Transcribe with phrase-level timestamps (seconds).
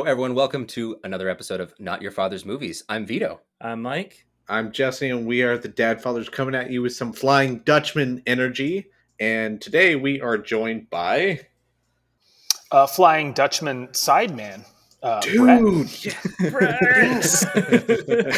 [0.00, 0.34] Hello, everyone.
[0.34, 2.84] Welcome to another episode of Not Your Father's Movies.
[2.88, 3.42] I'm Vito.
[3.60, 4.24] I'm Mike.
[4.48, 8.22] I'm Jesse, and we are the Dad Fathers coming at you with some Flying Dutchman
[8.26, 8.86] energy.
[9.18, 11.40] And today we are joined by.
[12.72, 14.64] Uh, Flying Dutchman Sideman.
[15.02, 15.88] Uh, Dude,
[16.40, 17.46] Yes.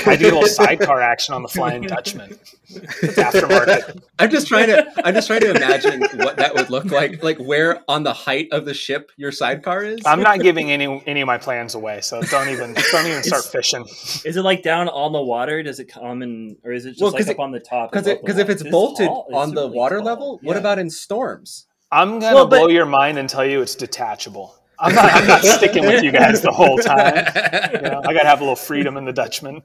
[0.06, 2.38] I do a little sidecar action on the Flying Dutchman.
[2.68, 4.00] It's aftermarket.
[4.20, 4.86] I'm just trying to.
[5.04, 7.20] I'm just trying to imagine what that would look like.
[7.22, 10.02] Like where on the height of the ship your sidecar is.
[10.06, 13.44] I'm not giving any any of my plans away, so don't even don't even start
[13.44, 13.84] fishing.
[14.24, 15.64] Is it like down on the water?
[15.64, 17.60] Does it come in, or is it just Well, like 'cause up it- on the
[17.60, 17.90] top?
[17.90, 19.26] Because because if it's It's bolted tall.
[19.30, 20.04] It's on the really water tall.
[20.06, 21.66] level, what about in storms?
[21.90, 24.54] I'm gonna Well, but- blow your mind and tell you it's detachable.
[24.82, 27.24] I'm not, I'm not sticking with you guys the whole time.
[27.72, 29.62] You know, I gotta have a little freedom in the Dutchman.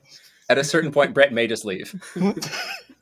[0.49, 1.93] At a certain point, Brett may just leave.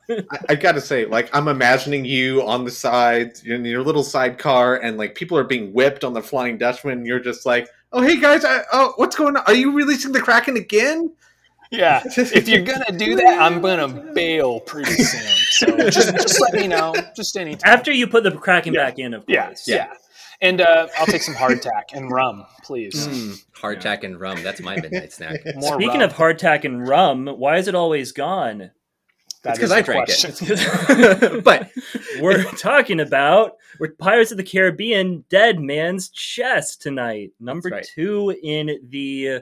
[0.09, 4.77] I, I gotta say, like, I'm imagining you on the side in your little sidecar,
[4.77, 6.99] and like people are being whipped on the Flying Dutchman.
[6.99, 9.43] And you're just like, oh, hey guys, I, oh, what's going on?
[9.47, 11.11] Are you releasing the Kraken again?
[11.71, 15.35] Yeah, if you're gonna do that, I'm gonna bail pretty soon.
[15.49, 16.93] So just just let me know.
[17.15, 17.71] Just anytime.
[17.73, 18.85] After you put the Kraken Yeah.
[18.85, 19.33] back in, of course.
[19.35, 19.67] Yeah, course.
[19.67, 19.87] yeah.
[20.45, 23.07] And uh, I'll take some hardtack and rum, please.
[23.07, 24.43] Mm, hardtack and rum.
[24.43, 25.39] That's my midnight snack.
[25.55, 26.09] More Speaking rum.
[26.09, 28.71] of hardtack and rum, why is it always gone?
[29.43, 31.43] That It's 'cause is I the drank it.
[31.43, 31.69] but
[32.21, 37.87] We're talking about we're Pirates of the Caribbean: Dead Man's Chest tonight, number right.
[37.95, 39.41] two in the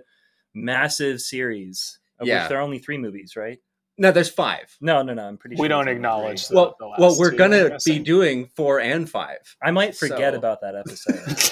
[0.53, 1.99] massive series.
[2.19, 2.43] Of Yeah.
[2.43, 3.59] which there are only three movies, right?
[3.97, 4.75] No, there's five.
[4.81, 5.23] No, no, no.
[5.27, 7.99] I'm pretty sure We don't acknowledge the- Well, the last well, we're two, gonna be
[7.99, 9.37] doing four and five.
[9.61, 11.49] I might forget So- about that episode.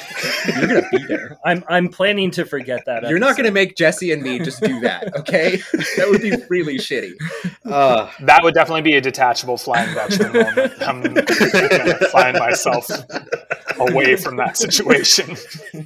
[0.58, 1.38] You're gonna be there.
[1.46, 3.08] I'm I'm planning to forget that.
[3.08, 5.58] You're not gonna make Jesse and me just do that, okay?
[5.98, 7.14] that would be really shitty.
[7.66, 10.74] Uh, That would definitely be a detachable flying Dutchman moment.
[10.82, 11.24] I'm gonna
[12.12, 12.88] find myself
[13.80, 15.38] away from that situation.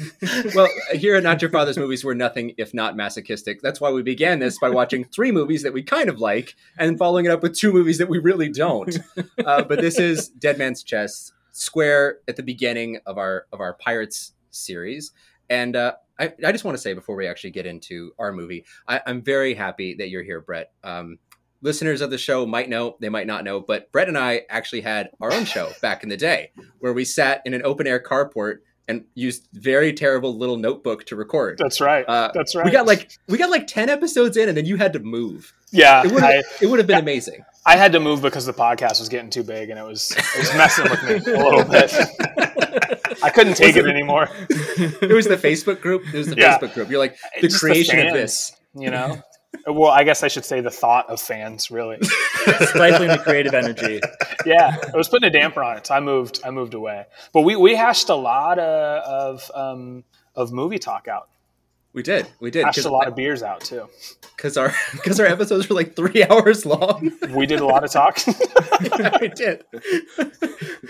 [0.54, 3.60] Well, here at Not Your Father's Movies, we're nothing if not masochistic.
[3.62, 6.98] That's why we began this by watching three movies that we kind of like and
[6.98, 8.98] following it up with two movies that we really don't.
[9.44, 13.74] Uh, but this is Dead Man's Chest, square at the beginning of our of our
[13.74, 15.12] Pirates series,
[15.48, 18.66] and uh, I, I just want to say before we actually get into our movie,
[18.86, 20.72] I, I'm very happy that you're here, Brett.
[20.84, 21.18] Um,
[21.62, 24.82] listeners of the show might know, they might not know, but Brett and I actually
[24.82, 28.02] had our own show back in the day where we sat in an open air
[28.02, 28.58] carport
[28.90, 31.58] and used very terrible little notebook to record.
[31.58, 32.04] That's right.
[32.08, 32.64] Uh, That's right.
[32.64, 35.52] We got like we got like ten episodes in, and then you had to move.
[35.70, 36.04] yeah.
[36.04, 37.44] It would have it would have been amazing.
[37.66, 40.38] I had to move because the podcast was getting too big and it was it
[40.38, 41.92] was messing with me a little bit.
[43.22, 44.28] I couldn't take it anymore.
[44.48, 46.02] It was the Facebook group.
[46.12, 46.58] It was the Yeah.
[46.58, 46.90] Facebook group.
[46.90, 48.52] You're like the Just the creation of this.
[48.74, 49.20] You know.
[49.66, 51.98] Well, I guess I should say the thought of fans, really.
[52.02, 54.00] stifling the creative energy.
[54.46, 56.40] yeah, I was putting a damper on it, so I moved.
[56.44, 57.04] I moved away.
[57.32, 61.28] But we, we hashed a lot of of, um, of movie talk out.
[61.92, 62.28] We did.
[62.38, 63.88] We did Hashed a lot of beers out too.
[64.36, 67.10] because our because our episodes were like three hours long.
[67.34, 68.20] We did a lot of talk.
[69.20, 69.64] we did.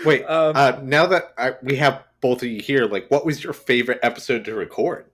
[0.05, 3.43] wait, Um, uh, now that I, we have both of you here, like, what was
[3.43, 5.05] your favorite episode to record?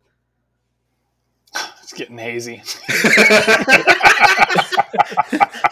[1.87, 2.57] It's getting hazy.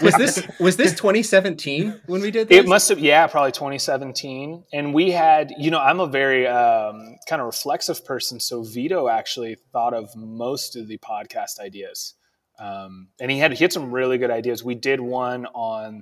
[0.01, 2.57] was this was this 2017 when we did this?
[2.57, 4.63] It must have, yeah, probably 2017.
[4.71, 8.39] And we had, you know, I'm a very um, kind of reflexive person.
[8.39, 12.13] So Vito actually thought of most of the podcast ideas.
[12.59, 14.63] Um, and he had, he had some really good ideas.
[14.63, 15.99] We did one on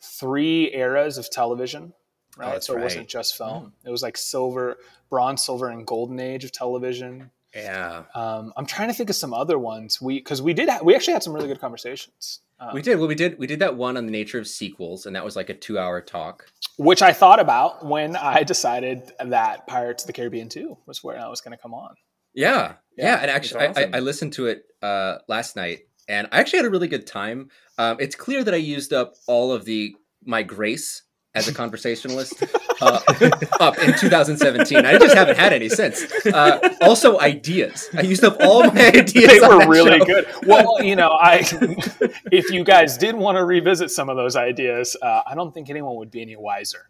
[0.00, 1.94] three eras of television,
[2.36, 2.58] right?
[2.58, 2.84] Oh, so it right.
[2.84, 3.72] wasn't just film.
[3.84, 4.76] It was like silver,
[5.10, 7.32] bronze, silver, and golden age of television.
[7.54, 10.00] Yeah, Um, I'm trying to think of some other ones.
[10.02, 12.40] We because we did ha- we actually had some really good conversations.
[12.60, 12.98] Um, we did.
[12.98, 13.38] Well, we did.
[13.38, 16.00] We did that one on the nature of sequels, and that was like a two-hour
[16.02, 16.46] talk.
[16.76, 21.18] which I thought about when I decided that Pirates of the Caribbean 2 was where
[21.18, 21.94] I was going to come on.
[22.34, 23.94] Yeah, yeah, Yeah, and actually, I, awesome.
[23.94, 27.06] I, I listened to it uh, last night, and I actually had a really good
[27.06, 27.48] time.
[27.78, 31.02] Um, it's clear that I used up all of the my grace
[31.34, 32.42] as a conversationalist
[32.80, 33.00] uh,
[33.60, 34.84] up in 2017.
[34.84, 36.04] I just haven't had any since.
[36.26, 37.88] Uh, also, ideas.
[37.96, 39.26] I used up all my ideas.
[39.26, 40.04] They were really show.
[40.04, 40.26] good.
[40.46, 41.38] Well, you know, I
[42.32, 45.70] if you guys did want to revisit some of those ideas, uh, I don't think
[45.70, 46.88] anyone would be any wiser.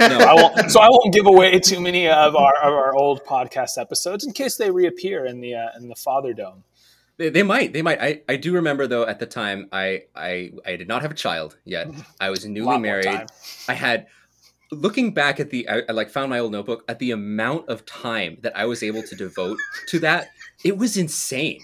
[0.00, 3.24] No, I won't, so I won't give away too many of our of our old
[3.24, 6.64] podcast episodes in case they reappear in the uh, in the Father Dome.
[7.16, 7.72] They, they might.
[7.72, 8.00] They might.
[8.00, 9.06] I, I do remember though.
[9.06, 11.88] At the time, I I I did not have a child yet.
[12.20, 13.26] I was newly married.
[13.68, 14.06] I had
[14.70, 17.86] looking back at the I, I like found my old notebook at the amount of
[17.86, 19.58] time that I was able to devote
[19.88, 20.28] to that.
[20.64, 21.60] It was insane.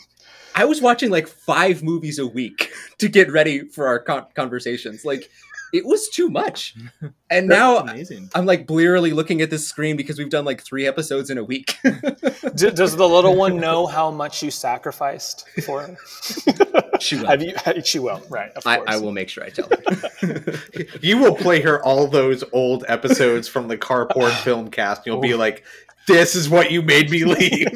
[0.54, 5.04] I was watching like five movies a week to get ready for our con- conversations.
[5.04, 5.30] Like
[5.72, 6.74] it was too much.
[7.32, 8.28] And now amazing.
[8.34, 11.44] I'm like blearily looking at this screen because we've done like three episodes in a
[11.44, 11.78] week.
[11.84, 15.96] D- does the little one know how much you sacrificed for her?
[17.00, 17.26] She will.
[17.28, 17.54] Have you?
[17.84, 18.20] She will.
[18.28, 18.50] Right.
[18.56, 18.88] Of I, course.
[18.90, 20.54] I will make sure I tell her.
[21.00, 25.06] You will play her all those old episodes from the Carport film cast.
[25.06, 25.64] You'll be like,
[26.06, 27.68] "This is what you made me leave."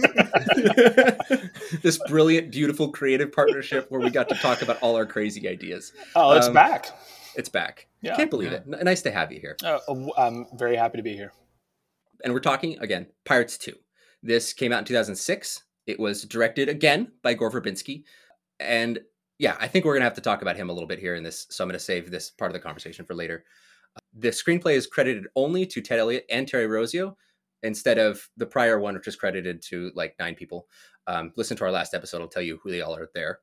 [1.83, 5.93] this brilliant, beautiful, creative partnership where we got to talk about all our crazy ideas.
[6.15, 6.89] Oh, it's Um, back.
[7.37, 7.89] It's back.
[8.01, 8.17] Yeah.
[8.17, 8.65] Can't believe it.
[8.71, 9.57] N- Nice to have you here.
[9.65, 9.79] Uh,
[10.17, 11.33] I'm very happy to be here.
[12.23, 13.75] And we're talking again, Pirates 2.
[14.23, 15.63] This came out in 2006.
[15.87, 18.05] It was directed again by Gore Verbinski.
[18.61, 19.01] And
[19.39, 21.15] yeah, I think we're going to have to talk about him a little bit here
[21.15, 21.47] in this.
[21.51, 23.45] So I'm going to save this part of the conversation for later.
[24.15, 27.17] The screenplay is credited only to Ted Elliott and Terry Rossio
[27.63, 30.69] instead of the prior one, which was credited to like nine people.
[31.07, 33.41] Um, listen to our last episode, I'll tell you who they all are there.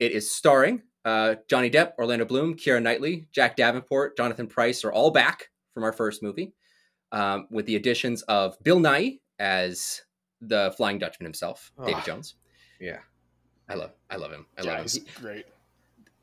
[0.00, 4.92] It is starring uh, Johnny Depp, Orlando Bloom, Keira Knightley, Jack Davenport, Jonathan Pryce are
[4.92, 6.52] all back from our first movie,
[7.12, 10.02] um, with the additions of Bill Nighy as
[10.40, 12.34] the Flying Dutchman himself, Davy Jones.
[12.80, 12.98] yeah.
[13.70, 14.46] I love, I love him.
[14.58, 15.04] I Yeah, love it's him.
[15.16, 15.44] great.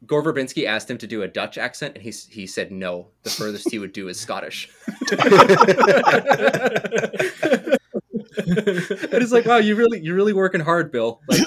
[0.07, 3.09] Gore Verbinski asked him to do a Dutch accent, and he he said no.
[3.23, 4.67] The furthest he would do is Scottish.
[8.37, 11.21] and it's like, wow, you really, you're really working hard, Bill.
[11.27, 11.41] Like,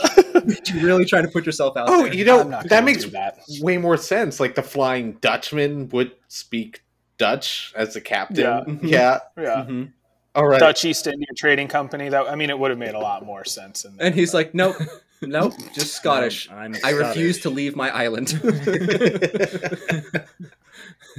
[0.75, 2.14] you're really trying to put yourself out Oh, there.
[2.14, 3.38] you know that makes that.
[3.61, 4.40] way more sense.
[4.40, 6.82] Like the Flying Dutchman would speak
[7.19, 8.37] Dutch as the captain.
[8.44, 8.62] Yeah.
[8.82, 9.19] Yeah.
[9.37, 9.64] Yeah.
[9.69, 9.93] Mhm.
[10.35, 10.61] All right.
[10.61, 12.08] Dutch East India Trading Company.
[12.11, 13.85] That I mean, it would have made a lot more sense.
[13.85, 14.76] In And he's like, nope,
[15.23, 16.49] nope, just Scottish.
[16.50, 17.43] I'm I refuse Scottish.
[17.43, 18.35] to leave my island.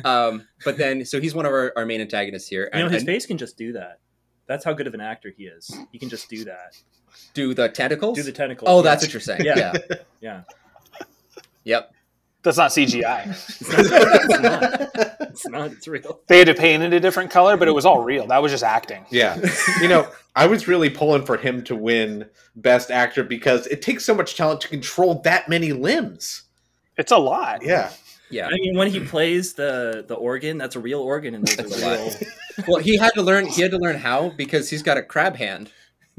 [0.05, 2.69] um, but then, so he's one of our, our main antagonists here.
[2.73, 3.99] You know, and- his and face can just do that.
[4.49, 5.71] That's how good of an actor he is.
[5.91, 6.75] He can just do that.
[7.35, 8.17] do the tentacles.
[8.17, 8.67] Do the tentacles.
[8.67, 8.81] oh, yeah.
[8.81, 9.45] that's what you're saying.
[9.45, 9.55] Yeah.
[9.57, 9.95] Yeah.
[10.21, 10.41] Yeah.
[11.63, 11.93] Yep.
[12.41, 13.27] That's not CGI.
[13.29, 14.15] It's not.
[14.15, 15.15] It's not.
[15.29, 15.71] It's not.
[15.71, 16.19] It's real.
[16.27, 18.25] They had to paint it a different color, but it was all real.
[18.27, 19.05] That was just acting.
[19.11, 19.39] Yeah.
[19.79, 22.25] You know, I was really pulling for him to win
[22.55, 26.43] Best Actor because it takes so much talent to control that many limbs.
[26.97, 27.63] It's a lot.
[27.63, 27.91] Yeah.
[28.31, 28.47] Yeah.
[28.47, 31.81] I mean, when he plays the the organ, that's a real organ, and those That's
[31.83, 32.05] are a real.
[32.05, 32.23] lot.
[32.67, 33.45] Well, he had to learn.
[33.47, 35.71] He had to learn how because he's got a crab hand,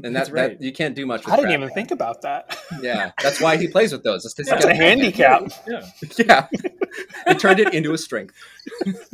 [0.03, 0.59] and That's that's right.
[0.59, 1.23] that you can't do much.
[1.25, 1.75] With I didn't crab even hand.
[1.75, 2.57] think about that.
[2.81, 4.25] Yeah, that's why he plays with those.
[4.25, 5.51] It's 'cause he That's got a handicap.
[5.67, 5.85] Yeah.
[6.17, 6.47] Yeah,
[7.27, 8.35] he turned it into a strength.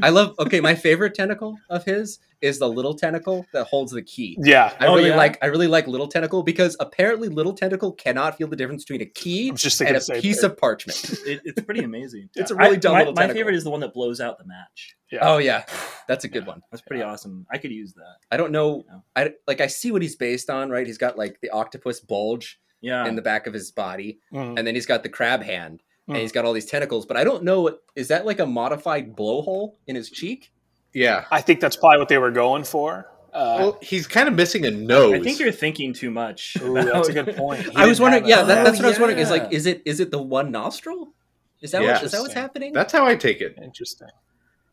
[0.01, 0.35] I love.
[0.39, 4.37] Okay, my favorite tentacle of his is the little tentacle that holds the key.
[4.41, 4.71] Yeah.
[4.79, 5.15] I Oh, really yeah?
[5.15, 5.37] like.
[5.41, 9.05] I really like little tentacle because apparently little tentacle cannot feel the difference between a
[9.11, 10.51] key I just and a piece thing.
[10.51, 11.03] of parchment.
[11.25, 12.29] It, it's pretty amazing.
[12.35, 14.45] It's a really dumb my, little my favorite is the one that blows out the
[14.45, 14.95] match.
[15.11, 15.19] Yeah.
[15.21, 15.63] Oh yeah,
[16.07, 16.61] that's a good one.
[16.71, 17.45] That's pretty awesome.
[17.51, 18.17] I could use that.
[18.31, 18.83] I don't know.
[18.87, 18.99] Yeah.
[19.15, 19.61] I like.
[19.61, 20.69] I see what he's based on.
[20.69, 23.07] Right, he's got like the octopus bulge Yeah.
[23.07, 24.57] in the back of his body, Mm.
[24.59, 26.21] and then he's got the crab hand, and Mm.
[26.21, 27.05] he's got all these tentacles.
[27.05, 27.77] But I don't know.
[27.95, 30.51] Is that like a modified blowhole in his cheek?
[30.93, 31.25] Yeah.
[31.31, 33.09] I think that's probably what they were going for.
[33.33, 35.13] Uh, Well, he's kind of missing a nose.
[35.13, 36.55] I think you're thinking too much.
[36.61, 37.61] ooh, that's a good point.
[37.63, 38.25] He I was wondering.
[38.25, 39.19] Yeah, that, that's what I was wondering.
[39.19, 41.13] Is like, is it is it the one nostril?
[41.61, 41.93] Is that Yeah.
[41.93, 42.71] what, is that what's happening?
[42.73, 43.55] That's how I take it.
[43.61, 44.09] Interesting.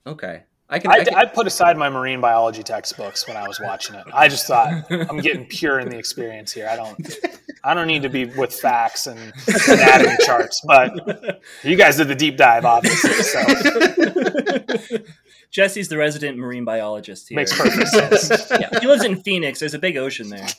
[0.06, 0.44] okay.
[0.69, 0.90] I can.
[0.90, 4.05] I, I, can I put aside my marine biology textbooks when I was watching it.
[4.12, 6.68] I just thought I'm getting pure in the experience here.
[6.71, 7.16] I don't,
[7.62, 9.33] I don't need to be with facts and
[9.68, 10.62] anatomy charts.
[10.66, 13.23] But you guys did the deep dive, obviously.
[13.23, 14.99] So
[15.50, 17.37] Jesse's the resident marine biologist here.
[17.37, 18.50] makes perfect sense.
[18.50, 19.61] yeah, he lives in Phoenix.
[19.61, 20.49] There's a big ocean there.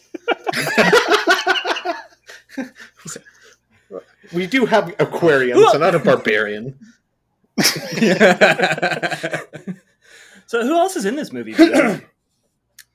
[4.33, 6.79] We do have aquariums, so not a barbarian.
[10.47, 11.55] So who else is in this movie?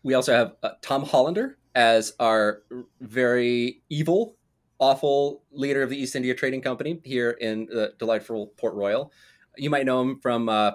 [0.02, 2.62] We also have uh, Tom Hollander as our
[3.02, 4.36] very evil,
[4.78, 9.12] awful leader of the East India Trading Company here in the delightful Port Royal.
[9.58, 10.70] You might know him from, uh,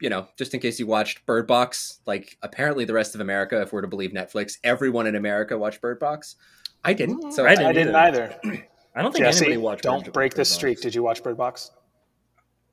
[0.00, 2.00] you know, just in case you watched Bird Box.
[2.06, 5.82] Like apparently, the rest of America, if we're to believe Netflix, everyone in America watched
[5.82, 6.36] Bird Box.
[6.82, 7.32] I didn't.
[7.32, 8.38] So I I didn't didn't, either.
[8.42, 8.66] either.
[8.96, 9.82] I don't think Jesse, anybody watched.
[9.82, 10.56] don't Bird- break Bird this Box.
[10.56, 10.80] streak.
[10.80, 11.70] Did you watch Bird Box?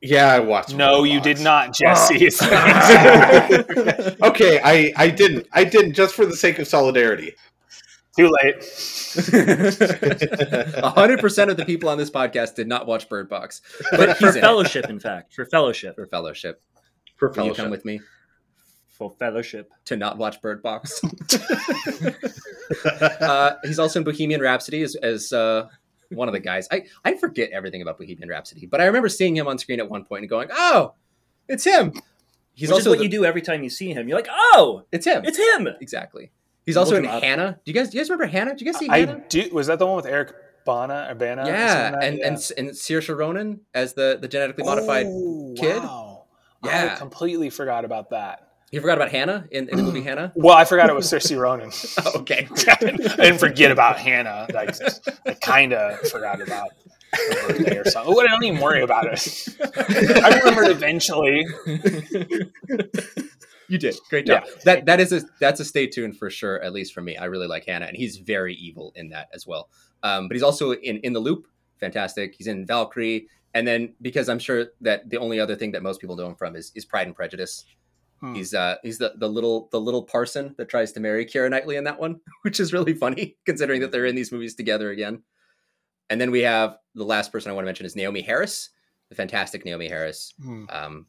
[0.02, 0.76] Yeah, I watched.
[0.76, 2.16] No, Bird you did not, Jesse.
[4.22, 5.48] okay, I, I didn't.
[5.54, 7.34] I didn't just for the sake of solidarity.
[8.18, 8.56] Too late.
[10.84, 13.62] hundred percent of the people on this podcast did not watch Bird Box,
[13.92, 16.62] but For he's in fellowship, in fact, for fellowship, for fellowship.
[17.16, 17.64] For Will you fellowship.
[17.64, 18.00] come with me
[18.98, 19.72] for fellowship.
[19.86, 21.00] to not watch Bird Box?
[23.22, 25.68] uh, he's also in Bohemian Rhapsody as, as uh,
[26.12, 26.68] one of the guys.
[26.72, 29.90] I, I forget everything about Bohemian Rhapsody, but I remember seeing him on screen at
[29.90, 30.94] one point and going, "Oh,
[31.48, 31.94] it's him."
[32.54, 34.08] He's Which also is what the- you do every time you see him.
[34.08, 35.24] You're like, oh, It's him.
[35.26, 35.68] it's him.
[35.80, 36.32] exactly.
[36.66, 37.22] He's also in him up.
[37.24, 37.60] Hannah.
[37.64, 38.56] Do you guys do you guys remember Hannah?
[38.56, 39.24] Do you guys see I Hannah?
[39.30, 39.50] do.
[39.54, 40.34] Was that the one with Eric
[40.66, 41.46] Bana or Bana?
[41.46, 42.08] yeah, something like that?
[42.08, 45.06] and and and Saoirse Ronan as the the genetically modified.
[45.08, 45.78] Oh, kid?
[45.84, 46.26] Wow.
[46.66, 46.94] Yeah.
[46.96, 48.47] I completely forgot about that.
[48.72, 50.34] You forgot about Hannah in, in the movie Hannah?
[50.36, 51.72] Well, I forgot it was Saoirse Ronan.
[52.22, 52.48] okay.
[52.68, 54.48] I didn't forget about Hannah.
[54.54, 54.76] Like,
[55.26, 56.72] I kind of forgot about
[57.14, 58.14] her birthday or something.
[58.14, 59.48] Well, I don't even worry about it.
[60.24, 61.46] I remembered eventually.
[63.70, 64.46] You did great job.
[64.64, 66.62] That that is a that's a stay tuned for sure.
[66.64, 69.46] At least for me, I really like Hannah, and he's very evil in that as
[69.46, 69.70] well.
[70.04, 71.48] Um, but he's also in in the Loop,
[71.80, 72.36] fantastic.
[72.38, 76.00] He's in Valkyrie, and then because I'm sure that the only other thing that most
[76.00, 77.66] people know him from is is Pride and Prejudice.
[78.20, 78.34] Hmm.
[78.34, 81.76] He's uh he's the, the little the little parson that tries to marry Keira Knightley
[81.76, 85.24] in that one, which is really funny considering that they're in these movies together again.
[86.10, 88.70] And then we have the last person I want to mention is Naomie Harris,
[89.10, 90.34] the fantastic Naomie Harris.
[90.42, 90.66] Hmm.
[90.70, 91.06] Um,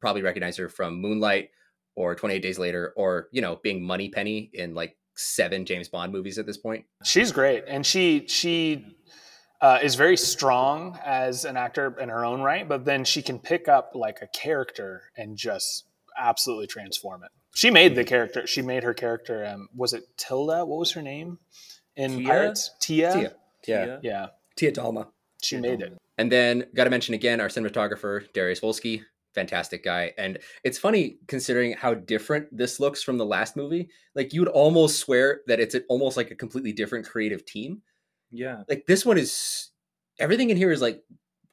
[0.00, 1.50] probably recognize her from Moonlight
[1.94, 6.38] or 28 Days Later, or you know, being Moneypenny in like seven James Bond movies
[6.38, 6.84] at this point.
[7.04, 8.96] She's great, and she she
[9.60, 12.68] uh, is very strong as an actor in her own right.
[12.68, 15.84] But then she can pick up like a character and just
[16.18, 17.30] absolutely transform it.
[17.54, 18.46] She made the character.
[18.46, 19.44] She made her character.
[19.44, 20.64] Um, was it Tilda?
[20.64, 21.38] What was her name
[21.96, 22.26] in Tia?
[22.26, 22.70] Pirates?
[22.80, 23.12] Tia.
[23.12, 23.32] Tia.
[23.66, 23.98] Yeah.
[24.02, 24.26] Yeah,
[24.56, 25.08] Tia Dalma.
[25.42, 25.92] she Tia made Dalma.
[25.92, 25.98] it.
[26.18, 29.02] And then got to mention again our cinematographer Darius Wolski,
[29.34, 30.12] fantastic guy.
[30.18, 33.88] And it's funny considering how different this looks from the last movie.
[34.14, 37.82] Like you would almost swear that it's almost like a completely different creative team.
[38.30, 38.62] Yeah.
[38.68, 39.70] Like this one is
[40.18, 41.02] everything in here is like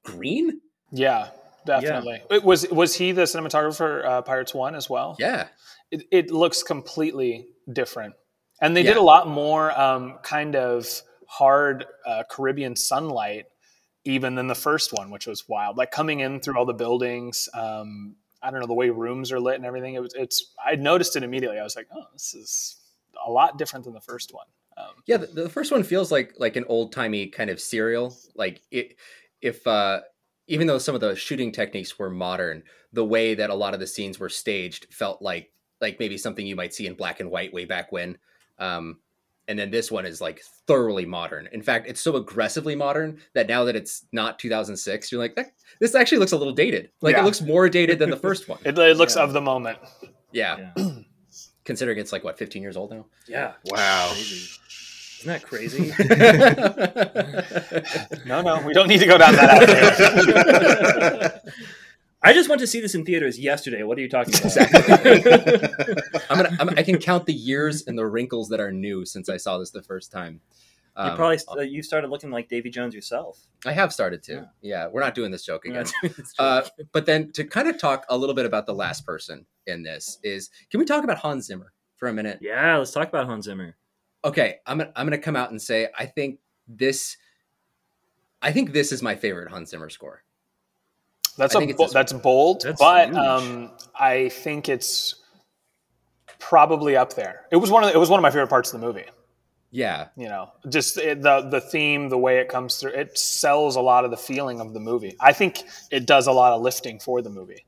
[0.03, 0.61] green.
[0.91, 1.29] Yeah,
[1.65, 2.21] definitely.
[2.29, 5.15] It was was he the cinematographer uh, Pirates One as well?
[5.19, 5.47] Yeah.
[5.91, 8.15] it, it looks completely different.
[8.61, 13.45] And they did a lot more um, kind of hard uh, Caribbean sunlight
[14.03, 15.77] even than the first one, which was wild.
[15.77, 19.39] Like coming in through all the buildings, um, I don't know the way rooms are
[19.39, 19.93] lit and everything.
[19.95, 21.59] It was it's I noticed it immediately.
[21.59, 22.77] I was like, oh, this is
[23.25, 24.47] a lot different than the first one.
[24.77, 28.15] Um, Yeah, the, the first one feels like like an old timey kind of serial.
[28.35, 28.95] Like it,
[29.41, 30.01] if uh,
[30.49, 33.79] even though some of the shooting techniques were modern, the way that a lot of
[33.79, 35.51] the scenes were staged felt like
[35.81, 38.17] like maybe something you might see in black and white way back when.
[38.57, 38.99] Um,
[39.47, 41.47] and then this one is like thoroughly modern.
[41.53, 45.53] In fact, it's so aggressively modern that now that it's not 2006, you're like, "That-
[45.79, 46.91] this actually looks a little dated.
[47.01, 47.21] Like Yeah.
[47.21, 48.59] it looks more dated than the first one.
[48.65, 49.23] it, it looks Yeah.
[49.23, 49.77] of the moment.
[50.33, 50.89] Yeah, Yeah.
[51.63, 53.05] considering it's like what 15 years old now.
[53.27, 53.53] Yeah.
[53.65, 54.09] Wow.
[54.11, 54.58] Crazy.
[55.19, 55.91] Isn't that crazy?
[58.25, 59.49] No, no, we don't need to go down that
[61.43, 61.51] avenue.
[62.21, 63.81] I just went to see this in theaters yesterday.
[63.83, 64.45] What are you talking about?
[64.45, 64.93] Exactly.
[66.29, 66.57] I'm gonna.
[66.59, 69.57] I'm, I can count the years and the wrinkles that are new since I saw
[69.57, 70.41] this the first time.
[70.97, 73.39] you Um, probably st- uh, you started looking like Davy Jones yourself.
[73.65, 74.33] I have started to.
[74.33, 74.45] Yeah.
[74.61, 75.85] Yeah, we're not doing this joke again.
[76.03, 79.45] It's Uh, but then to kind of talk a little bit about the last person
[79.65, 82.39] in this is, can we talk about Hans Zimmer for a minute?
[82.41, 83.75] yeah, let's talk about Hans Zimmer.
[84.23, 87.17] Okay, I'm gonna I'm gonna come out and say I think this.
[88.41, 90.23] I think this is my favorite Hans Zimmer score.
[91.37, 93.17] That's I a bo- this- that's bold, That's but huge.
[93.17, 95.15] um, I think it's
[96.39, 97.45] probably up there.
[97.51, 99.05] It was one of the, it was one of my favorite parts of the movie.
[99.71, 103.75] Yeah, You know, just it, the the theme, the way it comes through, it sells
[103.75, 105.15] a lot of the feeling of the movie.
[105.21, 105.61] I think
[105.91, 107.65] it does a lot of lifting for the movie.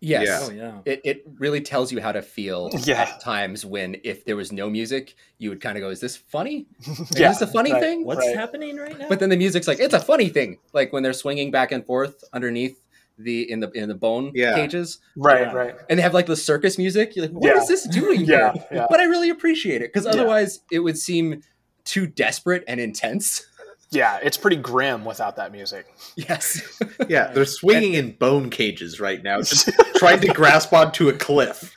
[0.00, 0.26] Yes.
[0.26, 0.40] Yeah.
[0.42, 0.78] Oh yeah.
[0.84, 3.02] It, it really tells you how to feel Yeah.
[3.02, 6.16] at times when if there was no music you would kind of go is this
[6.16, 7.82] funny is Yeah, this a funny right.
[7.82, 8.36] thing What's Right.
[8.36, 9.08] happening right now?
[9.08, 11.84] but then the music's like it's a funny thing like when they're swinging back and
[11.84, 12.80] forth underneath
[13.18, 14.54] the in the in the bone Yeah.
[14.54, 15.52] cages Right, Yeah.
[15.52, 15.74] right.
[15.90, 17.66] and they have like the circus music you're like what is Yeah.
[17.68, 18.86] this doing Yeah, here yeah.
[18.88, 20.12] but i really appreciate it because Yeah.
[20.12, 21.42] otherwise it would seem
[21.84, 23.44] too desperate and intense
[23.90, 25.86] Yeah, it's pretty grim without that music.
[26.16, 31.12] yes Yeah, they're swinging in bone cages right now, just trying to grasp onto a
[31.12, 31.74] cliff.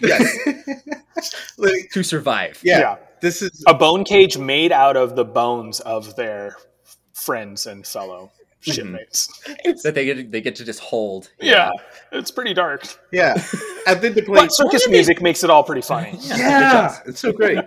[0.00, 0.36] yes
[1.58, 6.16] Like, to survive yeah, this is a bone cage made out of the bones of
[6.16, 6.56] their
[7.12, 8.30] friends and fellow
[8.62, 8.72] mm-hmm.
[8.72, 9.28] shipmates.
[9.82, 11.70] that they get they get to just hold Yeah,
[12.12, 12.82] it's pretty dark.
[13.12, 13.34] yeah.
[13.86, 16.18] And then to play, circus music makes it all pretty funny.
[16.22, 17.58] yeah, it's so great.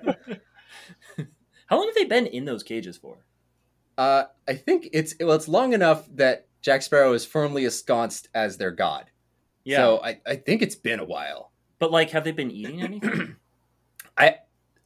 [1.68, 3.18] How long have they been in those cages for?
[3.98, 8.58] Uh, I think it's well, it's long enough that Jack Sparrow is firmly ensconced as
[8.58, 9.10] their god.
[9.64, 9.78] Yeah.
[9.78, 11.52] So I, I think it's been a while.
[11.80, 13.36] but like, have they been eating anything?
[14.18, 14.36] I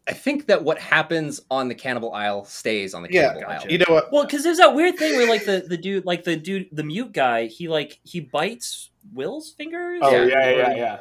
[0.07, 3.65] I think that what happens on the Cannibal Isle stays on the Yeah, Cannibal gotcha.
[3.65, 3.71] Isle.
[3.71, 4.11] You know what?
[4.11, 6.83] well, because there's that weird thing where like the the dude, like the dude, the
[6.83, 9.99] mute guy, he like he bites Will's fingers.
[10.03, 10.25] Oh Yeah.
[10.25, 10.99] yeah, yeah, yeah.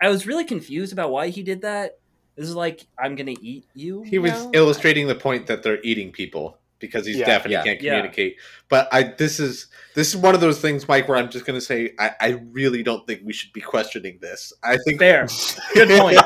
[0.00, 1.98] I was really confused about why he did that.
[2.36, 4.02] This is like I'm gonna eat you.
[4.02, 7.62] He was illustrating the point that they're eating people because he's Yeah, deaf and yeah,
[7.62, 7.90] he can't yeah.
[7.92, 8.36] communicate.
[8.68, 11.56] But I this is this is one of those things, Mike, where I'm just going
[11.58, 14.52] to say I, I really don't think we should be questioning this.
[14.62, 15.26] I think Fair.
[15.72, 16.18] Good point.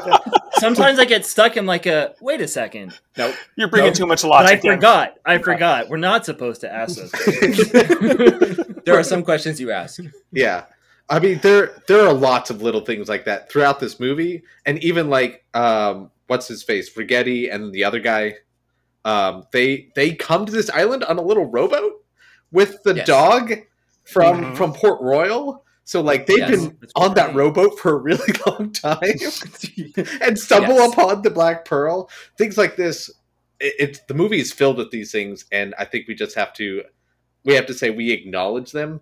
[0.55, 2.99] Sometimes I get stuck in like a wait a second.
[3.17, 3.37] Nope.
[3.57, 4.51] You're bringing No, too much But logic.
[4.51, 4.77] I in.
[4.77, 5.15] forgot.
[5.25, 5.89] I forgot.
[5.89, 7.13] We're not supposed to ask those.
[8.87, 10.01] There are some questions you ask.
[10.33, 10.65] yeah.
[11.09, 14.83] I mean, there there are lots of little things like that throughout this movie, and
[14.83, 18.37] even like um, what's his face, Ragetti, and the other guy.
[19.07, 21.93] Um, they they come to this island on a little rowboat
[22.51, 23.07] with the Yes.
[23.07, 23.55] dog
[24.05, 24.57] from Mhm.
[24.57, 25.65] from Port Royal.
[25.85, 27.37] So like they've Yes, been on that right.
[27.37, 28.99] rowboat for a really long time
[30.21, 30.93] and stumble Yes.
[30.93, 32.11] upon the Black Pearl.
[32.37, 33.09] Things like this.
[33.61, 36.53] It, it's the movie is filled with these things, and I think we just have
[36.55, 36.83] to
[37.45, 39.01] we have to say we acknowledge them,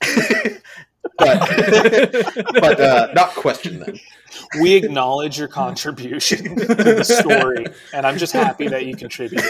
[1.18, 1.40] but
[2.60, 3.96] but uh, not question them.
[4.60, 9.44] We acknowledge your contribution to the story, and I'm just happy that you contributed.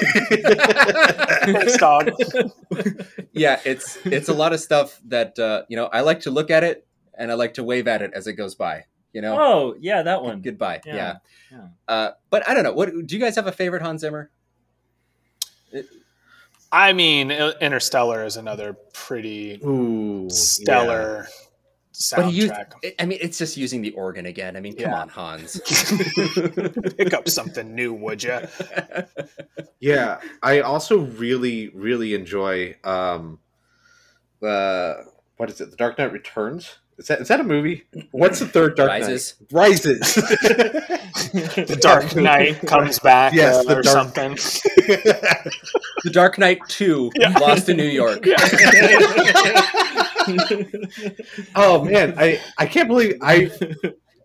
[1.44, 2.10] Thanks, dog.
[3.32, 5.86] yeah, it's it's a lot of stuff that uh, you know.
[5.86, 6.86] I like to look at it
[7.16, 8.84] and I like to wave at it as it goes by.
[9.12, 10.40] You know, Oh yeah, that one.
[10.40, 10.80] goodbye.
[10.86, 11.14] Yeah, Yeah.
[11.50, 11.66] yeah.
[11.88, 12.72] Uh, but I don't know.
[12.72, 14.30] What do you guys have a favorite Hans Zimmer?
[16.72, 21.49] I mean, Interstellar is another pretty Ooh, stellar But
[22.00, 22.94] he used, soundtrack.
[22.98, 24.56] I mean, it's just using the organ again.
[24.56, 25.00] I mean, come Yeah.
[25.02, 25.60] on, Hans.
[26.96, 28.40] Pick up something new, would you?
[29.82, 33.38] Yeah, I also really, really enjoy um
[34.40, 35.04] the
[35.38, 35.70] what is it?
[35.70, 36.78] The Dark Knight Returns.
[37.00, 37.84] Is that is that a movie?
[38.10, 39.34] What's the third Dark Rises.
[39.50, 39.58] Knight?
[39.68, 40.00] Rises.
[41.32, 44.32] The Dark Knight comes back Yes, uh, the or Dark- something.
[46.04, 47.30] The Dark Knight Two, Yeah.
[47.38, 48.24] Lost in New York.
[51.56, 53.50] oh man, I I can't believe I.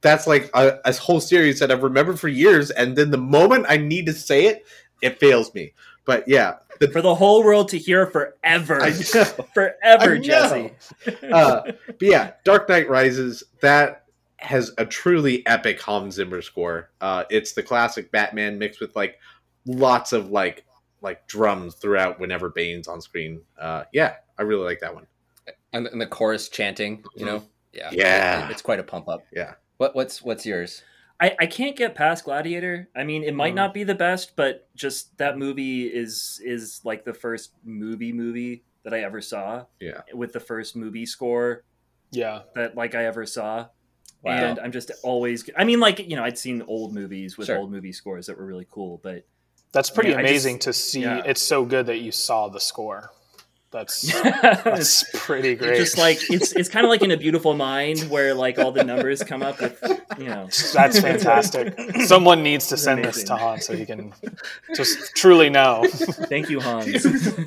[0.02, 3.66] That's like a, a whole series that I've remembered for years, and then the moment
[3.70, 4.66] I need to say it,
[5.02, 5.74] it fails me.
[6.06, 8.82] But yeah, the, For the whole world to hear forever.
[8.82, 9.24] I know.
[9.54, 10.20] forever, I know.
[10.20, 10.72] Jesse.
[11.32, 14.04] uh, but yeah, Dark Knight Rises that
[14.38, 16.90] has a truly epic Hans Zimmer score.
[17.02, 19.18] Uh, it's the classic Batman mixed with like
[19.66, 20.66] lots of like
[21.02, 23.42] like drums throughout whenever Bane's on screen.
[23.60, 25.08] Uh, yeah, I really like that one.
[25.74, 27.04] and, and the chorus chanting.
[27.16, 28.50] You know, yeah, Yeah.
[28.50, 29.26] it's quite a pump up.
[29.32, 29.54] Yeah.
[29.78, 30.84] What what's what's yours?
[31.20, 32.90] I, I can't get past Gladiator.
[32.96, 33.56] I mean, it might Mm.
[33.58, 38.64] not be the best, but just that movie is is like the first movie movie
[38.84, 39.66] that I ever saw.
[39.80, 40.02] Yeah.
[40.14, 41.64] With the first movie score
[42.12, 42.42] Yeah.
[42.56, 43.68] that like I ever saw.
[44.24, 44.32] Wow.
[44.32, 47.58] And I'm just always I mean like, you know, I'd seen old movies with Sure.
[47.60, 49.26] old movie scores that were really cool, but
[49.72, 51.02] That's pretty Yeah, I just- amazing to see.
[51.02, 51.22] yeah.
[51.26, 53.12] It's so good that you saw the score.
[53.76, 54.02] That's
[54.64, 55.76] that's pretty great.
[55.76, 58.86] just like it's it's kind of like in a beautiful mind where like all the
[58.86, 59.78] numbers come up with,
[60.18, 60.48] you know.
[60.74, 61.78] that's fantastic.
[62.06, 64.14] Someone needs to send this to Han so he can
[64.76, 65.84] just truly know.
[65.92, 67.06] Thank you, Hans.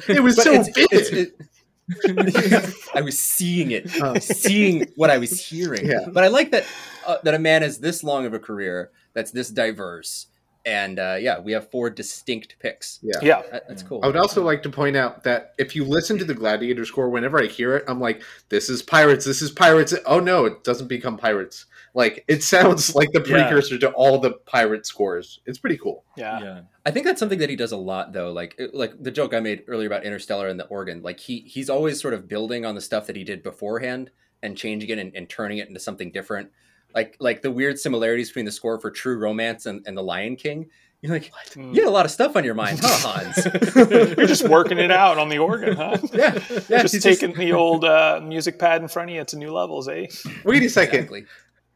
[0.08, 0.92] It was But so it's- vivid.
[0.92, 4.18] it's- it- I was seeing it, Oh.
[4.18, 5.86] seeing what I was hearing.
[5.86, 6.04] Yeah.
[6.12, 6.66] But I like that
[7.06, 10.26] uh, that a man has this long of a career that's this diverse,
[10.66, 12.98] and uh, yeah, we have four distinct picks.
[13.02, 13.18] yeah.
[13.22, 13.42] Yeah.
[13.50, 14.00] That- that's cool.
[14.02, 17.08] I would also like to point out that if you listen to the Gladiator score,
[17.10, 19.24] whenever I hear it, I'm like, "This is pirates.
[19.24, 21.66] This is pirates." Oh no, it doesn't become pirates.
[21.94, 23.46] Like it sounds like the Yeah.
[23.48, 25.40] precursor to all the pirate scores.
[25.46, 26.04] It's pretty cool.
[26.16, 26.40] Yeah.
[26.40, 26.60] yeah.
[26.86, 28.32] I think that's something that he does a lot, though.
[28.32, 31.02] Like, it- like the joke I made earlier about Interstellar and the organ.
[31.02, 34.10] Like he he's always sort of building on the stuff that he did beforehand
[34.42, 36.50] and changing it and, and turning it into something different.
[36.98, 40.34] Like like the weird similarities between the score for True Romance and, and The Lion
[40.34, 40.68] King.
[41.00, 41.72] You're like, Mm.
[41.74, 43.36] you had a lot of stuff on your mind, huh, Hans?
[44.18, 45.96] You're just working it out on the organ, huh?
[46.12, 46.34] yeah,
[46.68, 46.82] yeah.
[46.82, 49.88] just he's taking the old uh, music pad in front of you to new levels,
[49.88, 50.06] eh?
[50.44, 50.94] Wait a second.
[51.04, 51.24] exactly.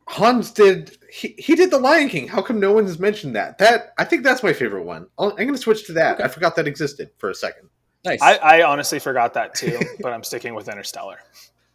[0.08, 2.26] Hans did he, he did the Lion King.
[2.26, 3.58] How come no one has mentioned that?
[3.58, 5.06] That I think that's my favorite one.
[5.18, 6.20] I'll, I'm going to switch to that.
[6.20, 7.68] I forgot that existed for a second.
[8.04, 11.18] Nice, I, I honestly forgot that too, but I'm sticking with Interstellar.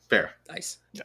[0.09, 0.31] Fair.
[0.49, 0.79] nice.
[0.91, 1.03] Yeah.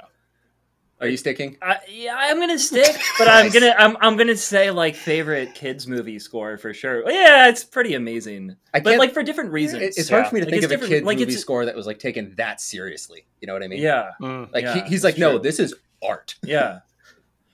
[1.03, 1.59] Are you sticking?
[1.61, 5.87] I, yeah, I'm gonna stick, but I'm gonna I'm, I'm gonna say like favorite kids
[5.87, 7.03] movie score for sure.
[7.11, 9.83] Yeah, it's pretty amazing, I but can't- like for different reasons.
[9.83, 10.29] It- it's hard yeah.
[10.31, 11.87] for me to Like, think of a different- kid like, movie it's- score that was
[11.87, 13.27] like taken that seriously.
[13.41, 13.83] You know what I mean?
[13.83, 14.53] yeah, Mm.
[14.53, 16.37] Like Yeah, he, he's like, it's no, this is art.
[16.43, 16.81] yeah.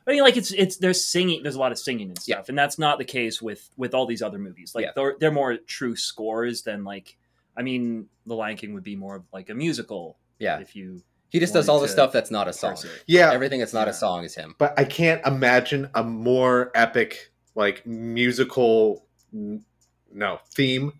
[0.07, 2.57] I mean, like it's it's there's singing, there's a lot of singing and stuff, and
[2.59, 4.73] that's not the case with with all these other movies.
[4.75, 4.91] Like Yeah.
[4.95, 7.17] they're they're more true scores than like.
[7.57, 10.17] I mean, The Lion King would be more of like a musical.
[10.39, 12.71] Yeah, if you he just does all the stuff that's not a song.
[12.71, 13.05] parse it.
[13.07, 13.93] Yeah, Everything that's not Yeah.
[13.93, 14.55] a song is him.
[14.59, 20.93] but I can't imagine a more epic like musical no theme.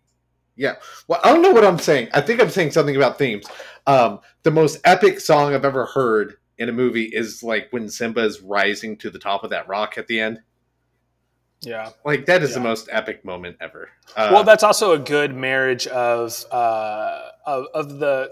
[0.57, 0.75] Yeah.
[1.07, 2.09] Well, I don't know what I'm saying.
[2.13, 3.47] I think I'm saying something about themes.
[3.87, 8.23] Um, the most epic song I've ever heard in a movie is like when Simba
[8.25, 10.41] is rising to the top of that rock at the end.
[11.61, 11.91] Yeah.
[12.05, 13.89] Like that is the most epic moment ever.
[14.17, 18.31] Uh, well, that's also a good marriage of uh, of, of the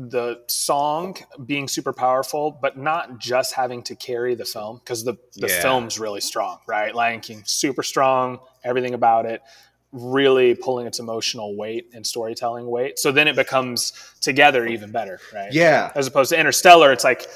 [0.00, 5.14] the song being super powerful, but not just having to carry the film because the
[5.34, 5.62] the Yeah.
[5.62, 6.94] film's really strong, right?
[6.94, 9.42] Lion King super strong, everything about it
[9.90, 12.98] really pulling its emotional weight and storytelling weight.
[12.98, 15.50] So then it becomes together even better, right?
[15.50, 15.90] yeah.
[15.94, 17.26] As opposed to Interstellar, it's like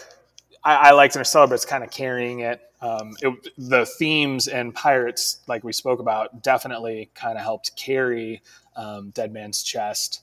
[0.62, 2.60] I, I liked Interstellar, but it's kind of carrying it.
[2.82, 3.48] Um, it.
[3.56, 8.42] The themes and pirates, like we spoke about, definitely kind of helped carry
[8.76, 10.20] um, Dead Man's Chest.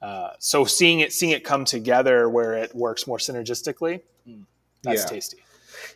[0.00, 4.00] Uh, so seeing it, seeing it come together where it works more synergistically,
[4.82, 5.08] that's Yeah.
[5.08, 5.38] tasty.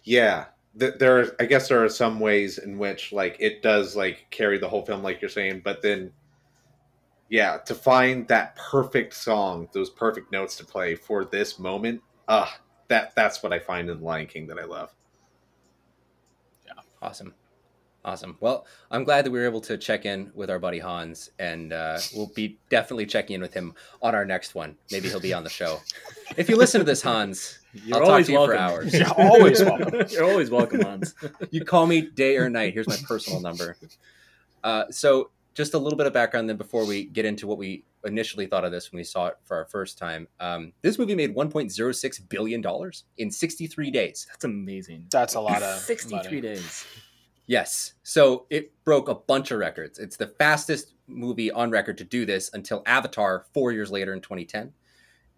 [0.04, 1.20] Yeah, there.
[1.20, 4.68] Are, I guess there are some ways in which like it does like carry the
[4.68, 6.12] whole film, like you're saying, but then,
[7.28, 12.60] yeah, to find that perfect song, those perfect notes to play for this moment, ah,
[12.88, 14.94] that that's what I find in Lion King that I love.
[16.66, 17.34] Yeah awesome.
[18.04, 18.36] Awesome.
[18.40, 21.72] Well, I'm glad that we were able to check in with our buddy Hans, and
[21.72, 24.76] uh, we'll be definitely checking in with him on our next one.
[24.90, 25.78] Maybe he'll be on the show.
[26.36, 28.92] If you listen to this, Hans, You're I'll talk to you for hours.
[28.98, 30.02] You're always welcome.
[30.10, 31.14] You're always welcome, Hans.
[31.50, 32.74] you call me day or night.
[32.74, 33.76] Here's my personal number.
[34.64, 37.84] Uh, so, just a little bit of background then before we get into what we
[38.04, 40.26] initially thought of this when we saw it for our first time.
[40.40, 44.26] Um, this movie made 1.06 billion dollars in 63 days.
[44.28, 45.06] That's amazing.
[45.10, 46.40] That's a lot of 63 money.
[46.40, 46.84] days.
[47.46, 47.94] Yes.
[48.02, 49.98] So it broke a bunch of records.
[49.98, 54.20] It's the fastest movie on record to do this until Avatar four years later in
[54.20, 54.72] 2010.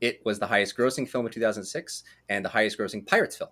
[0.01, 3.51] It was the highest grossing film of 2006 and the highest grossing Pirates film.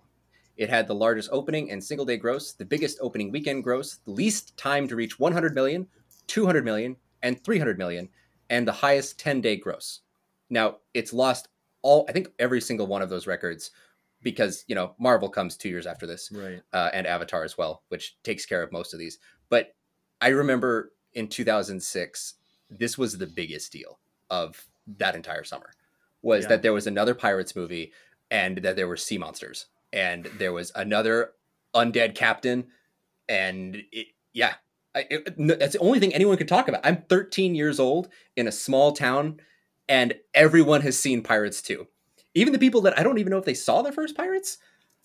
[0.55, 4.11] It had the largest opening and single day gross, the biggest opening weekend gross, the
[4.11, 5.87] least time to reach 100 million,
[6.27, 8.07] 200 million, and 300 million,
[8.49, 10.01] and the highest 10 day gross.
[10.49, 11.47] Now, it's lost
[11.81, 13.71] all, I think, every single one of those records
[14.23, 16.61] because, you know, Marvel comes two years after this Right.
[16.71, 19.19] uh, and Avatar as well, which takes care of most of these.
[19.49, 19.75] But
[20.21, 22.35] I remember in 2006,
[22.69, 24.65] this was the biggest deal of
[24.97, 25.71] that entire summer
[26.21, 26.49] was Yeah.
[26.49, 27.91] that there was another Pirates movie
[28.31, 31.33] and that there were sea monsters and there was another
[31.75, 32.67] undead captain
[33.29, 34.55] and it, yeah,
[34.95, 36.81] I, it, no, that's the only thing anyone could talk about.
[36.85, 39.39] I'm 13 years old in a small town
[39.89, 41.87] and everyone has seen Pirates too.
[42.35, 44.57] Even the people that I don't even know if they saw the first Pirates,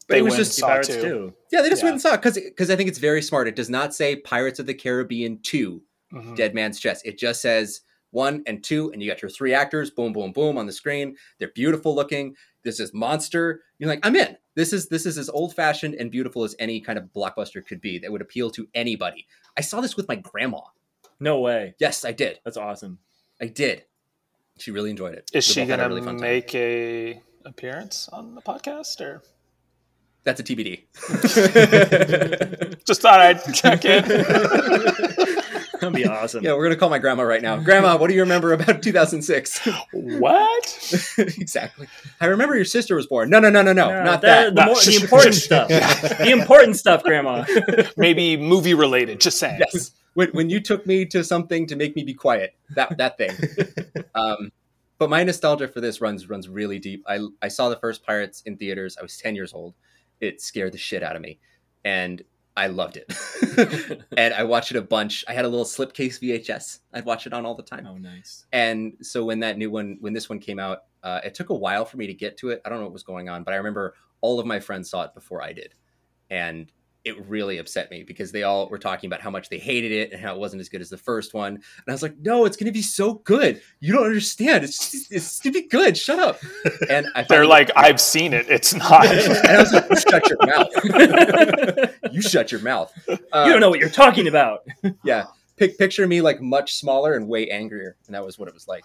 [0.06, 1.00] but They it was went just Saw Pirates two.
[1.02, 1.34] too.
[1.52, 1.86] yeah, they just Yeah.
[1.86, 3.48] went and saw it because because I think it's very smart.
[3.48, 6.36] It does not say Pirates of the Caribbean two, Mhm.
[6.36, 7.04] Dead Man's Chest.
[7.06, 10.56] It just says one and two, and you got your three actors, boom, boom, boom,
[10.56, 11.16] on the screen.
[11.38, 12.34] They're beautiful looking.
[12.62, 13.62] This is monster.
[13.78, 14.36] You're like, I'm in.
[14.54, 17.80] This is this is as old fashioned and beautiful as any kind of blockbuster could
[17.82, 19.26] be that would appeal to anybody.
[19.56, 20.60] I saw this with my grandma.
[21.20, 21.74] No way.
[21.78, 22.40] Yes, I did.
[22.44, 22.98] That's awesome.
[23.40, 23.84] I did.
[24.58, 25.30] She really enjoyed it.
[25.32, 26.20] Is We she a gonna really fun time.
[26.20, 29.22] make a appearance on the podcast or?
[30.24, 30.84] That's a TBD.
[32.86, 34.04] Just thought I'd check in.
[35.80, 36.44] That'd be awesome.
[36.44, 37.56] yeah, we're gonna call my grandma right now.
[37.58, 39.68] Grandma, what do you remember about 2006?
[39.92, 41.04] what?
[41.18, 41.88] exactly.
[42.20, 43.30] I remember your sister was born.
[43.30, 44.54] No, no, no, no, no, No, not the- that.
[44.54, 45.68] The, more, the important stuff.
[45.68, 47.44] The important stuff, Grandma.
[47.96, 49.20] Maybe movie related.
[49.20, 49.60] Just saying.
[49.72, 49.92] Yes.
[50.14, 53.30] When, when you took me to something to make me be quiet, that that thing.
[54.14, 54.50] um,
[54.98, 57.04] but my nostalgia for this runs runs really deep.
[57.06, 58.96] I I saw the first Pirates in theaters.
[58.98, 59.74] I was ten years old.
[60.20, 61.38] It scared the shit out of me,
[61.84, 62.22] and
[62.58, 64.02] I loved it.
[64.16, 65.24] and I watched it a bunch.
[65.28, 66.80] I had a little slipcase VHS.
[66.92, 67.86] I'd watch it on all the time.
[67.88, 68.46] Oh, nice.
[68.52, 71.54] And so when that new one, when this one came out, uh, it took a
[71.54, 72.60] while for me to get to it.
[72.64, 75.04] I don't know what was going on, but I remember all of my friends saw
[75.04, 75.74] it before I did,
[76.30, 76.72] and
[77.08, 80.12] it really upset me because they all were talking about how much they hated it
[80.12, 81.54] and how it wasn't as good as the first one.
[81.54, 83.60] And I was like, "No, it's going to be so good.
[83.80, 84.62] You don't understand.
[84.64, 85.96] It's just, it's going to be good.
[85.98, 86.38] Shut up."
[86.90, 88.46] And I They're finally- like, I've seen it.
[88.48, 89.06] It's not.
[89.06, 91.88] and I was like, "You shut your mouth.
[92.12, 92.92] you shut your mouth.
[93.08, 94.60] Uh, you don't know what you're talking about.
[95.04, 95.24] Yeah,
[95.56, 98.68] Pic- picture me like much smaller and way angrier, and that was what it was
[98.68, 98.84] like.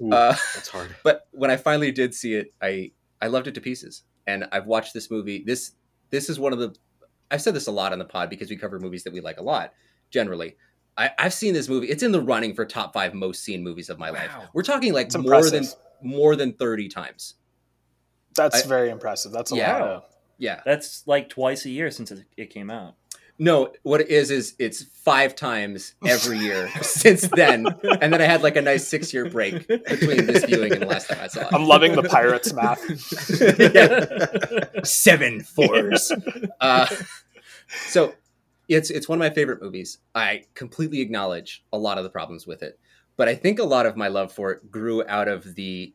[0.00, 0.94] Ooh, Uh, that's hard.
[1.04, 4.02] but when I finally did see it, I I loved it to pieces.
[4.26, 5.42] And I've watched this movie.
[5.44, 5.72] This
[6.10, 6.74] this is one of the
[7.32, 9.38] I've said this a lot on the pod because we cover movies that we like
[9.38, 9.72] a lot.
[10.10, 10.56] Generally,
[10.96, 11.88] I, I've seen this movie.
[11.88, 14.30] It's in the running for top five most seen movies of my life.
[14.52, 15.66] We're talking like It's more than
[16.02, 17.34] more than thirty times.
[18.36, 19.32] That's I- very impressive.
[19.32, 19.72] That's a Yeah.
[19.72, 20.04] lot of.
[20.38, 20.60] Yeah.
[20.64, 22.94] That's like twice a year since it, it came out.
[23.38, 27.66] No, what it is is it's five times every year since then,
[28.00, 30.86] and then I had like a nice six year break between this viewing and the
[30.86, 31.46] last time I saw it.
[31.52, 32.80] I'm loving the pirates math.
[33.74, 34.82] Yeah.
[34.84, 36.12] seven fours.
[36.60, 36.86] uh,
[37.72, 38.14] so
[38.68, 39.98] it's it's one of my favorite movies.
[40.14, 42.78] I completely acknowledge a lot of the problems with it,
[43.16, 45.92] but I think a lot of my love for it grew out of the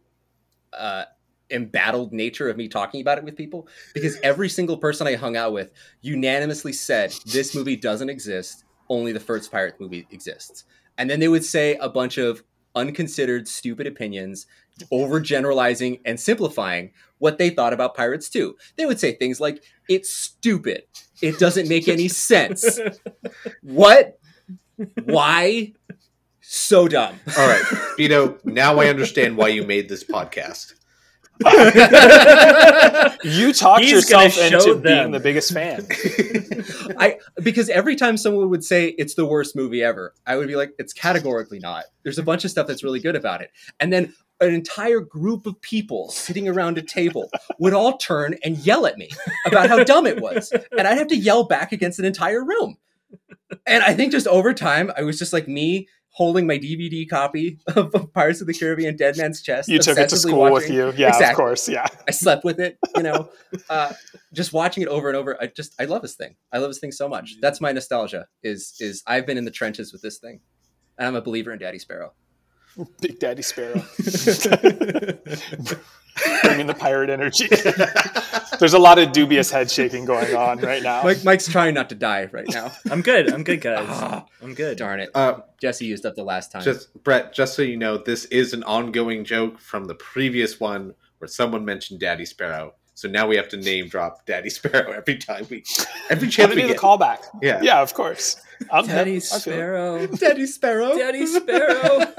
[0.74, 1.06] uh,
[1.50, 5.38] embattled nature of me talking about it with people because every single person I hung
[5.38, 8.64] out with unanimously said this movie doesn't exist.
[8.90, 10.64] Only the first Pirates movie exists,
[10.98, 12.44] and then they would say a bunch of
[12.78, 14.46] unconsidered, stupid opinions,
[14.94, 18.56] overgeneralizing and simplifying what they thought about Pirates 2.
[18.78, 20.84] They would say things like, it's stupid.
[21.22, 22.80] It doesn't make any sense.
[23.62, 24.20] What?
[25.04, 25.74] Why?
[26.42, 27.20] So dumb.
[27.38, 27.64] All right,
[27.98, 30.74] You know, Now I understand why you made this podcast.
[33.24, 35.86] You talked He's yourself into show being the biggest fan.
[37.00, 40.56] I because every time someone would say it's the worst movie ever, I would be
[40.56, 41.86] like, it's categorically not.
[42.04, 45.46] There's a bunch of stuff that's really good about it, and then an entire group
[45.46, 49.10] of people sitting around a table would all turn and yell at me
[49.46, 52.78] about how dumb it was, and I'd have to yell back against an entire room.
[53.66, 57.60] And I think just over time, I was just like me holding my DVD copy
[57.76, 59.70] of Pirates of the Caribbean: Dead Man's Chest.
[59.70, 60.92] You took it to school with you.
[60.98, 61.70] Yeah, of course.
[61.70, 61.86] Yeah.
[62.08, 63.30] I slept with it, you know.
[63.70, 63.92] Uh,
[64.34, 66.36] just watching it over and over, I just I love this thing.
[66.52, 67.38] I love this thing so much.
[67.42, 68.28] That's my nostalgia.
[68.44, 70.42] Is is I've been in the trenches with this thing,
[70.98, 72.14] and I'm a believer in Daddy Sparrow.
[73.02, 73.82] Big Daddy Sparrow.
[76.44, 77.48] Bringing the pirate energy.
[78.60, 81.04] There's a lot of dubious head shaking going on right now.
[81.04, 82.72] Mike Mike's trying not to die right now.
[82.90, 83.32] I'm good.
[83.32, 83.86] I'm good, guys.
[83.88, 84.78] Ah, I'm good.
[84.80, 86.64] darn it, Uh, Jesse used up the last time.
[86.64, 90.96] just Brett, just so you know, this is an ongoing joke from the previous one
[91.20, 92.74] where someone mentioned Daddy Sparrow.
[92.98, 95.64] So now we have to name drop Daddy Sparrow every time we,
[96.10, 97.20] every Gotta chance we do the callback.
[97.44, 97.62] Yeah.
[97.62, 98.38] Yeah, of course.
[98.72, 99.24] I'm Daddy hip.
[99.32, 100.08] I feel it.
[100.08, 100.08] Sparrow.
[100.08, 100.98] Daddy Sparrow.
[100.98, 102.12] Daddy Sparrow.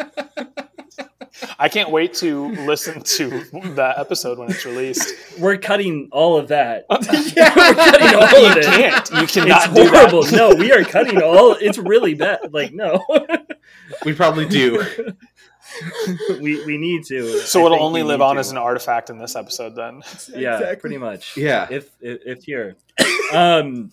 [1.58, 3.28] I can't wait to listen to
[3.74, 5.12] the episode when it's released.
[5.40, 6.84] We're cutting all of that.
[6.90, 6.96] yeah,
[7.56, 8.64] We're cutting all you of it.
[8.64, 9.10] can't.
[9.10, 10.10] You It's cannot do that.
[10.10, 10.30] horrible.
[10.30, 11.56] No, we are cutting all.
[11.60, 12.52] It's really bad.
[12.52, 13.04] Like no,
[14.04, 14.84] We probably do.
[16.40, 17.40] we we need to.
[17.40, 18.40] So I it'll only live on to.
[18.40, 20.02] as an artifact in this episode then.
[20.35, 20.76] yeah, Exactly.
[20.76, 21.37] pretty much.
[21.37, 21.66] Yeah.
[21.70, 22.76] If if, if here,
[23.33, 23.90] um,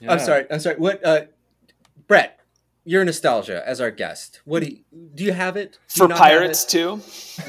[0.00, 0.12] yeah.
[0.12, 0.46] I'm sorry.
[0.50, 0.76] I'm sorry.
[0.76, 1.22] What, uh,
[2.06, 2.36] Brett?
[2.84, 4.40] Your nostalgia as our guest.
[4.46, 4.78] What do you,
[5.14, 7.00] do you have it Do you For not have pirates too.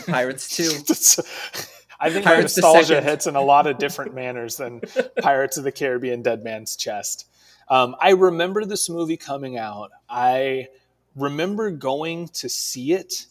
[0.06, 1.24] Pirates too.
[2.02, 4.82] I think my Pirates the nostalgia hits in a lot of different manners than
[5.22, 7.28] Pirates of the Caribbean Dead Man's Chest.
[7.70, 9.92] Um, I remember this movie coming out.
[10.10, 10.68] I
[11.16, 13.26] remember going to see it,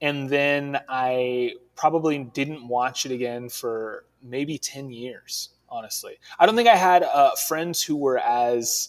[0.00, 6.18] and then I probably didn't watch it again for maybe 10 years, honestly.
[6.38, 8.88] I don't think I had uh, friends who were as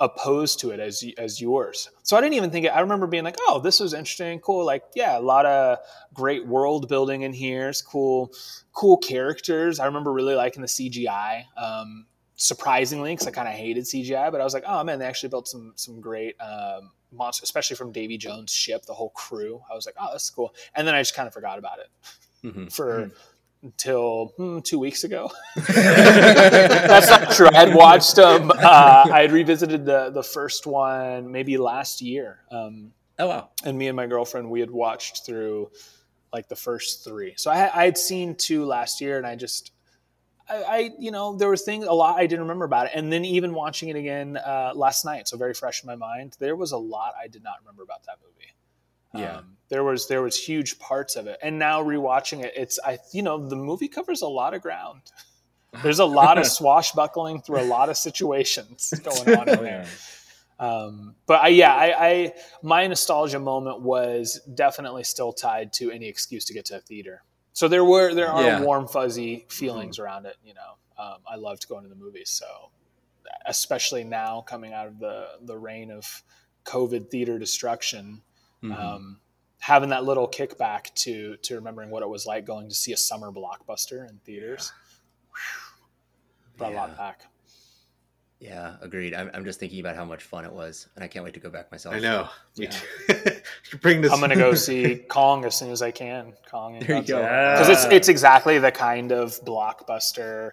[0.00, 1.90] opposed to it as as yours.
[2.02, 4.64] So I didn't even think it, I remember being like, "Oh, this was interesting, cool."
[4.64, 5.78] Like, yeah, a lot of
[6.14, 7.68] great world building in here.
[7.68, 8.32] It's cool,
[8.72, 9.80] cool characters.
[9.80, 11.44] I remember really liking the CGI.
[11.56, 12.06] Um,
[12.38, 15.28] surprisingly, because I kind of hated CGI, but I was like, "Oh man, they actually
[15.28, 19.74] built some some great um, monsters, especially from Davy Jones' ship, the whole crew." I
[19.74, 21.90] was like, "Oh, that's cool," and then I just kind of forgot about it
[22.46, 22.72] Mhm.
[22.78, 23.10] for.
[23.60, 27.48] Until hmm, two weeks ago, that's not true.
[27.52, 28.52] I had watched them.
[28.52, 33.48] Uh, I had revisited the the first one maybe last year, um, Oh wow.
[33.64, 35.72] and me and my girlfriend we had watched through
[36.32, 37.34] like the first three.
[37.36, 39.72] So I, I had seen two last year, and I just,
[40.48, 43.12] I, I you know there was things a lot I didn't remember about it, and
[43.12, 46.36] then even watching it again uh, last night, so very fresh in my mind.
[46.38, 49.24] There was a lot I did not remember about that movie.
[49.24, 49.38] Yeah.
[49.38, 52.98] Um, there was there was huge parts of it, and now rewatching it, it's I
[53.12, 55.02] you know the movie covers a lot of ground.
[55.82, 59.86] There's a lot of swashbuckling through a lot of situations going on in there.
[60.58, 62.32] Um, but I, yeah, I, I
[62.62, 67.22] my nostalgia moment was definitely still tied to any excuse to get to a theater.
[67.52, 68.62] So there were there are Yeah.
[68.62, 70.36] warm fuzzy feelings around it.
[70.44, 72.30] You know, um, I loved going to the movies.
[72.30, 72.70] So
[73.46, 76.22] especially now coming out of the the reign of
[76.64, 78.22] COVID theater destruction,
[78.62, 78.74] Mhm.
[78.78, 79.20] um,
[79.60, 82.96] having that little kickback to to remembering what it was like going to see a
[82.96, 84.72] summer blockbuster in theaters.
[86.56, 87.26] Brought a lot back.
[88.40, 89.14] Yeah, agreed.
[89.14, 91.40] I'm, I'm just thinking about how much fun it was, and I can't wait to
[91.40, 91.96] go back myself.
[91.96, 92.28] I know.
[92.54, 92.70] Yeah.
[92.70, 93.32] too.
[93.80, 94.12] Bring this.
[94.12, 96.34] I'm gonna go see Kong as soon as I can.
[96.48, 97.18] Kong and There you go.
[97.18, 100.52] because it's it's exactly the kind of blockbuster,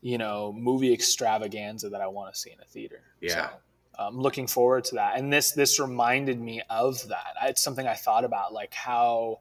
[0.00, 3.02] you know, movie extravaganza that I want to see in a theater.
[3.20, 3.50] Yeah.
[3.50, 3.56] So,
[3.98, 7.34] I'm looking forward to that, and this this reminded me of that.
[7.42, 9.40] It's something I thought about, like how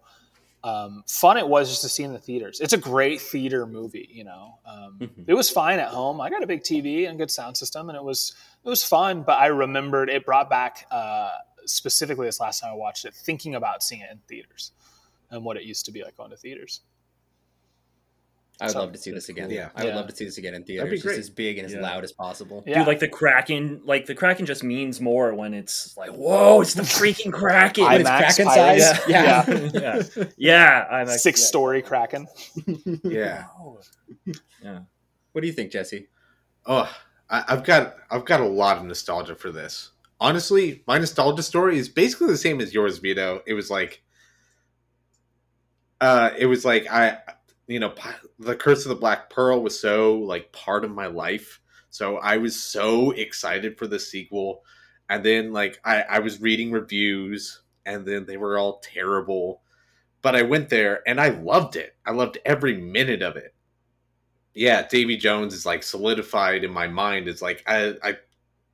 [0.63, 2.59] um, fun it was just to see in the theaters.
[2.59, 4.59] It's a great theater movie, you know.
[4.65, 5.25] Um, Mhm.
[5.27, 6.19] It was fine at home.
[6.19, 9.23] I got a big TV and good sound system, and it was it was fun.
[9.23, 11.31] But I remembered it brought back uh,
[11.65, 14.71] specifically this last time I watched it, thinking about seeing it in theaters
[15.31, 16.81] and what it used to be like going to theaters.
[18.61, 19.49] I would So- love to see this again.
[19.49, 19.69] Yeah.
[19.75, 19.95] I would Yeah.
[19.95, 21.01] love to see this again in That'd theaters.
[21.03, 21.79] be Just as big and as Yeah.
[21.81, 22.63] loud as possible.
[22.67, 22.79] Yeah.
[22.79, 26.73] Dude, like the Kraken, like the Kraken just means more when it's like, whoa, it's
[26.73, 27.85] the freaking Kraken.
[27.85, 28.85] When it's Kraken pirates.
[28.85, 28.99] size.
[29.09, 30.03] yeah, Yeah.
[30.17, 30.87] yeah, yeah.
[30.91, 31.45] I'm like, Six yeah.
[31.47, 32.27] story Kraken.
[33.03, 33.45] yeah.
[34.63, 34.79] Yeah.
[35.31, 36.07] What do you think, Jesse?
[36.65, 36.93] Oh,
[37.29, 39.91] I, I've got I've got a lot of nostalgia for this.
[40.19, 43.41] Honestly, my nostalgia story is basically the same as yours, Vito.
[43.47, 44.01] It was like,
[46.01, 47.17] uh, it was like I,
[47.69, 47.93] you know,
[48.39, 51.61] the Curse of the Black Pearl was so like part of my life.
[51.91, 54.63] So I was so excited for the sequel,
[55.09, 59.61] and then like I, I was reading reviews, and then they were all terrible.
[60.21, 61.95] but I went there and I loved it.
[62.05, 63.53] I loved every minute of it.
[64.53, 68.15] Yeah, Davy Jones is like solidified in my mind as like a, a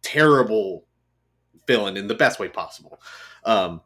[0.02, 0.86] terrible
[1.68, 3.00] villain in the best way possible.
[3.44, 3.82] Um,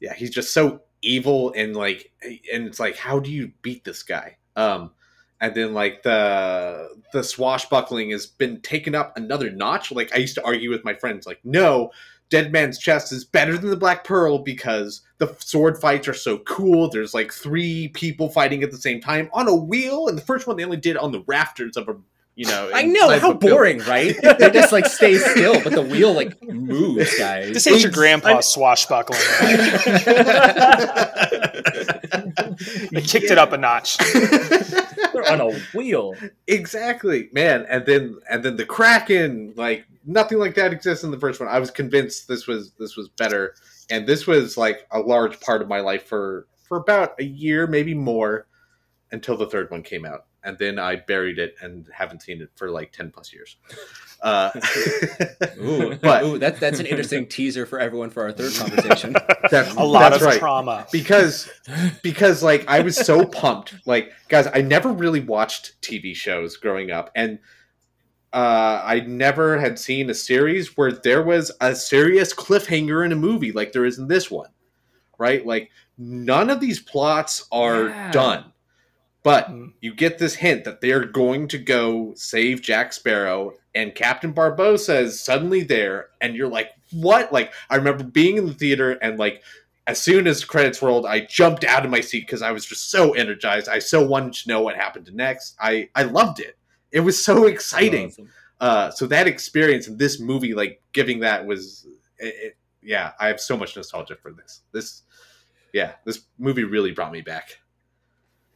[0.00, 4.02] yeah, he's just so evil and like, and it's like, how do you beat this
[4.02, 4.36] guy?
[4.56, 4.92] Um,
[5.40, 9.90] and then like the the swashbuckling has been taken up another notch.
[9.90, 11.90] Like I used to argue with my friends, like, no,
[12.28, 16.38] Dead Man's Chest is better than the Black Pearl because the sword fights are so
[16.38, 16.88] cool.
[16.88, 20.46] There's like three people fighting at the same time on a wheel, and the first
[20.46, 21.96] one they only did on the rafters of a,
[22.34, 22.70] you know.
[22.72, 23.78] I know inside how a building.
[23.78, 24.16] boring, right?
[24.38, 27.52] they just like stay still, but the wheel like moves, guys.
[27.52, 29.20] This ain't your Ex- grandpa's swashbuckling.
[32.92, 33.98] they kicked it up a notch.
[33.98, 36.14] They're on a wheel.
[36.46, 37.66] exactly, man.
[37.68, 41.48] And then and then the Kraken, like nothing like that exists in the first one.
[41.48, 43.54] I was convinced this was this was better,
[43.90, 47.66] and this was like a large part of my life for for about a year,
[47.66, 48.46] maybe more,
[49.10, 52.50] until the third one came out, and then I buried it and haven't seen it
[52.56, 53.56] for like ten plus years.
[54.22, 54.50] Uh,
[55.58, 59.14] Ooh, But- ooh, that, that's an interesting teaser for everyone for our third conversation.
[59.50, 60.38] that's A lot that's of right.
[60.38, 60.86] trauma.
[60.92, 61.50] because
[62.02, 63.74] because like I was so pumped.
[63.86, 67.38] Like guys, I never really watched TV shows growing up, and
[68.32, 73.16] uh, I never had seen a series where there was a serious cliffhanger in a
[73.16, 74.50] movie like there is in this one.
[75.18, 75.44] Right?
[75.44, 78.10] Like none of these plots are Yeah.
[78.12, 78.49] done,
[79.22, 79.72] but Mm.
[79.80, 85.02] you get this hint that they're going to go save Jack Sparrow, and Captain Barbossa
[85.02, 89.18] is suddenly there, and you're like, "What?" Like I remember being in the theater and
[89.18, 89.42] like
[89.86, 92.64] as soon as the credits rolled, I jumped out of my seat because I was
[92.64, 93.68] just so energized.
[93.68, 95.56] I so wanted to know what happened next.
[95.60, 96.56] I I loved it.
[96.92, 98.06] It was so exciting.
[98.08, 98.28] Awesome.
[98.60, 101.86] Uh, so that experience in this movie, like giving that was,
[102.18, 104.62] it, it- yeah, I have so much nostalgia for this.
[104.72, 105.02] This,
[105.72, 107.58] yeah, this movie really brought me back.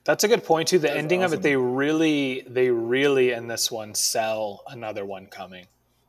[0.04, 0.78] That's a good point too.
[0.78, 5.26] The That's ending of it, they really, they really in this one sell another one
[5.26, 5.66] coming.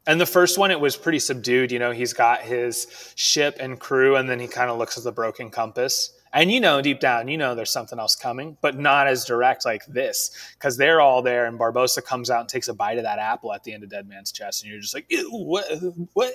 [0.07, 1.71] And the first one, it was pretty subdued.
[1.71, 5.03] You know, he's got his ship and crew, and then he kind of looks at
[5.03, 6.11] the broken compass.
[6.31, 9.65] And you know, deep down, you know, there's something else coming, but not as direct
[9.65, 13.03] like this, because they're all there, and Barbossa comes out and takes a bite of
[13.05, 15.65] that apple at the end of Dead Man's chest, and you're just like, Ew, what,
[16.13, 16.33] what,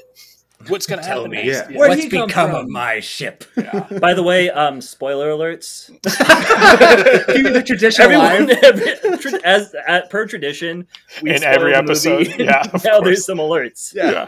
[0.68, 1.46] what's gonna Tell happen me.
[1.46, 1.70] next?
[1.70, 1.76] Yeah.
[1.78, 2.60] Where'd What's he come become from?
[2.64, 3.44] of my ship?
[3.56, 3.86] Yeah.
[4.00, 5.86] By the way, um, spoiler alerts.
[7.34, 8.50] Keeping the tradition Everyone, alive.
[8.62, 9.74] every, tra- as
[10.10, 10.86] per tradition,
[11.22, 12.44] we In spoil every the episode, movie.
[12.44, 13.04] yeah, now course.
[13.04, 13.94] there's some alerts.
[13.94, 14.26] Yeah.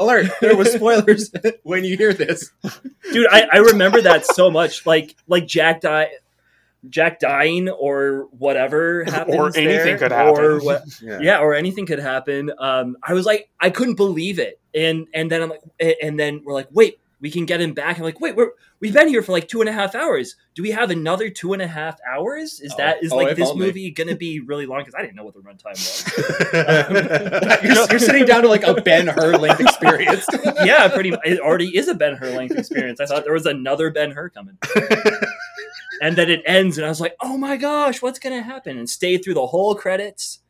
[0.00, 0.26] Alert!
[0.40, 1.30] There was spoilers
[1.62, 2.50] when you hear this.
[3.12, 6.08] dude I, I remember that so much like like jack die
[6.88, 10.44] jack dying or whatever happens Or anything there, could happen.
[10.44, 11.38] or what, yeah.
[11.38, 12.50] Or anything could happen.
[12.58, 14.60] Um i was like i couldn't believe it.
[14.74, 15.62] And and then i'm like
[16.02, 17.96] and then we're like wait we can get him back.
[17.96, 20.36] I'm like wait we're we've been here for like two and a half hours.
[20.54, 22.60] Do we have another two and a half hours?
[22.60, 23.66] Is Oh, that is oh, like this only.
[23.68, 24.80] movie gonna be really long?
[24.80, 27.62] Because i didn't know what the runtime was.
[27.64, 30.26] You're, you're sitting down to like a Ben Hur length experience.
[30.64, 33.00] yeah pretty much it already is a ben hur length experience.
[33.00, 34.58] I thought there was another ben hur coming.
[36.02, 38.76] And then it ends and i was like oh my gosh what's gonna happen?
[38.78, 40.40] And stayed through the whole credits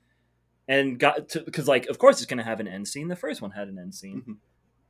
[0.69, 3.09] and got to because like of course it's gonna have an end scene.
[3.09, 4.23] The first one had an end scene.
[4.27, 4.37] Mhm.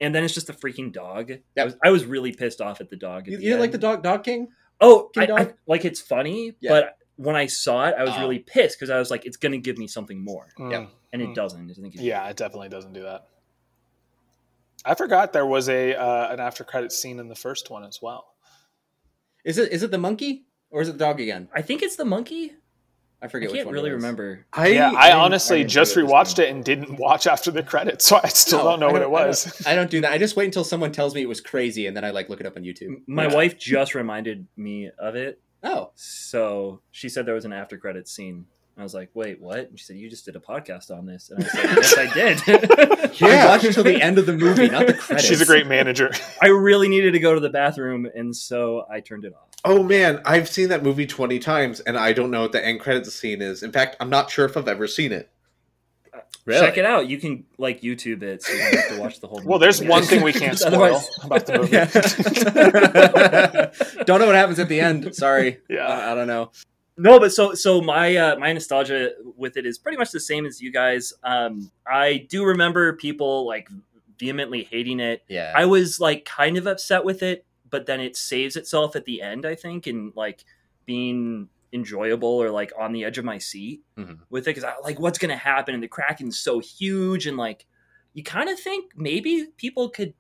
[0.03, 1.63] And then it's just a freaking dog Yeah.
[1.63, 3.61] I was, I was really pissed off at the dog at You, the you didn't
[3.61, 4.49] like the dog, Dog King?
[4.81, 6.71] oh King I, I- like it's funny Yeah.
[6.73, 9.59] but when i saw it i was really pissed because i was like it's gonna
[9.59, 10.89] give me something more Mm.
[11.13, 11.35] and it Mm.
[11.35, 13.27] doesn't it doesn't give Yeah, it definitely doesn't do that.
[14.85, 18.01] I forgot there was a uh, an after credit scene in the first one as
[18.03, 18.35] well.
[19.45, 21.49] Is it is it the monkey or is it the dog again?
[21.55, 22.53] i think it's the monkey
[23.23, 23.75] I i forget which can't one.
[23.75, 26.65] really it remember I, yeah, I, didn't- honestly I just see it rewatched it and
[26.65, 29.09] didn't watch after the credits, so I still No, don't know I what it I
[29.09, 29.63] was.
[29.67, 30.13] I don't do that.
[30.13, 32.41] I just wait until someone tells me it was crazy, and then I like look
[32.41, 33.03] it up on YouTube.
[33.07, 33.35] my Yeah.
[33.35, 38.11] wife just reminded me of it Oh, So she said there was an after credits
[38.13, 38.47] scene.
[38.77, 39.59] I was like, wait, what?
[39.69, 41.31] And she said, you just did a podcast on this.
[41.31, 43.21] And I said, yes, I did.
[43.23, 45.29] I watched until the end of the movie, not the credits.
[45.29, 46.11] She's a great manager.
[46.41, 49.51] I really needed to go to the bathroom, and so I turned it off.
[49.65, 52.81] Oh man, I've seen that movie twenty times, and I don't know what the end
[52.81, 53.63] credits scene is.
[53.63, 55.29] In fact, I'm not sure if I've ever seen it.
[56.45, 56.67] Really?
[56.67, 57.07] Check it out.
[57.09, 59.41] You can like YouTube it, so you don't have to watch the whole.
[59.45, 61.77] well, there's one thing we can't spoil Otherwise- about the movie.
[63.97, 64.05] Yeah.
[64.05, 65.15] don't know what happens at the end.
[65.15, 65.59] Sorry.
[65.69, 65.87] Yeah.
[65.87, 66.51] I, I don't know.
[66.99, 70.45] No, but so so my uh, my nostalgia with it is pretty much the same
[70.45, 71.13] as you guys.
[71.23, 73.69] Um, I do remember people like
[74.19, 75.23] vehemently hating it.
[75.29, 75.53] Yeah.
[75.55, 79.21] I was like kind of upset with it, but then it saves itself at the
[79.21, 80.45] end, I think, and like
[80.87, 84.19] being enjoyable or like on the edge of my seat Mhm.
[84.31, 87.65] with it because I like what's gonna happen and the Kraken's so huge and like
[88.13, 90.13] you kind of think maybe people could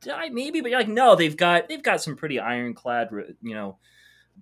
[0.00, 3.10] die maybe but you're like no they've got they've got some pretty ironclad
[3.42, 3.76] you know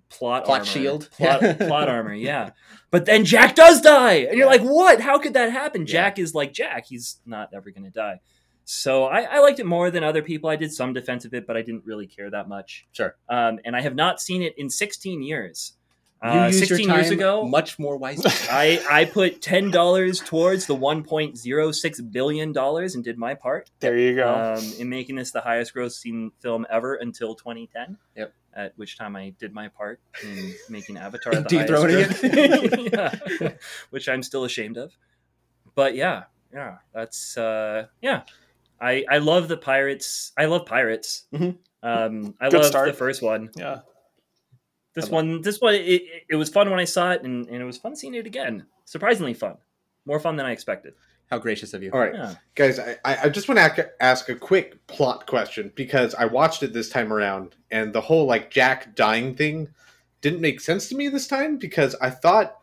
[0.09, 0.65] plot Plot armor.
[0.65, 1.09] shield.
[1.11, 2.51] plot, plot armor yeah
[2.91, 5.91] but then jack does die and you're like what how could that happen Yeah.
[5.91, 8.19] jack is like jack he's not ever gonna die
[8.67, 11.45] so I, I liked it more than other people i did some defense of it
[11.47, 13.15] but i didn't really care that much Sure.
[13.29, 15.73] um, and i have not seen it in 16 years
[16.21, 18.31] uh, 16 your years ago much more wisely.
[18.49, 23.17] I, I put ten dollars towards the one point zero six billion dollars and did
[23.19, 24.55] my part There you go.
[24.57, 27.97] um, in making this the highest grossing film ever until 2010.
[28.15, 28.33] Yep.
[28.55, 32.91] At which time I did my part in making Avatar the Dethroning highest
[33.41, 33.51] yeah.
[33.91, 34.93] Which I'm still ashamed of.
[35.75, 38.23] But yeah, yeah, that's uh, yeah.
[38.81, 40.31] I I love the pirates.
[40.37, 41.23] I love pirates.
[41.33, 41.57] Mhm.
[41.83, 42.87] Um, I Good love start.
[42.87, 43.49] the first one.
[43.55, 43.79] yeah.
[44.93, 47.61] This one, this one, it, it, it was fun when I saw it, and, and
[47.61, 48.65] it was fun seeing it again.
[48.85, 49.57] Surprisingly fun,
[50.05, 50.93] more fun than I expected.
[51.29, 51.91] How gracious of you.
[51.91, 52.35] All right, Yeah.
[52.55, 56.63] guys, I, I I just want to ask a quick plot question because I watched
[56.63, 59.67] it this time around, and the whole like Jack dying thing
[60.21, 62.57] didn't make sense to me this time because I thought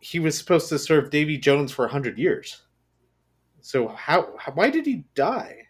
[0.00, 2.60] he was supposed to serve Davy Jones for hundred years.
[3.62, 5.68] So how, how why did he die?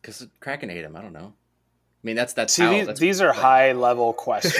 [0.00, 0.96] Because Kraken ate him.
[0.96, 1.32] I don't know.
[1.32, 2.70] I mean, that's that's See, how.
[2.70, 4.54] these, that's, these are high level questions.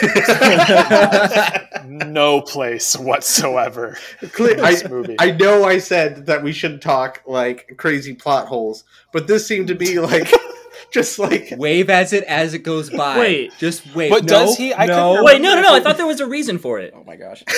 [1.85, 3.97] no place whatsoever.
[4.33, 5.15] Cle- in I, movie.
[5.19, 8.83] I know I said that we shouldn't talk like crazy plot holes,
[9.13, 10.29] but this seemed to be like
[10.93, 13.17] just like Wave as it as it goes by.
[13.19, 13.53] Wait.
[13.57, 14.09] just wait.
[14.09, 15.23] But No, does he- I couldn't no.
[15.23, 15.73] Wait, no, no, no!
[15.75, 16.93] I thought there was a reason for it.
[16.95, 17.43] Oh my gosh.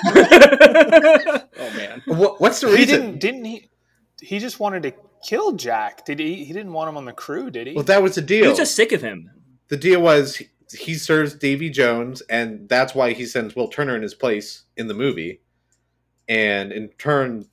[0.04, 2.02] oh man.
[2.06, 3.00] what, what's the he reason?
[3.00, 3.70] didn't didn't he
[4.22, 4.92] he just wanted to
[5.26, 6.04] kill Jack.
[6.04, 7.74] Did he he didn't want him on the crew, did he?
[7.74, 8.42] Well, that was the deal.
[8.44, 9.30] He was just sick of him.
[9.68, 10.46] the deal was he,
[10.78, 14.86] he serves Davy Jones, and that's why he sends Will Turner in his place in
[14.88, 15.40] the movie.
[16.28, 17.46] And in turn,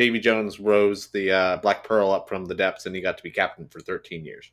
[0.00, 3.22] Davy Jones rose the uh, Black Pearl up from the depths, and he got to
[3.22, 4.50] be captain for 13 years.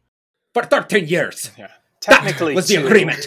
[0.54, 1.52] For 13 years.
[1.58, 1.70] yeah.
[2.02, 2.86] Technically was the two.
[2.86, 3.26] agreement.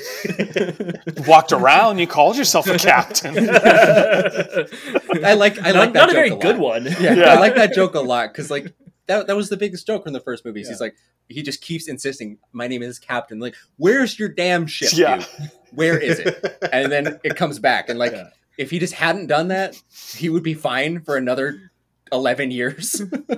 [1.27, 3.37] Walked around, you called yourself a captain.
[5.25, 6.43] I like I not, like that not a joke very a lot.
[6.43, 6.85] good one.
[6.85, 7.25] Yeah, Yeah.
[7.35, 8.73] I like that joke a lot because like
[9.07, 10.69] that that was the biggest joke from the first movies.
[10.69, 10.95] He's like
[11.29, 14.91] he just keeps insisting, "My name is Captain." Like, where's your damn ship?
[14.95, 15.17] Yeah.
[15.17, 15.51] dude?
[15.73, 16.59] Where is it?
[16.73, 18.29] And then it comes back, and like Yeah.
[18.59, 19.81] if he just hadn't done that,
[20.15, 21.70] he would be fine for another
[22.13, 23.01] eleven years.
[23.31, 23.37] uh,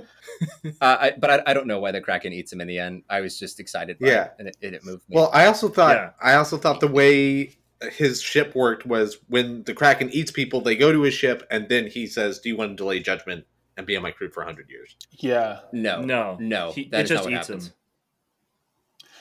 [0.81, 3.03] I, but I, I don't know why the Kraken eats him in the end.
[3.09, 3.99] I was just excited.
[3.99, 4.25] By Yeah.
[4.25, 5.16] it, and it, and it moved me.
[5.16, 6.11] Well, I also thought Yeah.
[6.23, 7.57] I also thought the way
[7.91, 11.68] his ship worked was when the Kraken eats people, they go to his ship, and
[11.68, 13.45] then he says, "Do you want to delay judgment
[13.77, 15.61] and be on my crew for 100 years?" yeah.
[15.73, 17.66] no, No, no, He- that it is just not what eats happens.
[17.68, 17.73] him.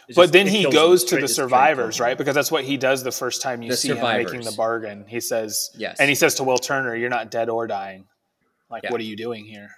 [0.07, 2.17] It's But just- then he goes to the survivors, right?
[2.17, 5.05] Because that's what he does the first time you The see him making the bargain.
[5.07, 8.05] He says, Yes, and he says to Will Turner, "You're not dead or dying.
[8.71, 8.91] Like, Yeah.
[8.91, 9.71] what are you doing here?"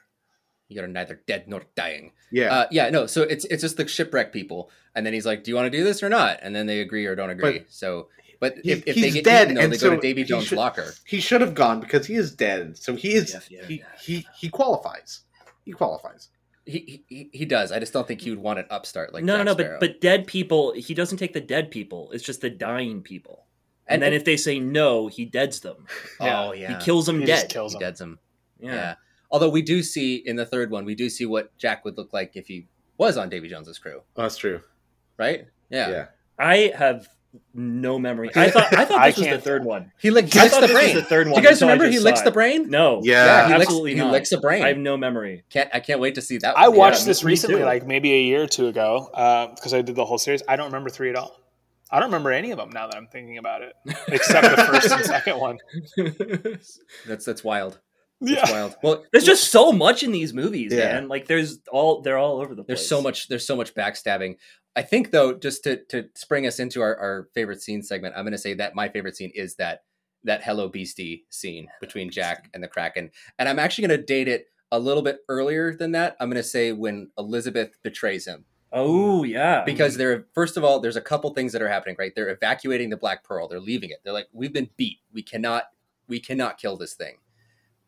[0.70, 2.14] you are neither dead nor dying.
[2.32, 3.06] Yeah, Uh, yeah, no.
[3.06, 5.78] So it's it's just the shipwreck people, and then he's like, "Do you want to
[5.78, 7.60] do this or not?" And then they agree or don't agree.
[7.60, 9.90] But so, but he- if, if they he's get dead, eaten, though, and they go
[9.90, 10.96] so to Davy Jones' should- locker.
[11.06, 12.76] he should have gone because he is dead.
[12.78, 13.86] So he is Yes, yeah, he, yeah.
[14.02, 15.22] he he qualifies.
[15.64, 16.30] He qualifies.
[16.66, 17.72] He, he he does.
[17.72, 19.54] I just don't think he would want an upstart like no, no, Jack no.
[19.54, 19.78] Sparrow.
[19.80, 22.10] But but dead people, he doesn't take the dead people.
[22.14, 23.46] It's just the dying people.
[23.86, 25.86] And, And then if- if they say no, he deads them.
[26.20, 27.50] oh yeah, He kills them He dead.
[27.50, 27.80] kills he him.
[27.82, 28.18] deads him.
[28.64, 28.74] Yeah.
[28.74, 28.96] yeah.
[29.32, 32.14] Although we do see in the third one, we do see what Jack would look
[32.14, 34.62] like if he was on Davy Jones's crew, Oh, that's true.
[35.18, 35.48] right?
[35.70, 35.90] Yeah.
[35.90, 36.06] yeah.
[36.38, 37.08] I have
[37.56, 38.30] no memory.
[38.36, 39.92] I thought I thought I this was the third one.
[40.00, 40.96] He, lick, he I licks thought the this was brain.
[40.96, 42.70] the third Do you guys remember he licks the brain?
[42.70, 43.02] No.
[43.04, 43.48] Yeah.
[43.48, 44.64] he licks, absolutely he licks the brain.
[44.64, 45.44] I have no memory.
[45.50, 46.56] can't I can't wait to see that.
[46.56, 46.78] I one.
[46.78, 47.66] watched Yeah, this recently, too.
[47.66, 50.44] like maybe a year or two ago, uh, because I did the whole series.
[50.48, 51.40] I don't remember three at all.
[51.90, 53.74] I don't remember any of them now that I'm thinking about it,
[54.10, 55.58] except the first and second one.
[57.08, 57.80] That's that's wild.
[58.24, 58.76] Yeah, wild.
[58.82, 60.94] Well, There's just so much in these movies, Yeah.
[60.94, 61.08] man.
[61.10, 62.68] Like there's all they're all over the place.
[62.80, 63.28] There's so much.
[63.28, 64.38] There's so much backstabbing.
[64.76, 68.24] I think though, just to to spring us into our, our favorite scene segment, I'm
[68.24, 69.84] going to say that my favorite scene is that
[70.24, 74.28] that Hello Beastie scene between Jack and the Kraken, and I'm actually going to date
[74.30, 76.16] it a little bit earlier than that.
[76.20, 79.64] I'm going to say when Elizabeth betrays him, Oh yeah.
[79.66, 80.26] because there.
[80.34, 81.96] First of all, there's a couple things that are happening.
[82.00, 83.48] Right, they're evacuating the Black Pearl.
[83.50, 83.98] They're leaving it.
[84.04, 85.00] They're like, we've been beat.
[85.12, 85.66] We cannot.
[86.08, 87.18] We cannot kill this thing.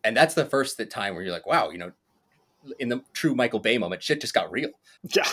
[0.05, 1.91] And that's the first time where you're like, wow, you know,
[2.79, 4.69] in the true Michael Bay moment, shit just got real
[5.13, 5.27] yeah.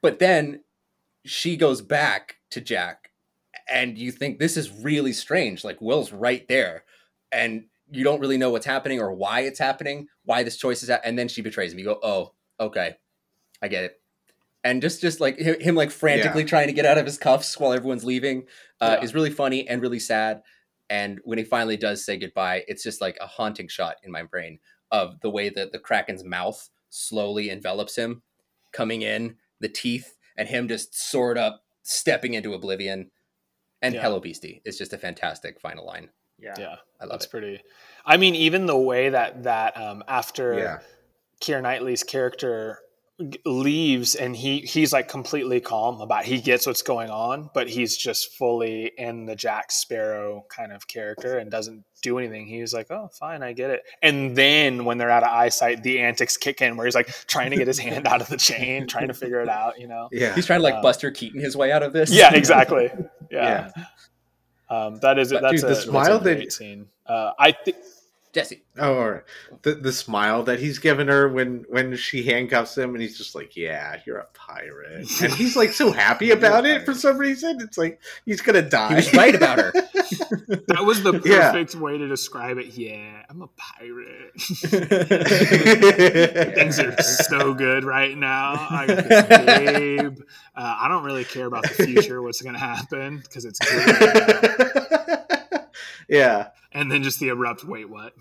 [0.00, 0.62] but then
[1.24, 3.10] she goes back to Jack,
[3.68, 5.64] and you think this is really strange.
[5.64, 6.84] Like Will's right there,
[7.32, 10.90] and you don't really know what's happening or why it's happening, why this choice is.
[10.90, 11.78] Ha- and then she betrays him.
[11.78, 12.96] You go, oh, okay,
[13.62, 14.00] I get it.
[14.64, 17.72] And just, just like him, like frantically trying to get out of his cuffs while
[17.72, 18.44] everyone's leaving,
[18.80, 19.04] uh, Yeah.
[19.04, 20.42] is really funny and really sad.
[20.90, 24.22] And when he finally does say goodbye, it's just like a haunting shot in my
[24.22, 24.58] brain
[24.90, 28.22] of the way that the Kraken's mouth slowly envelops him,
[28.72, 33.10] coming in, the teeth, and him just soared up, stepping into oblivion.
[33.82, 34.02] And Yeah.
[34.02, 36.08] Hello Beastie is just a fantastic final line.
[36.38, 36.54] Yeah.
[36.58, 37.30] Yeah, I love that's it.
[37.30, 37.60] pretty.
[38.06, 40.78] I mean, even the way that that um, after Yeah.
[41.42, 42.87] Keira Knightley's character g-
[43.44, 47.96] leaves and he he's like completely calm about he gets what's going on but he's
[47.96, 52.46] just fully in the jack sparrow kind of character and doesn't do anything.
[52.46, 53.82] He's like oh fine i get it.
[54.02, 57.50] And then when they're out of eyesight the antics kick in where he's like trying
[57.50, 60.08] to get his hand out of the chain trying to figure it out you know?
[60.12, 60.32] Yeah.
[60.36, 62.12] He's trying to like Um, Buster Keaton his way out of this.
[62.12, 62.90] yeah exactly.
[63.32, 63.72] Yeah,
[64.70, 66.86] Um, that is But, that's dude, a, the that's a smile that- scene.
[67.06, 67.78] Uh, i think
[68.38, 68.62] Jesse.
[68.78, 69.22] Oh, all right.
[69.62, 73.34] The the smile that he's given her when when she handcuffs him, and he's just
[73.34, 77.58] like, "Yeah, you're a pirate," and he's like so happy about it for some reason.
[77.60, 78.90] It's like he's gonna die.
[78.90, 79.72] He was right about her.
[79.72, 81.50] that was the Yeah.
[81.52, 84.32] perfect way to describe it yeah i'm a pirate
[86.54, 88.52] things are so good right now.
[88.70, 90.20] I got this babe.
[90.56, 95.28] Uh, I don't really care about the future, what's going to happen, because it's good.
[96.08, 96.48] yeah.
[96.78, 98.14] And then just the abrupt, wait, what?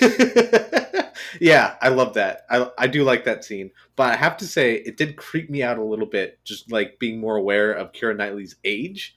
[1.40, 2.46] yeah, I love that.
[2.48, 5.64] I I do like that scene, but I have to say it did creep me
[5.64, 6.38] out a little bit.
[6.44, 9.16] Just like being more aware of Keira Knightley's age.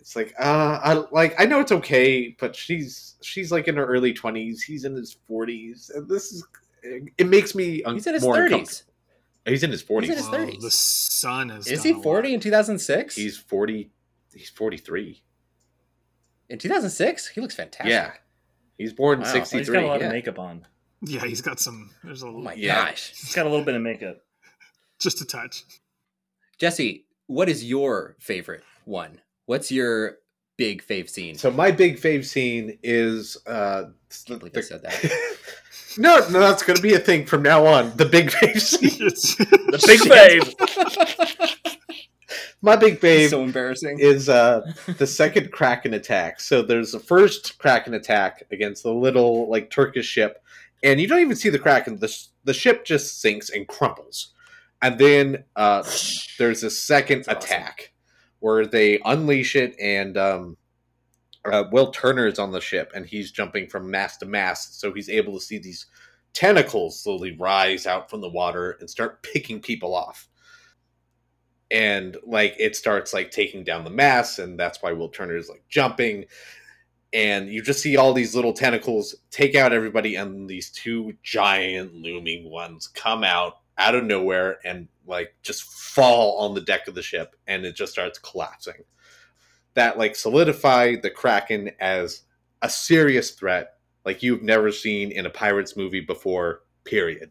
[0.00, 3.86] It's like uh, I like I know it's okay, but she's she's like in her
[3.86, 4.64] early twenties.
[4.64, 6.44] He's in his forties, and this is
[6.82, 8.82] it makes me un- He's in his more thirties.
[9.44, 10.10] He's in his forties.
[10.10, 10.60] in his Whoa, 30s.
[10.60, 11.68] The sun is.
[11.68, 13.14] Is he forty in two thousand six?
[13.14, 13.90] He's forty.
[14.34, 15.22] He's forty three.
[16.50, 17.26] In two thousand six.
[17.28, 17.90] He looks fantastic.
[17.90, 18.12] Yeah,
[18.76, 19.24] he's born in Wow.
[19.24, 20.06] Well, sixty he's got a lot yeah.
[20.08, 20.66] of makeup on.
[21.02, 21.90] Yeah, he's got some.
[22.04, 22.84] There's a Oh little, my Yeah.
[22.90, 24.18] gosh, He's got a little bit of makeup.
[25.00, 25.64] just a touch.
[26.58, 29.20] Jesse, what is your favorite one?
[29.46, 30.18] What's your
[30.58, 31.36] big fave scene?
[31.36, 33.84] So my big fave scene is uh
[34.26, 35.36] Can't believe I said that.
[35.96, 37.96] no, no, that's going to be a thing from now on.
[37.96, 39.46] The big fave scene.
[39.70, 41.29] The big fave.
[42.62, 43.98] My big fave so embarrassing.
[44.00, 46.40] is uh the second Kraken attack.
[46.40, 50.42] So there's the first Kraken attack against the little like Turkish ship,
[50.82, 51.96] and you don't even see the Kraken.
[51.96, 54.32] The the ship just sinks and crumples,
[54.82, 55.82] and then uh
[56.38, 57.56] there's a second That's awesome.
[57.56, 57.92] attack
[58.40, 60.56] where they unleash it, and um,
[61.50, 64.92] uh, Will Turner is on the ship, and he's jumping from mast to mast, so
[64.92, 65.86] he's able to see these
[66.32, 70.28] tentacles slowly rise out from the water and start picking people off
[71.70, 75.48] and like it starts like taking down the mass and that's why will turner is
[75.48, 76.24] like jumping.
[77.12, 81.94] And you just see all these little tentacles take out everybody and these two giant
[81.94, 86.94] looming ones come out out of nowhere and like just fall on the deck of
[86.94, 88.84] the ship and it just starts collapsing.
[89.74, 92.22] That like solidified the kraken as
[92.62, 97.30] a serious threat like you've never seen in a pirates movie before period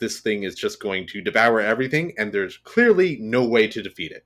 [0.00, 4.12] this thing is just going to devour everything and there's clearly no way to defeat
[4.12, 4.24] it.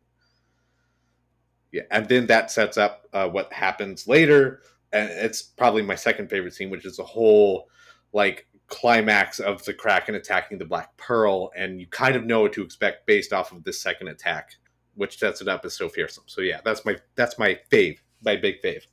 [1.72, 4.62] Yeah and then that sets up uh, what happens later
[4.92, 7.68] and it's probably my second favorite scene which is the whole
[8.12, 12.52] like climax of the kraken attacking the black pearl and you kind of know what
[12.52, 14.52] to expect based off of this second attack
[14.94, 16.24] which sets it up as so fearsome.
[16.26, 18.86] So yeah that's my that's my fave my big fave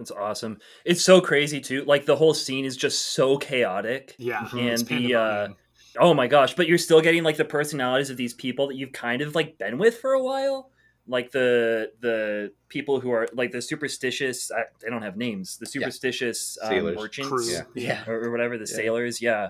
[0.00, 0.58] That's awesome.
[0.86, 1.84] It's so crazy too.
[1.84, 4.14] Like the whole scene is just so chaotic.
[4.18, 4.40] yeah.
[4.46, 4.58] Mhm.
[4.72, 5.56] And the, pandemonium.
[5.98, 6.54] Oh my gosh!
[6.54, 9.58] But you're still getting like the personalities of these people that you've kind of like
[9.58, 10.70] been with for a while.
[11.06, 14.50] Like the the people who are like the superstitious.
[14.52, 15.58] I, they don't have names.
[15.58, 16.96] The superstitious um, Sailors.
[16.96, 17.44] merchants, crew.
[17.50, 17.62] Yeah.
[17.74, 18.04] Yeah.
[18.06, 18.76] or, or whatever the Yeah.
[18.76, 19.20] sailors.
[19.20, 19.48] Yeah.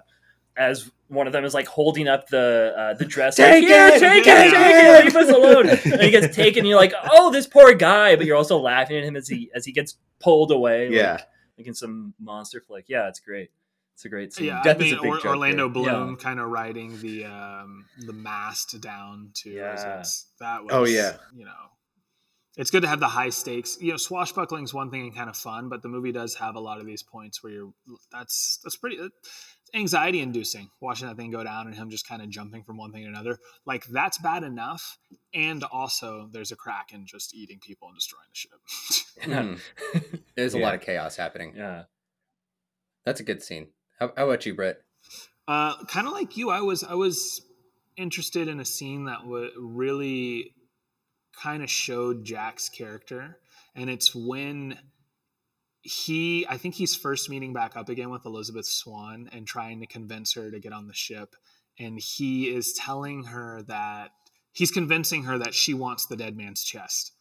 [0.57, 3.87] As one of them is like holding up the uh, the dress, Take like, "Here,
[3.89, 4.01] it!
[4.01, 4.45] take Yeah.
[4.45, 5.69] it, take it, leave us alone.
[5.95, 6.61] and he gets taken.
[6.61, 9.51] And you're like, oh, this poor guy, but you're also laughing at him as he
[9.55, 10.91] as he gets pulled away.
[10.91, 11.19] yeah
[11.59, 12.87] like in some monster flick.
[12.89, 13.51] Yeah, it's great.
[13.95, 14.47] It's a great scene.
[14.47, 15.73] Yeah, Death I is a mean, big or, Orlando here.
[15.85, 19.61] Bloom kind of riding the um, the mast down too.
[19.63, 20.03] as Yeah.
[20.47, 20.73] that was.
[20.73, 21.17] Oh, yeah.
[21.37, 21.51] you know,
[22.57, 23.77] it's good to have the high stakes.
[23.79, 26.55] You know, swashbuckling is one thing and kind of fun, but the movie does have
[26.57, 27.73] a lot of these points where you're
[28.11, 28.97] that's that's pretty
[29.75, 32.93] anxiety inducing watching that thing go down and him just kind of jumping from one
[32.93, 33.39] thing to another.
[33.67, 34.99] Like that's bad enough,
[35.35, 38.61] and also there's a kraken just eating people and destroying the ship.
[39.23, 39.55] Hmm.
[40.37, 40.65] There's a Yeah.
[40.65, 41.53] lot of chaos happening.
[41.55, 41.83] Yeah.
[43.05, 43.69] That's a good scene.
[43.99, 44.83] How, how about you, Britt?
[45.47, 47.43] Uh, kind of like you, I was I was
[47.97, 50.55] interested in a scene that would really
[51.43, 53.37] kind of showed Jack's character,
[53.75, 54.79] and it's when
[55.83, 59.87] he I think he's first meeting back up again with Elizabeth Swann and trying to
[59.87, 61.37] convince her to get on the ship,
[61.79, 64.11] and he is telling her that
[64.53, 67.13] he's convincing her that she wants the dead man's chest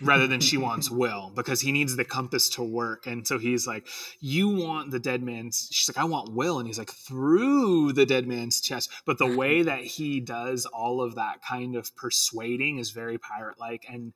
[0.00, 3.06] rather than she wants Will because he needs the compass to work.
[3.06, 3.86] And so he's like,
[4.20, 5.68] You want the dead man's.
[5.72, 6.58] She's like, I want Will.
[6.58, 8.90] And he's like, Through the dead man's chest.
[9.06, 13.58] But the way that he does all of that kind of persuading is very pirate
[13.58, 13.86] like.
[13.88, 14.12] And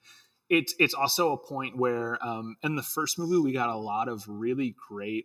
[0.53, 4.07] it's it's also a point where um, in the first movie we got a lot
[4.07, 5.24] of really great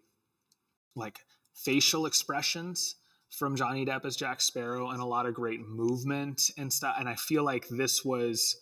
[0.96, 1.20] like
[1.54, 2.96] facial expressions
[3.30, 6.96] from Johnny Depp as Jack Sparrow and a lot of great movement and stuff.
[6.98, 8.56] And I feel like this was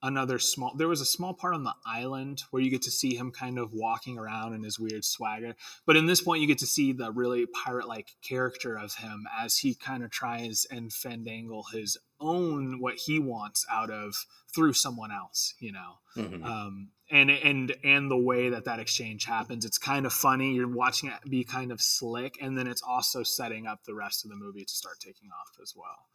[0.00, 3.16] another small there was a small part on the island where you get to see
[3.16, 5.54] him kind of walking around in his weird swagger
[5.86, 9.28] but in this point you get to see the really pirate like character of him
[9.40, 14.14] as he kind of tries and fandangle his own what he wants out of
[14.54, 16.44] through someone else you know Mhm.
[16.44, 20.68] um, and and and the way that that exchange happens it's kind of funny you're
[20.68, 24.30] watching it be kind of slick and then it's also setting up the rest of
[24.30, 26.06] the movie to start taking off as well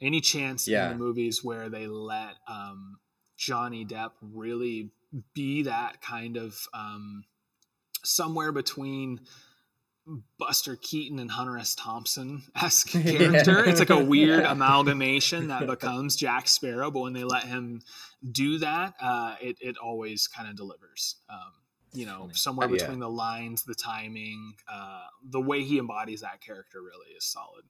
[0.00, 0.84] any chance Yeah.
[0.92, 2.98] in the movies where they let um,
[3.36, 4.90] johnny depp really
[5.34, 7.24] be that kind of um,
[8.04, 9.20] somewhere between
[10.38, 11.74] Buster Keaton and Hunter S.
[11.74, 13.64] Thompson esque character.
[13.64, 14.52] It's like a weird Yeah.
[14.52, 17.82] amalgamation that becomes Jack Sparrow, but when they let him
[18.32, 21.16] do that, uh, it it always kind of delivers.
[21.28, 21.52] Um,
[21.92, 22.34] you know, Funny.
[22.34, 22.76] somewhere Yeah.
[22.78, 27.64] between the lines, the timing, uh, the way he embodies that character really is solid.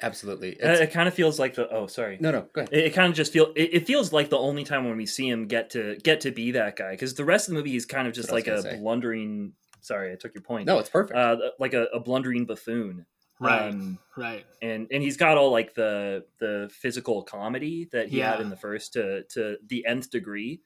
[0.00, 0.60] Absolutely.
[0.60, 1.68] Uh, It's- it kind of feels like the.
[1.70, 2.18] Oh, sorry.
[2.20, 2.72] no, no, go ahead.
[2.72, 3.52] It, it kind of just feel.
[3.54, 6.32] It, it feels like the only time when we see him get to get to
[6.32, 8.50] be that guy because the rest of the movie is kind of just like what
[8.50, 8.80] I a was gonna say.
[8.82, 9.52] blundering.
[9.82, 10.66] Sorry, I took your point.
[10.66, 11.16] No, it's perfect.
[11.18, 13.04] uh, like a, a blundering buffoon.
[13.40, 14.44] Right, Um, right.
[14.62, 18.56] and and he's got all like the the physical comedy that he had in the
[18.56, 20.60] first to to the nth degree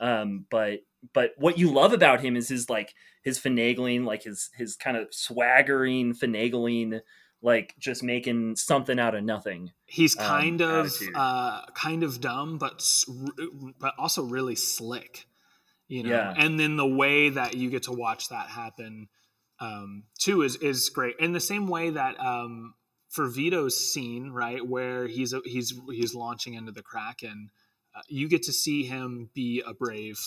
[0.00, 0.80] um but
[1.12, 4.96] but what you love about him is his like his finagling like his his kind
[4.96, 7.00] of swaggering finagling
[7.42, 12.56] like just making something out of nothing He's um, kind of uh, kind of dumb,
[12.56, 12.82] but
[13.78, 15.26] but also really slick,
[15.92, 16.08] you know.
[16.08, 16.34] Yeah.
[16.36, 19.08] And then the way that you get to watch that happen
[19.60, 21.16] um, too is is great.
[21.18, 22.74] In the same way that um,
[23.10, 27.50] for Vito's scene, right, where he's a, he's he's launching into the Kraken,
[27.94, 30.18] uh, you get to see him be a brave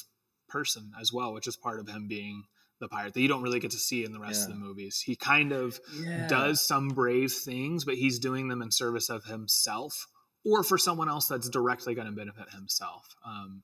[0.48, 2.44] person as well, which is part of him being
[2.80, 5.02] the pirate that you don't really get to see in the rest of the movies.
[5.04, 5.80] He kind of
[6.28, 10.08] does some brave things, but he's doing them in service of himself
[10.46, 13.16] or for someone else that's directly going to benefit himself.
[13.26, 13.64] Um,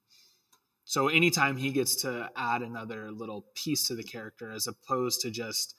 [0.92, 5.32] so anytime he gets to add another little piece to the character as opposed to
[5.32, 5.74] just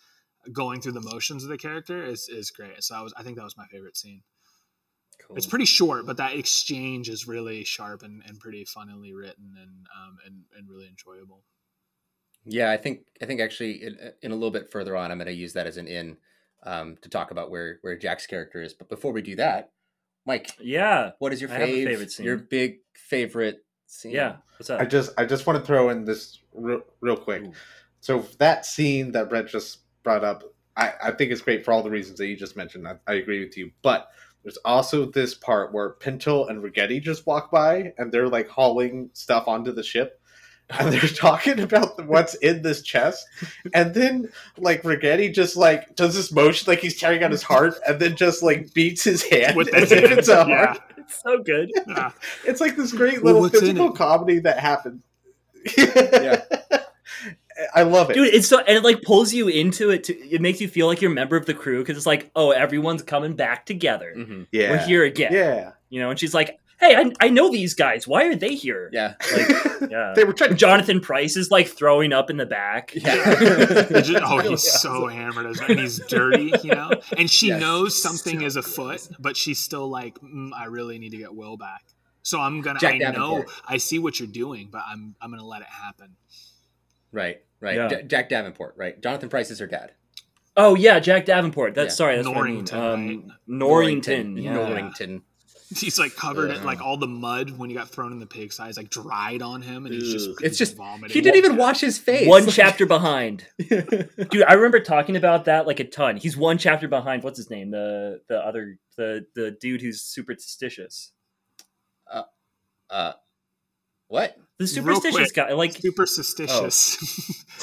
[0.51, 2.83] going through the motions of the character is, is great.
[2.83, 4.23] So I was I think that was my favorite scene.
[5.21, 5.37] cool.
[5.37, 9.87] It's pretty short, but that exchange is really sharp and, and pretty funnily written and,
[9.95, 11.45] um, and and really enjoyable.
[12.47, 15.27] Yeah, I think I think actually in, in a little bit further on, I'm going
[15.27, 16.17] to use that as an in
[16.63, 18.73] um, to talk about where where Jack's character is.
[18.73, 19.73] But before we do that,
[20.25, 22.25] Mike, yeah what is your I have a fave, favorite scene.
[22.25, 23.59] Your big favorite
[23.93, 24.13] scene?
[24.13, 27.43] yeah what's up I just I just want to throw in this real, real quick.
[27.43, 27.53] Ooh.
[28.01, 30.43] So that scene that Brett just brought up,
[30.77, 32.87] I, I think it's great for all the reasons that you just mentioned.
[32.89, 33.71] I, I agree with you.
[33.83, 34.09] But
[34.43, 39.11] there's also this part where Pintel and Ragetti just walk by and they're like hauling
[39.13, 40.21] stuff onto the ship.
[40.71, 43.25] And they're talking about what's in this chest.
[43.73, 47.75] And then like Ragetti just like does this motion like he's tearing out his heart
[47.87, 50.92] and then just like beats his hand With as if it's a hand, heart.
[51.03, 52.11] It's so good Yeah.
[52.47, 55.03] It's like this great little what's in physical comedy that happens.
[55.77, 56.43] yeah.
[57.75, 58.15] I love it.
[58.15, 60.87] dude it's so and it like pulls you into it to, it makes you feel
[60.87, 64.15] like you're a member of the crew because it's like oh everyone's coming back together
[64.15, 64.71] hmm yeah.
[64.71, 65.73] we're here again Yeah.
[65.91, 68.91] you know and she's like hey I, I know these guys why are they here
[68.93, 69.49] yeah, like
[69.91, 73.15] yeah they were trying to jonathan pryce is like throwing up in the back yeah.
[74.03, 76.91] Just- oh, he's so hammered, and he's dirty, you know.
[77.17, 77.61] And she Yes.
[77.61, 81.57] knows something is afoot, but she's still like, mm, "I really need to get Will
[81.57, 81.83] back."
[82.23, 82.79] So I'm gonna.
[82.79, 83.45] Jack I know.
[83.67, 85.15] I see what you're doing, but I'm.
[85.21, 86.17] I'm gonna let it happen.
[87.13, 87.77] right, right.
[87.77, 87.89] Yeah.
[87.89, 89.01] J- Jack Davenport, right.
[89.03, 89.93] Jonathan Pryce is her dad.
[90.57, 91.97] oh yeah jack davenport that's Yeah.
[91.97, 93.23] sorry that's Norrington, what I mean.
[93.31, 94.53] um, norrington yeah.
[94.55, 95.23] Norrington.
[95.81, 98.53] He's like covered in like all the mud when he got thrown in the pig
[98.53, 101.15] sties, like dried on him, and he's just it's just- vomiting.
[101.15, 102.27] He didn't even wash his face.
[102.29, 106.89] one chapter behind dude i remember talking about that like a ton he's one chapter
[106.89, 111.13] behind what's his name the the other the the dude who's superstitious
[112.11, 112.23] Uh,
[112.91, 113.13] uh,
[114.09, 114.37] what?
[114.59, 115.35] the superstitious quick.
[115.35, 116.99] guy like Super suspicious.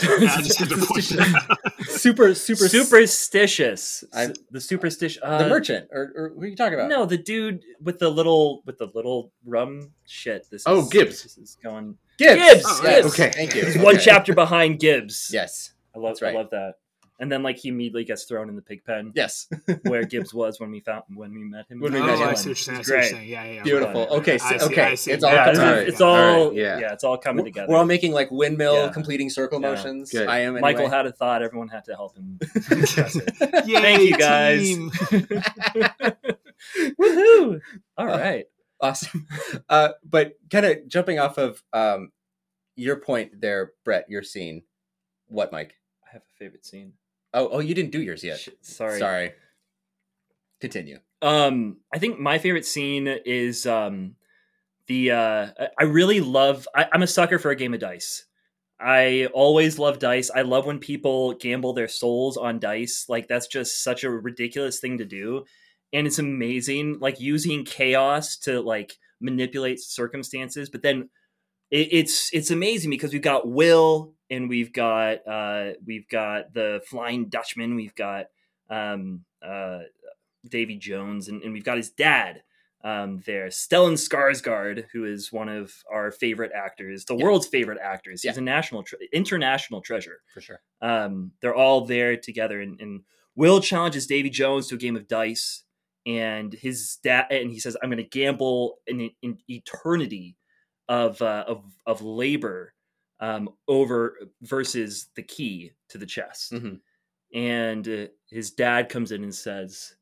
[0.03, 1.68] Yeah, I just had to point that out.
[1.99, 6.75] Super, super, superstitious I'm- the superstitious uh, the merchant, or, or who are you talking
[6.75, 6.89] about?
[6.89, 10.47] No, the dude with the little with the little rum shit.
[10.49, 11.23] This Oh, is, Gibbs.
[11.23, 11.97] This is going.
[12.17, 12.35] Gibbs.
[12.41, 13.01] Gibbs, Oh, yes.
[13.03, 13.13] Gibbs.
[13.19, 13.31] Okay.
[13.31, 13.65] Thank you.
[13.65, 15.29] He's one chapter behind Gibbs.
[15.33, 15.73] Yes.
[15.95, 16.17] I love.
[16.21, 16.35] Right.
[16.35, 16.73] I love that.
[17.21, 19.47] And then like he immediately gets thrown in the pig pen Yes.
[19.83, 21.81] where Gibbs was when we found when we met him.
[21.81, 22.29] When we oh, met him.
[22.29, 22.77] I see what you're saying.
[22.77, 23.11] I It's see what you're great.
[23.11, 23.29] saying.
[23.29, 23.63] Yeah, yeah, yeah.
[23.63, 24.01] Beautiful.
[24.01, 24.09] Right.
[24.11, 24.37] Okay.
[24.37, 24.81] So, see- okay.
[24.83, 25.11] I see.
[25.11, 25.79] It's all Yeah, coming it's, All together.
[25.79, 25.87] right.
[25.89, 26.79] it's all, All right, yeah.
[26.79, 26.93] yeah.
[26.93, 27.67] it's all coming together.
[27.69, 28.91] We're all making like windmill Yeah.
[28.93, 29.69] completing circle Yeah.
[29.69, 30.11] motions.
[30.11, 30.27] Good.
[30.29, 30.55] I am.
[30.55, 30.61] Anyway.
[30.61, 31.43] Michael had a thought.
[31.43, 32.37] Everyone had to help him.
[32.41, 33.67] it.
[33.67, 34.61] Yay, Thank you, guys.
[34.61, 34.89] team.
[36.99, 37.59] Woohoo!
[37.97, 38.45] All right.
[38.81, 39.27] awesome.
[39.67, 42.11] Uh, but kind of jumping off of um,
[42.75, 44.63] your point there, Brett, your scene.
[45.27, 45.75] What, Mike?
[46.07, 46.93] I have a favorite scene.
[47.33, 48.45] Oh, oh, you didn't do yours yet.
[48.61, 48.99] Sorry.
[48.99, 49.31] Sorry.
[50.61, 50.99] Continue.
[51.21, 54.15] Um, I think my favorite scene is um,
[54.87, 55.11] the.
[55.11, 56.67] Uh, I- I really love.
[56.75, 58.25] I, I'm a sucker for a game of dice.
[58.79, 60.31] I always love dice.
[60.33, 63.05] I love when people gamble their souls on dice.
[63.09, 65.45] Like that's just such a ridiculous thing to do,
[65.93, 66.99] and it's amazing.
[66.99, 71.09] Like using chaos to like manipulate circumstances, but then
[71.71, 76.81] it, it's it's amazing because we've got Will and we've got uh, we've got the
[76.87, 77.75] Flying Dutchman.
[77.75, 78.27] We've got
[78.69, 79.79] um, uh,
[80.49, 82.43] Davy Jones, and, and we've got his dad
[82.83, 87.25] um, there, Stellan Skarsgård, who is one of our favorite actors, the Yeah.
[87.25, 88.21] world's favorite actors.
[88.21, 88.39] He's Yeah.
[88.39, 90.21] a national, tre- international treasure.
[90.33, 90.61] For sure.
[90.81, 93.01] Um, they're all there together, and, and
[93.35, 95.63] Will challenges Davy Jones to a game of dice,
[96.05, 100.37] and his dad, and he says, "I'm going to gamble an, an eternity
[100.87, 102.73] of uh, of of labor
[103.19, 106.79] um, over versus the key to the chest." Mhm.
[107.33, 109.95] and uh, his dad comes in and says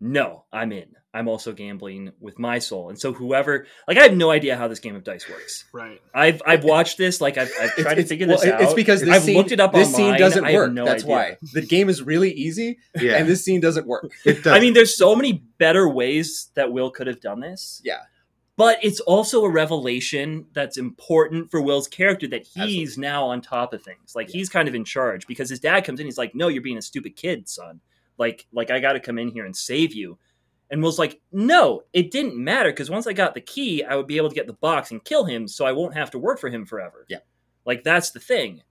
[0.00, 4.16] no i'm in i'm also gambling with my soul and so whoever like i have
[4.16, 6.00] no idea how this game of dice works Right.
[6.14, 8.74] i've i've watched this like i've, I've tried to figure well, this it- out It's
[8.74, 10.12] because this i've scene, looked it up This online.
[10.12, 10.72] scene doesn't I work.
[10.72, 11.12] no That's idea.
[11.16, 14.12] why the game is really easy, Yeah, and this scene doesn't work.
[14.24, 14.56] it does.
[14.56, 18.02] i mean there's so many better ways that will could have done this Yeah.
[18.58, 23.00] But it's also a revelation that's important for will's character that he's Absolutely.
[23.02, 24.38] now on top of things like Yeah.
[24.38, 26.76] he's kind of in charge because his dad comes in he's like no you're being
[26.76, 27.80] a stupid kid son
[28.18, 30.18] like like i gotta come in here and save you
[30.70, 34.06] and will's like no it didn't matter because once i got the key i would
[34.06, 36.38] be able to get the box and kill him so i won't have to work
[36.38, 37.18] for him forever Yeah.
[37.64, 38.62] like that's the thing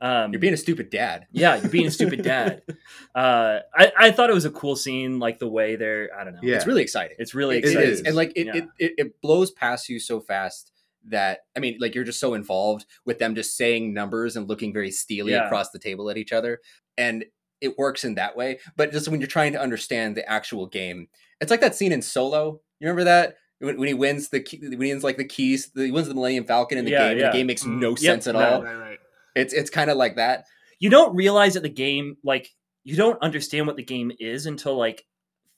[0.00, 1.26] um You're being a stupid dad.
[1.32, 2.62] yeah you're being a stupid dad
[3.14, 6.34] uh I, I thought it was a cool scene like the way they're i don't
[6.34, 6.56] know Yeah.
[6.56, 7.16] It's really exciting.
[7.18, 8.56] it's really It exciting is, and like it, Yeah.
[8.56, 10.72] it, it, it blows past you so fast
[11.08, 14.72] that I mean, like you're just so involved with them just saying numbers and looking
[14.72, 15.46] very steely Yeah.
[15.46, 16.60] across the table at each other,
[16.98, 17.24] and
[17.60, 18.58] it works in that way.
[18.76, 21.06] But just when you're trying to understand the actual game,
[21.40, 22.60] it's like that scene in Solo.
[22.80, 25.70] You remember that when, when he wins the key, when he wins like the keys,
[25.76, 27.18] he wins the Millennium Falcon in the Yeah, game.
[27.18, 27.24] yeah.
[27.26, 27.78] And the game makes Mm.
[27.78, 28.40] no Yep, sense at no.
[28.40, 28.62] all.
[28.64, 28.74] Right.
[28.74, 28.98] Right.
[29.36, 30.44] It's it's kind of like that.
[30.80, 32.48] you don't realize that the game like
[32.84, 35.04] you don't understand what the game is until like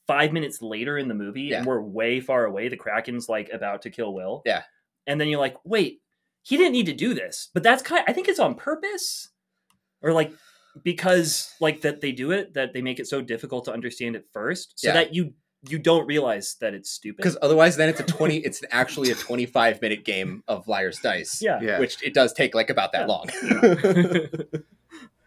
[0.07, 1.59] five minutes later in the movie Yeah.
[1.59, 4.62] and we're way far away the kraken's like about to kill will Yeah.
[5.07, 6.01] and then you're like wait
[6.43, 9.29] he didn't need to do this but that's kind i think it's on purpose
[10.03, 10.33] or like
[10.85, 14.24] because like that they do it that they make it so difficult to understand at
[14.33, 14.95] first so Yeah.
[14.95, 15.35] that you
[15.69, 18.37] you don't realize that it's stupid Because otherwise, then it's a twenty.
[18.39, 21.41] it's actually a twenty-five minute game of liar's dice.
[21.43, 21.79] yeah yeah.
[21.81, 23.07] which it does take like about that Yeah.
[23.07, 23.27] long.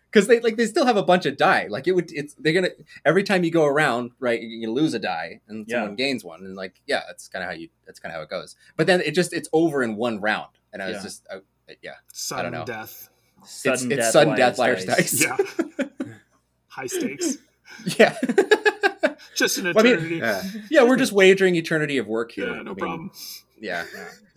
[0.09, 1.67] Because they like they still have a bunch of die.
[1.69, 2.69] Like it would, it's they're gonna
[3.05, 4.41] every time you go around, right?
[4.41, 5.77] You can lose a die, and Yeah.
[5.79, 8.23] someone gains one, and like yeah, that's kind of how you that's kind of how
[8.23, 8.55] it goes.
[8.77, 11.01] But then it just it's over in one round, and I was Yeah.
[11.03, 11.41] just I,
[11.81, 12.65] yeah, Sudden know.
[12.65, 13.09] death.
[13.45, 15.21] sudden it's death sudden liar's death, liar's dice.
[15.21, 15.37] Yeah.
[16.67, 17.37] High stakes.
[17.99, 18.15] yeah,
[19.35, 20.15] Just an Well, I mean- eternity.
[20.17, 20.43] yeah.
[20.69, 20.83] yeah.
[20.83, 22.47] We're just wagering eternity of work here.
[22.47, 23.11] Yeah, I no mean, problem.
[23.59, 23.85] Yeah.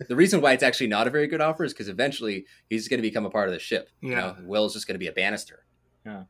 [0.07, 2.99] The reason why it's actually not a very good offer is because eventually he's going
[2.99, 3.89] to become a part of the ship.
[4.01, 4.15] You Yeah.
[4.19, 5.65] know, Will's just going to be a banister.
[6.05, 6.23] Yeah.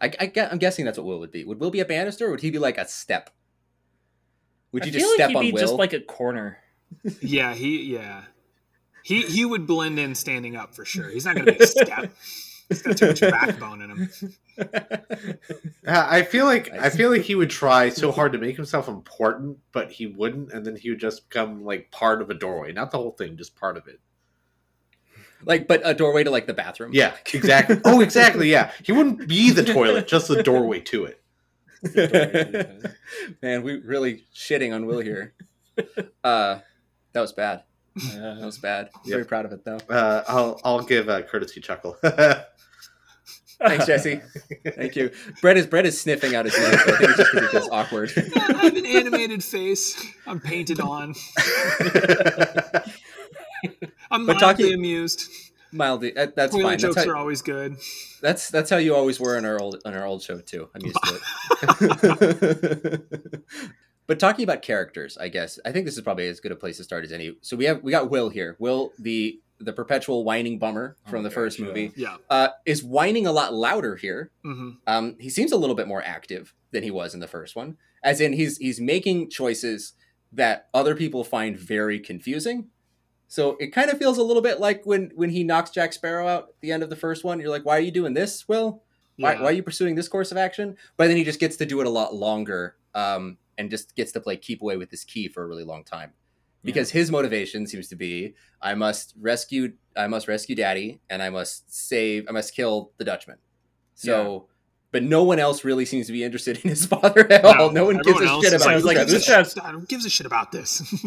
[0.00, 1.44] I, I, I'm guessing that's what Will would be.
[1.44, 3.30] Would Will be a banister or would he be like a step?
[4.72, 5.60] Would I you feel just like step he'd on be Will?
[5.60, 6.58] just like a corner
[7.20, 8.22] Yeah, he yeah.
[9.02, 11.08] He he would blend in standing up for sure.
[11.08, 12.12] He's not gonna be a step.
[12.68, 14.10] He's got too much backbone in him.
[15.86, 19.58] I feel like I feel like he would try so hard to make himself important,
[19.72, 22.90] but he wouldn't, and then he would just become like part of a doorway, not
[22.90, 24.00] the whole thing, just part of it.
[25.44, 26.90] like, but a doorway to like the bathroom.
[26.92, 27.80] Yeah, exactly.
[27.84, 28.50] oh, exactly.
[28.50, 31.22] Yeah, he wouldn't be the toilet, just the doorway to it.
[33.42, 35.34] Man, we really shitting on Will here.
[36.24, 36.60] Uh,
[37.12, 37.62] that was bad.
[37.96, 38.90] That was bad.
[39.06, 39.78] Very proud of it though.
[39.88, 41.96] Uh, I'll I'll give a courtesy chuckle.
[43.58, 44.20] Thanks, Jesse.
[44.74, 45.10] Thank you.
[45.40, 46.72] Brett is Brett is sniffing out his nose.
[46.84, 48.12] So I think it's just because he feels awkward.
[48.36, 50.06] I have an animated face.
[50.26, 51.14] I'm painted on.
[54.10, 55.30] I'm But mildly talking- amused.
[55.72, 56.70] Mildly, that, that's Toilet fine.
[56.72, 57.76] That's jokes how, are always good.
[58.22, 60.68] that's that's how you always were on our old on our old show too.
[60.74, 61.20] I'm used to
[63.32, 63.42] it.
[64.06, 66.76] But talking about characters, I guess I think this is probably as good a place
[66.78, 67.36] to start as any.
[67.42, 68.56] So we have we got Will here.
[68.58, 72.18] Will the the perpetual whining bummer from Oh, the first movie Yeah.
[72.28, 74.30] uh, is whining a lot louder here.
[74.44, 77.56] hmm Um, he seems a little bit more active than he was in the first
[77.56, 79.94] one, as in he's he's making choices
[80.32, 82.68] that other people find very confusing.
[83.28, 86.28] So it kind of feels a little bit like when when he knocks Jack Sparrow
[86.28, 87.40] out at the end of the first one.
[87.40, 88.82] You're like, why are you doing this, Will?
[89.16, 89.40] Why, Yeah.
[89.42, 90.76] why are you pursuing this course of action?
[90.98, 94.12] But then he just gets to do it a lot longer, um, and just gets
[94.12, 96.12] to play keep away with this key for a really long time.
[96.64, 101.30] because his motivation seems to be I must rescue I must rescue Daddy and I
[101.30, 103.38] must save I must kill the Dutchman.
[103.94, 104.48] So,
[104.92, 107.70] but no one else really seems to be interested in his father at all.
[107.70, 109.44] No, one gives a shit about like- like, like, Bootstrap.
[109.44, 110.82] Bootstraps- I don't gives a shit about this.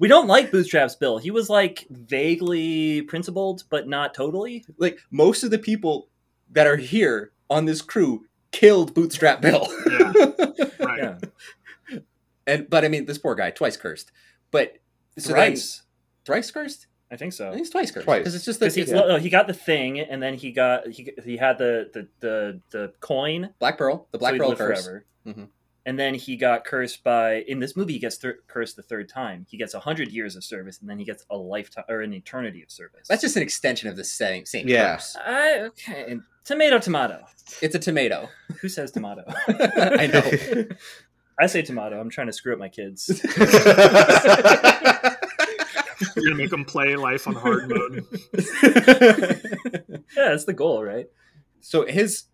[0.00, 1.18] We don't like Bootstraps Bill.
[1.18, 4.64] He was like vaguely principled, but not totally.
[4.76, 6.08] Like most of the people
[6.50, 9.68] that are here on this crew killed Bootstrap Bill.
[9.86, 10.12] Yeah.
[10.80, 10.98] right.
[10.98, 11.18] Yeah.
[12.46, 14.12] And but I mean, this poor guy twice cursed.
[14.50, 14.78] But
[15.18, 15.82] so then- Thrice.
[16.24, 16.86] thrice cursed.
[17.10, 17.50] I think I so.
[17.50, 18.20] think it's twice cursed Twice.
[18.20, 20.50] because it's just that 'Cause he, it's no, he got the thing, and then he
[20.52, 23.50] got he, he had the the the, the coin.
[23.60, 24.84] Black Pearl, the Black he'd Pearl curse.
[24.84, 25.04] forever.
[25.26, 25.48] Mhm.
[25.86, 27.92] And then he got cursed by in this movie.
[27.92, 29.44] He gets thir- cursed the third time.
[29.50, 32.62] He gets hundred years of service, and then he gets a lifetime or an eternity
[32.62, 33.06] of service.
[33.06, 34.94] That's just an extension of the same same Yeah.
[34.94, 35.14] curse.
[35.24, 36.16] I, okay.
[36.42, 37.24] Tomato, tomato.
[37.62, 38.28] It's a tomato.
[38.62, 39.24] Who says tomato?
[39.48, 40.64] I know.
[41.38, 42.00] I say tomato.
[42.00, 43.08] I'm trying to screw up my kids.
[46.16, 48.04] You're gonna make them play life on hard mode.
[48.32, 51.06] yeah, that's the goal, right?
[51.64, 52.24] so his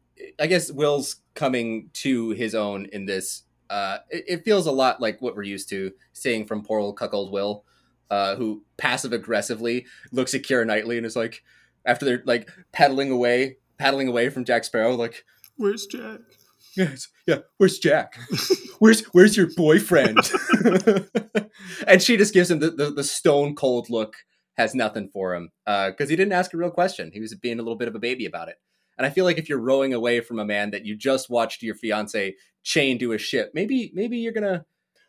[0.40, 5.00] i guess will's coming to his own in this uh it, it feels a lot
[5.00, 7.64] like what we're used to seeing from poor old cuckold will
[8.10, 11.44] uh who passive aggressively looks at Keira Knightley and is like
[11.86, 15.24] after they're like paddling away paddling away from jack sparrow like
[15.56, 16.20] Where's Jack?
[16.76, 18.18] Yes yeah where's jack
[18.78, 20.18] where's where's your boyfriend
[21.86, 24.14] and she just gives him the, the, the stone cold look
[24.56, 27.58] has nothing for him uh, because he didn't ask a real question he was being
[27.58, 28.56] a little bit of a baby about it
[28.98, 31.62] and i feel like if you're rowing away from a man that you just watched
[31.62, 34.64] your fiance chain to a ship maybe maybe you're gonna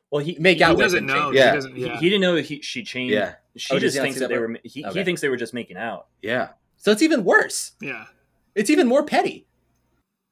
[0.10, 1.32] Well, he make He out with doesn't him know.
[1.32, 1.50] Yeah.
[1.52, 2.00] He doesn't, He, yeah.
[2.00, 3.14] he didn't know he, she changed.
[3.14, 3.36] yeah.
[3.58, 4.50] She Oh, just thinks that that they part?
[4.52, 4.58] were.
[4.64, 5.00] He, Okay.
[5.00, 6.08] he thinks they were just making out.
[6.22, 6.50] Yeah.
[6.78, 8.06] so it's even worse yeah.
[8.56, 9.48] it's even more petty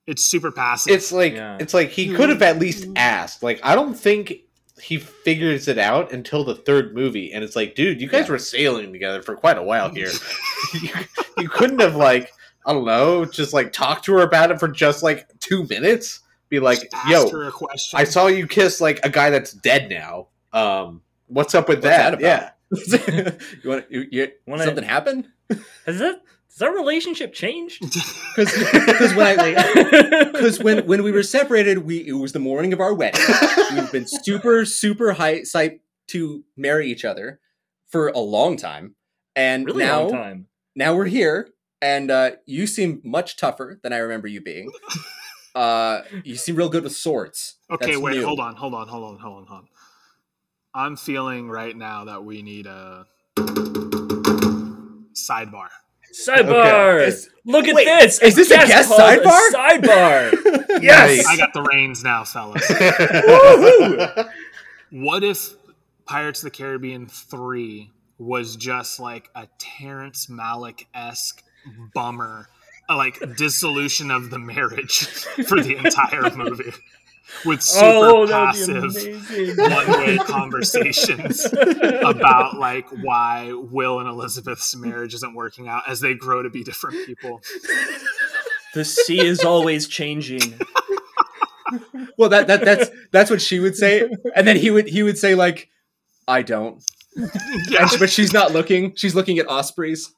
[0.10, 0.94] It's super passive.
[0.94, 1.58] It's like Yeah.
[1.60, 3.44] it's like he could have at least asked.
[3.44, 4.34] Like I don't think
[4.82, 8.32] he figures it out until the third movie, and it's like, dude, you guys Yeah.
[8.32, 10.10] were sailing together for quite a while here.
[10.82, 10.90] you,
[11.38, 12.32] you couldn't have like
[12.66, 16.22] I don't know, just like talked to her about it for just like two minutes.
[16.50, 18.00] Be like, yo, her a question.
[18.00, 20.28] I saw you kiss like a guy that's dead now.
[20.52, 22.20] Um, what's up with What's that?
[22.20, 22.92] that about?
[23.02, 23.32] Yeah,
[23.64, 25.28] you want you, you, Wanna- something happened
[25.86, 27.82] Has that has that relationship changed?
[28.36, 32.80] because when i because when when we were separated we it was the morning of
[32.80, 33.22] our wedding
[33.74, 37.40] we've been super super high psyched to marry each other
[37.88, 38.96] for a long time
[39.36, 40.48] and really now long time.
[40.76, 41.50] now we're here
[41.82, 44.72] and uh, you seem much tougher than i remember you being
[45.56, 48.26] uh, you seem real good with swords okay, That's wait, new.
[48.26, 49.68] hold on, hold on, hold on, hold on, hold on.
[50.74, 53.06] I'm feeling right now that we need a
[55.14, 55.70] sidebar.
[56.14, 57.08] Sidebar.
[57.08, 58.22] Is- Look at Wait, this.
[58.22, 59.50] is this a guest called sidebar?
[59.52, 60.82] sidebar.
[60.84, 61.26] Yes.
[61.26, 62.64] I got the reins now, fellas.
[62.68, 64.30] Woohoo!
[64.92, 65.56] what if
[66.06, 71.44] Pirates of the Caribbean 3 was just like a Terrence Malick esque
[71.96, 72.50] bummer,
[72.88, 75.00] a, like dissolution of the marriage
[75.48, 76.72] for the entire movie
[77.46, 84.10] with super oh, that would be passive one way conversations about like why Will and
[84.10, 87.42] Elizabeth's marriage isn't working out as they grow to be different people.
[88.74, 90.60] the sea is always changing.
[92.18, 95.18] well that, that that's that's what she would say and then he would he would
[95.20, 95.70] say like
[96.28, 96.84] i don't
[97.16, 97.82] Yeah.
[97.82, 100.12] And she- but she's not looking she's looking at ospreys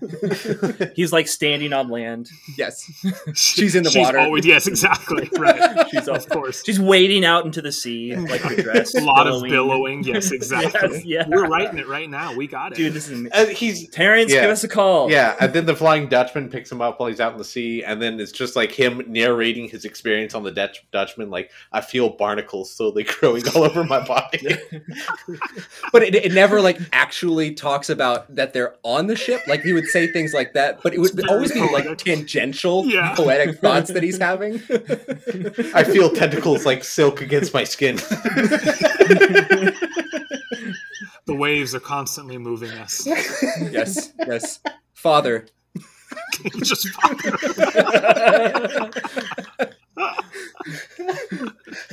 [0.94, 2.30] He's like standing on land.
[2.56, 2.90] yes
[3.34, 4.18] she's in the She's water.
[4.18, 5.28] Always, yes, exactly.
[5.38, 5.88] Right.
[5.90, 6.62] She's of course.
[6.64, 8.94] She's wading out into the sea like the dress.
[8.94, 10.02] a lot of billowing.
[10.02, 10.04] billowing.
[10.04, 11.02] Yes, exactly.
[11.04, 11.24] Yes, yeah.
[11.28, 12.34] We're writing it right now.
[12.34, 12.76] We got it.
[12.76, 14.32] Dude, this is And he's Terrence.
[14.32, 14.42] Yeah.
[14.42, 15.10] Give us a call.
[15.10, 17.84] Yeah, and then the Flying Dutchman picks him up while he's out in the sea,
[17.84, 21.30] and then it's just like him narrating his experience on the Dutch Dutchman.
[21.30, 24.56] Like, I feel barnacles slowly growing all over my body.
[25.92, 29.72] but it, it never like actually talks about that they're on the ship like he
[29.74, 33.14] would say things like that but it would It's always be like tangential Yeah.
[33.14, 34.54] poetic thoughts that he's having
[35.74, 37.96] I feel tentacles like silk against my skin.
[41.26, 43.06] the waves are constantly moving us.
[43.06, 44.60] yes yes
[44.94, 45.46] father
[46.62, 47.14] Just All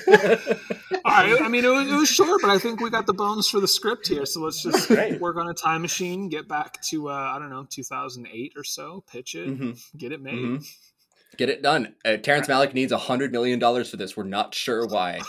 [0.05, 1.41] right.
[1.41, 3.59] I mean, it was, it was short, but I think we got the bones for
[3.59, 4.25] the script here.
[4.25, 5.19] So let's just Great.
[5.19, 9.03] work on a time machine, get back to uh, I don't know, 2008 or so,
[9.11, 9.79] pitch it, Mhm.
[9.97, 10.33] get it made.
[10.35, 10.67] Mhm.
[11.37, 14.55] get it done uh, terrence malick needs a hundred million dollars for this we're not
[14.55, 15.19] sure why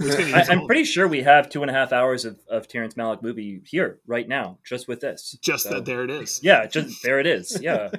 [0.00, 0.04] I,
[0.40, 3.22] use I'm pretty sure we have two and a half hours of, of Terrence Malick
[3.22, 5.36] movie here right now, just with this.
[5.42, 5.84] just So- that.
[5.84, 6.40] There it is.
[6.42, 7.58] Yeah, just there it is.
[7.60, 7.90] Yeah,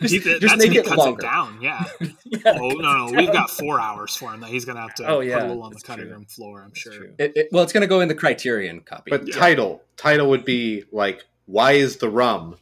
[0.12, 1.20] He- just that's make it cuts longer.
[1.22, 1.58] down.
[1.60, 1.84] Yeah.
[2.24, 2.38] yeah.
[2.46, 5.16] Oh no, no, we've got four hours for him that he's gonna have to Oh,
[5.18, 6.14] put yeah, a little on the cutting true.
[6.14, 6.62] room floor.
[6.62, 7.04] I'm That's sure.
[7.18, 9.10] It, it, well, it's going to go in the Criterion copy.
[9.10, 9.34] But Yeah.
[9.36, 12.56] title title would be like, "Why is the rum?"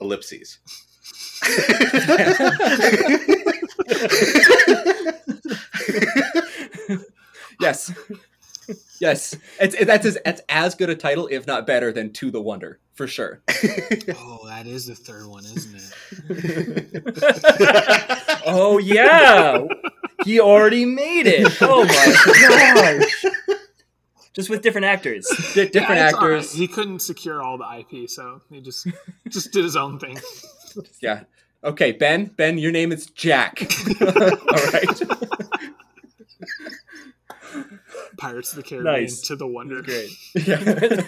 [0.00, 0.58] Ellipses.
[7.62, 7.92] Yes,
[9.00, 12.30] yes, it's it, that's as it's as good a title, if not better, than To
[12.30, 13.40] the Wonder for sure.
[14.14, 15.92] Oh, that is the third one, isn't
[16.28, 17.02] it?
[18.46, 19.64] oh yeah,
[20.24, 21.56] he already made it.
[21.62, 22.14] Oh my
[22.98, 23.24] gosh!
[24.34, 25.26] Just with different actors.
[25.54, 26.36] Di- different Yeah, it's all right.
[26.38, 26.52] actors.
[26.52, 28.86] He couldn't secure all the IP, so he just
[29.28, 30.18] just did his own thing.
[31.00, 31.24] Yeah.
[31.64, 32.24] Okay, Ben.
[32.26, 33.62] Ben, your name is Jack.
[34.00, 34.08] All
[34.72, 35.02] right.
[38.22, 39.20] Pirates of the Caribbean Nice.
[39.22, 39.82] to the Wonder.
[39.82, 40.10] Great.
[40.34, 41.00] Yeah.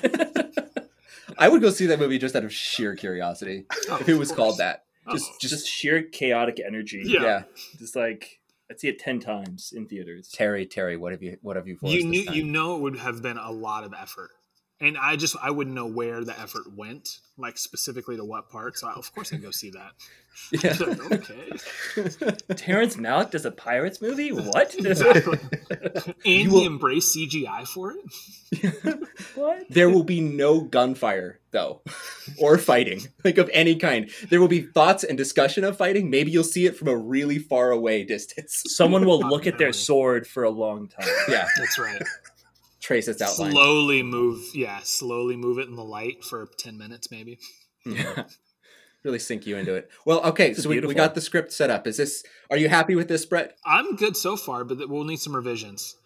[1.38, 4.28] I would go see that movie just out of sheer curiosity Oh, if it was
[4.28, 4.36] course.
[4.36, 4.84] called that.
[5.06, 5.12] Oh.
[5.12, 7.02] Just, just Just sheer chaotic energy.
[7.04, 7.22] Yeah.
[7.22, 7.42] yeah.
[7.78, 8.40] Just like
[8.70, 10.28] I'd see it ten times in theaters.
[10.32, 12.34] Terry, Terry, what have you, what have you for us you this knew time?
[12.34, 14.30] you know it would have been a lot of effort
[14.86, 18.76] and i just i wouldn't know where the effort went like specifically to what part
[18.78, 19.92] so I, of course i'd go see that
[20.50, 20.76] Yeah.
[21.12, 24.28] okay Terrence Malick does a Pirates movie?
[24.32, 24.74] What?
[24.74, 25.38] exactly
[25.70, 28.98] and You he will- embraced cgi for it
[29.34, 29.64] what?
[29.68, 31.82] There will be no gunfire, though,
[32.38, 34.08] or fighting, like of any kind.
[34.30, 36.08] There will be thoughts and discussion of fighting.
[36.08, 38.62] Maybe you'll see it from a really far away distance.
[38.68, 41.08] Someone will look at their sword for a long time.
[41.28, 42.00] Yeah, that's right
[42.84, 43.50] trace its outline.
[43.50, 47.38] slowly move yeah slowly move it in the light for 10 minutes maybe
[47.86, 48.24] Yeah.
[49.02, 49.90] Really sink you into it.
[50.06, 51.86] Well, okay, so we, we got the script set up.
[51.86, 52.24] Is this?
[52.50, 53.58] Are you happy with this, Brett?
[53.66, 55.96] i'm good so far but we'll need some revisions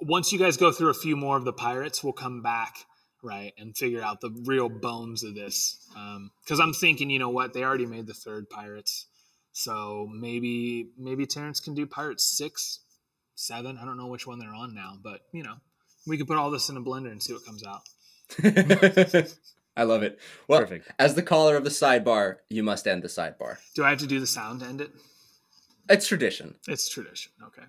[0.00, 2.76] once you guys go through a few more of the pirates we'll come back
[3.22, 7.30] right and figure out the real bones of this um, because i'm thinking you know
[7.30, 9.06] what they already made the third pirates
[9.52, 12.80] so maybe maybe terrence can do pirates six
[13.34, 15.56] seven i don't know which one they're on now but you know
[16.06, 17.82] we could put all this in a blender and see what comes out
[19.76, 20.20] I love it.
[20.46, 20.92] Well, Perfect.
[21.00, 23.56] as the caller of the sidebar, you must end the sidebar.
[23.74, 24.90] do i have to do the sound to end it
[25.88, 26.54] It's tradition.
[26.68, 27.64] it's tradition okay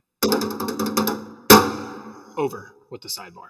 [2.37, 3.49] over with the sidebar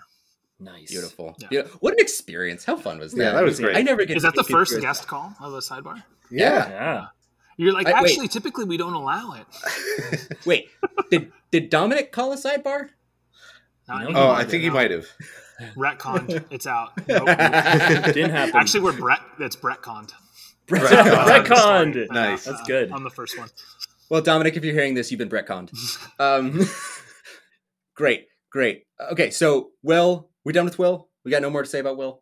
[0.58, 0.90] Nice.
[0.90, 1.36] Beautiful.
[1.38, 1.48] Yeah.
[1.52, 1.62] Yeah.
[1.82, 2.64] What an experience.
[2.64, 3.22] How fun was that?
[3.22, 3.76] Yeah, that was great.
[3.76, 4.84] I never get is to that the first through.
[4.84, 6.70] guest call of a sidebar Yeah.
[6.70, 7.06] Yeah.
[7.58, 8.10] you're like I- wait.
[8.12, 10.70] actually typically we don't allow it Wait,
[11.12, 12.92] did did Dominic call a sidebar?
[13.88, 15.06] Not Oh, I think he might have.
[15.78, 17.26] retconned it's out Nope.
[17.28, 18.56] Didn't happen.
[18.58, 20.12] actually we're brett that's brett conned
[20.68, 22.08] Retconned.
[22.12, 22.44] Nice.
[22.44, 22.92] That's good.
[22.92, 23.48] on the first one
[24.10, 25.72] Well, Dominic, if you're hearing this, you've been retconned.
[26.20, 26.68] Um,
[27.96, 28.84] great, great.
[29.12, 31.10] Okay, so Will, we done with Will?
[31.24, 32.22] We got no more to say about Will.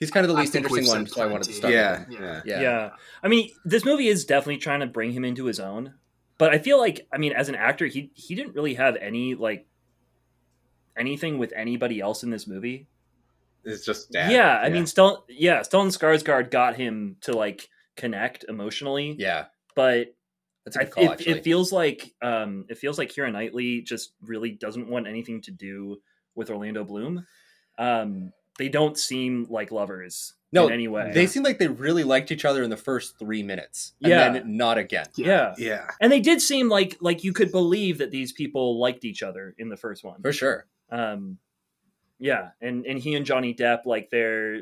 [0.00, 1.74] He's kind of the least interesting one, so I wanted to plenty.
[1.74, 1.74] start.
[1.74, 2.42] Yeah, yeah.
[2.44, 2.90] yeah, yeah.
[3.22, 5.94] I mean, this movie is definitely trying to bring him into his own.
[6.38, 9.34] But I feel like, I mean, as an actor, he he didn't really have any
[9.34, 9.66] like
[10.96, 12.86] anything with anybody else in this movie.
[13.64, 14.32] It's just dad.
[14.32, 20.14] Yeah, I mean, Stellan, yeah, Stellan Skarsgård got him to like connect emotionally, Yeah, but
[20.64, 21.10] that's a I, good call.
[21.12, 25.40] it, it feels like um, it feels like Keira Knightley just really doesn't want anything
[25.42, 26.00] to do
[26.34, 27.24] with Orlando Bloom.
[27.78, 31.10] Um, they don't seem like lovers No, in any way.
[31.14, 34.32] they seem like they really liked each other in the first three minutes, and Yeah.
[34.32, 35.06] then not again.
[35.16, 35.54] yeah.
[35.56, 35.86] Yeah.
[36.00, 39.54] and they did seem like like you could believe that these people liked each other
[39.56, 40.20] in the first one.
[40.20, 40.66] For sure.
[40.92, 41.38] Um,
[42.18, 44.60] yeah, and and he and Johnny Depp like they're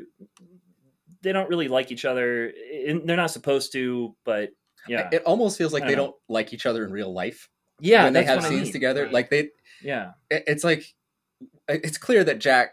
[1.21, 2.51] they don't really like each other.
[2.87, 4.49] And they're not supposed to, but
[4.87, 7.47] yeah, It almost feels like they don't don't like each other in real life.
[7.79, 8.05] yeah.
[8.05, 8.71] when they have what I scenes mean.
[8.73, 9.13] together, Right.
[9.13, 9.49] like they,
[9.83, 10.85] Yeah, it's like
[11.67, 12.71] it's clear that Jack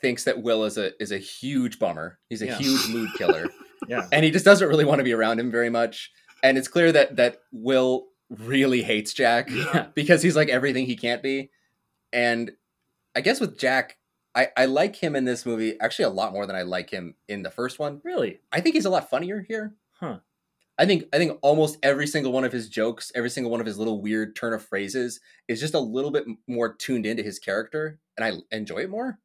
[0.00, 2.18] thinks that Will is a is a huge bummer.
[2.28, 2.56] He's a Yeah.
[2.58, 3.48] huge mood killer.
[3.88, 6.10] yeah, and he just doesn't really want to be around him very much.
[6.42, 9.86] And it's clear that that Will really hates Jack Yeah.
[9.94, 11.50] because he's like everything he can't be.
[12.12, 12.50] And
[13.18, 13.96] I guess with Jack,
[14.36, 17.16] I, I like him in this movie actually a lot more than I like him
[17.26, 18.00] in the first one.
[18.04, 18.38] really.
[18.52, 19.74] I think he's a lot funnier here.
[19.98, 20.20] Huh.
[20.78, 23.66] I think I think almost every single one of his jokes, every single one of
[23.66, 27.40] his little weird turn of phrases is just a little bit more tuned into his
[27.40, 29.18] character, and I enjoy it more.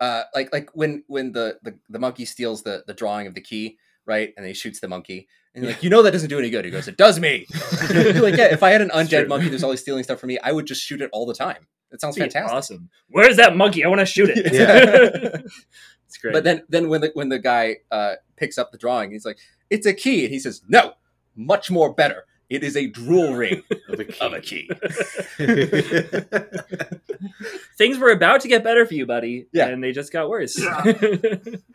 [0.00, 3.40] Uh, like like when when the, the the monkey steals the the drawing of the
[3.40, 6.28] key, right, and then he shoots the monkey, and you're like, you know that doesn't
[6.28, 6.66] do any good.
[6.66, 7.46] He goes, it does me.
[7.80, 10.52] like yeah, if I had an undead monkey that's always stealing stuff from me, I
[10.52, 11.66] would just shoot it all the time.
[11.94, 12.56] It sounds That'd fantastic.
[12.56, 12.90] Awesome.
[13.08, 13.84] Where's that monkey?
[13.84, 14.52] I want to shoot it.
[14.52, 15.40] Yeah.
[16.06, 16.32] it's great.
[16.32, 19.38] But then, then when the when the guy uh, picks up the drawing, he's like,
[19.70, 20.94] "It's a key," and he says, "No,
[21.36, 22.24] much more better.
[22.50, 24.18] It is a drool ring Of a key.
[24.20, 24.68] of a key.
[27.78, 29.46] Things were about to get better for you, buddy.
[29.52, 29.68] Yeah.
[29.68, 30.60] And they just got worse.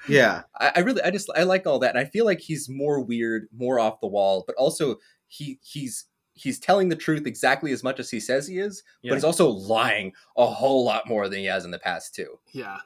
[0.08, 0.44] yeah.
[0.60, 3.00] I, I really, I just, I like all that, and I feel like he's more
[3.02, 4.98] weird, more off the wall, but also
[5.28, 6.06] he he's
[6.40, 9.12] he's telling the truth exactly as much as he says he is, Yeah.
[9.12, 12.40] but he's also lying a whole lot more than he has in the past too.
[12.52, 12.78] Yeah.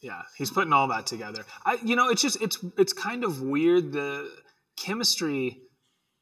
[0.00, 0.22] Yeah.
[0.36, 1.44] He's putting all that together.
[1.64, 4.30] I you know, it's just it's it's kind of weird the
[4.76, 5.60] chemistry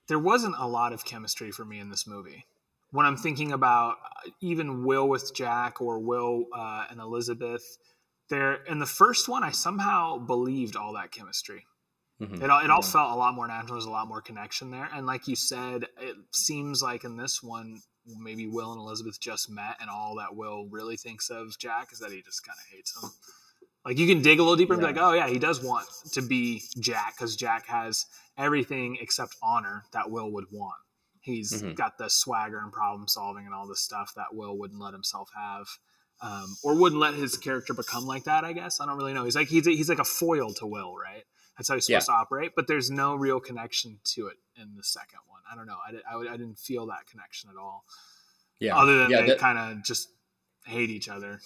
[0.09, 2.45] there wasn't a lot of chemistry for me in this movie.
[2.91, 3.97] When I'm thinking about
[4.27, 7.63] uh, even Will with Jack or Will uh, and Elizabeth,
[8.29, 11.67] there in the first one, I somehow believed all that chemistry.
[12.21, 12.43] Mhm.
[12.43, 12.91] It all, it all Yeah.
[12.91, 13.75] felt a lot more natural.
[13.75, 14.89] There's a lot more connection there.
[14.93, 19.49] And like you said, it seems like in this one, maybe Will and Elizabeth just
[19.51, 22.67] met, and all that Will really thinks of Jack is that he just kind of
[22.77, 23.11] hates him.
[23.85, 25.87] Like you can dig a little deeper and be like, oh yeah, he does want
[26.13, 28.07] to be Jack because Jack has
[28.39, 30.77] everything except honor that Will would want.
[31.21, 31.75] He's Mhm.
[31.75, 35.31] got the swagger and problem solving and all this stuff that Will wouldn't let himself
[35.37, 35.67] have.
[36.21, 38.45] Um, or wouldn't let his character become like that.
[38.45, 39.25] I guess I don't really know.
[39.25, 41.25] He's like he's he's like a foil to Will, right?
[41.57, 42.53] That's how he's supposed to operate.
[42.57, 45.41] But there's no real connection to it in the second one.
[45.51, 45.77] I don't know.
[45.87, 47.85] I, did, I, would- I didn't feel that connection at all.
[48.61, 49.21] Yeah, Other than yeah.
[49.23, 50.09] they The, kind of just
[50.65, 51.41] hate each other.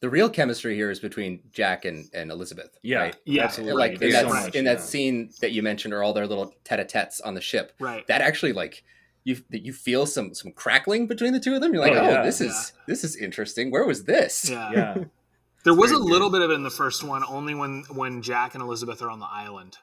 [0.00, 2.76] the real chemistry here is between Jack and, and Elizabeth.
[2.82, 2.98] Yeah.
[2.98, 3.16] right?
[3.24, 3.74] Yeah, Absolutely.
[3.74, 4.84] like in that so much, in that yeah.
[4.84, 7.72] scene that you mentioned, or all their little tete-a-tetes on the ship.
[7.80, 8.06] Right.
[8.08, 8.84] That actually like
[9.24, 11.72] you that you feel some some crackling between the two of them.
[11.74, 12.22] You're like, Oh, oh, yeah.
[12.22, 13.70] this is this is interesting.
[13.70, 14.48] Where was this?
[14.50, 15.04] Yeah.
[15.58, 15.72] Yeah.
[15.72, 18.54] There was a little bit of it in the first one, only when when Jack
[18.54, 19.76] and Elizabeth are on the island,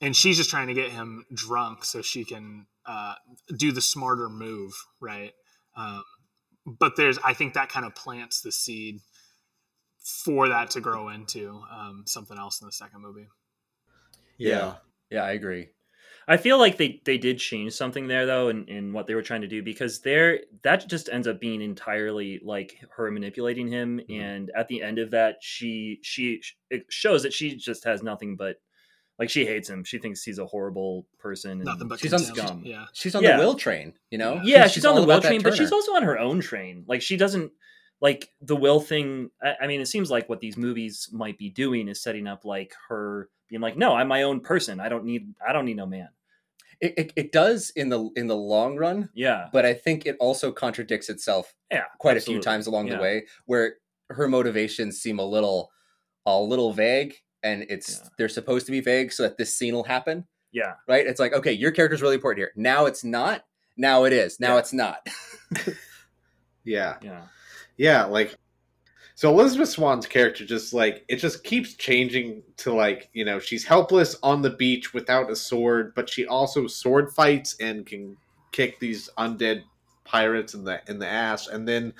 [0.00, 3.14] and she's just trying to get him drunk so she can uh,
[3.56, 5.32] do the smarter move, right?
[5.76, 6.04] Um,
[6.66, 9.00] but there's, I think that kind of plants the seed
[9.98, 13.28] for that to grow into um, something else in the second movie.
[14.38, 14.74] Yeah.
[15.10, 15.68] Yeah, I agree.
[16.32, 19.22] I feel like they they did change something there though in, in what they were
[19.22, 24.00] trying to do because there that just ends up being entirely like her manipulating him
[24.08, 24.20] Mhm.
[24.22, 28.36] and at the end of that she she it shows that she just has nothing
[28.36, 28.56] but
[29.18, 32.20] like she hates him she thinks he's a horrible person and Nothing but She's on
[32.24, 32.48] contempt.
[32.48, 32.62] scum.
[32.64, 32.86] Yeah.
[32.92, 33.36] She's on Yeah.
[33.36, 34.40] the will train, you know.
[34.44, 37.16] yeah she's, on the will train but she's also on her own train like she
[37.16, 37.50] doesn't
[38.00, 41.50] like the will thing I, I mean it seems like what these movies might be
[41.50, 45.04] doing is setting up like her being like no i'm my own person i don't
[45.04, 46.08] need i don't need no man
[46.80, 50.16] It, it, it does in the in the long run, yeah but I think it
[50.18, 52.96] also contradicts itself yeah quite a few times along Yeah.
[52.96, 53.74] the way, where
[54.08, 55.70] her motivations seem a little
[56.26, 58.08] a little vague, and it's Yeah.
[58.16, 61.06] they're supposed to be vague so that this scene will happen, yeah right?
[61.06, 62.52] It's like okay, your character's really important here.
[62.56, 63.44] Now it's not.
[63.76, 64.40] Now it is.
[64.40, 64.58] Now Yeah.
[64.60, 65.06] it's not.
[66.64, 66.96] Yeah.
[67.02, 67.22] yeah
[67.76, 68.36] Yeah, like
[69.20, 73.66] so Elizabeth Swann's character just like it just keeps changing to like, you know, she's
[73.66, 78.16] helpless on the beach without a sword, but she also sword fights and can
[78.50, 79.62] kick these undead
[80.04, 81.92] pirates in the in the ass and then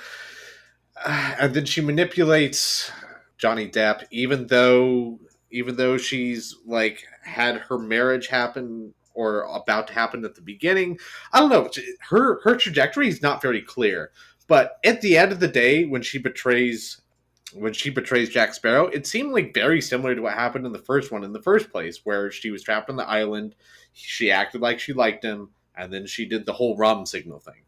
[1.04, 2.90] uh, and then she manipulates
[3.36, 9.92] Johnny Depp even though even though she's like had her marriage happen or about to
[9.92, 10.98] happen at the beginning.
[11.34, 11.68] I don't know.
[12.00, 14.10] Her her trajectory is not very clear.
[14.48, 17.00] But at the end of the day, when she betrays
[17.54, 20.78] when she betrays Jack Sparrow, it seemed like very similar to what happened in the
[20.78, 23.54] first one in the first place, where she was trapped on the island,
[23.92, 27.62] she acted like she liked him, and then she did the whole rum signal thing.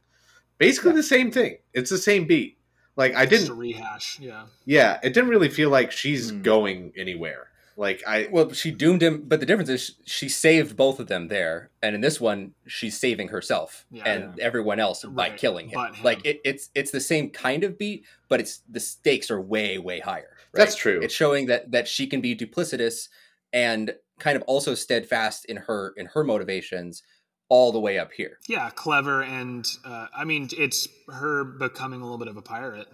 [0.58, 1.58] Basically the same thing.
[1.72, 2.58] It's the same beat.
[2.96, 4.18] Like I didn't rehash.
[4.20, 4.44] Yeah.
[4.66, 6.42] yeah, it didn't really feel like she's Hmm.
[6.42, 7.48] going anywhere.
[7.76, 11.28] Like I Well, she doomed him, but the difference is she saved both of them
[11.28, 14.02] there, and in this one, she's saving herself Yeah.
[14.06, 15.78] and everyone else by killing him.
[15.80, 16.02] him.
[16.04, 19.78] Like it, it's it's the same kind of beat, but it's the stakes are way
[19.78, 20.36] way higher.
[20.52, 20.64] right?
[20.64, 21.00] That's true.
[21.02, 23.08] It's showing that that she can be duplicitous
[23.52, 27.02] and kind of also steadfast in her in her motivations
[27.48, 28.38] all the way up here.
[28.48, 32.88] Yeah, clever, and uh, I mean, it's her becoming a little bit of a pirate,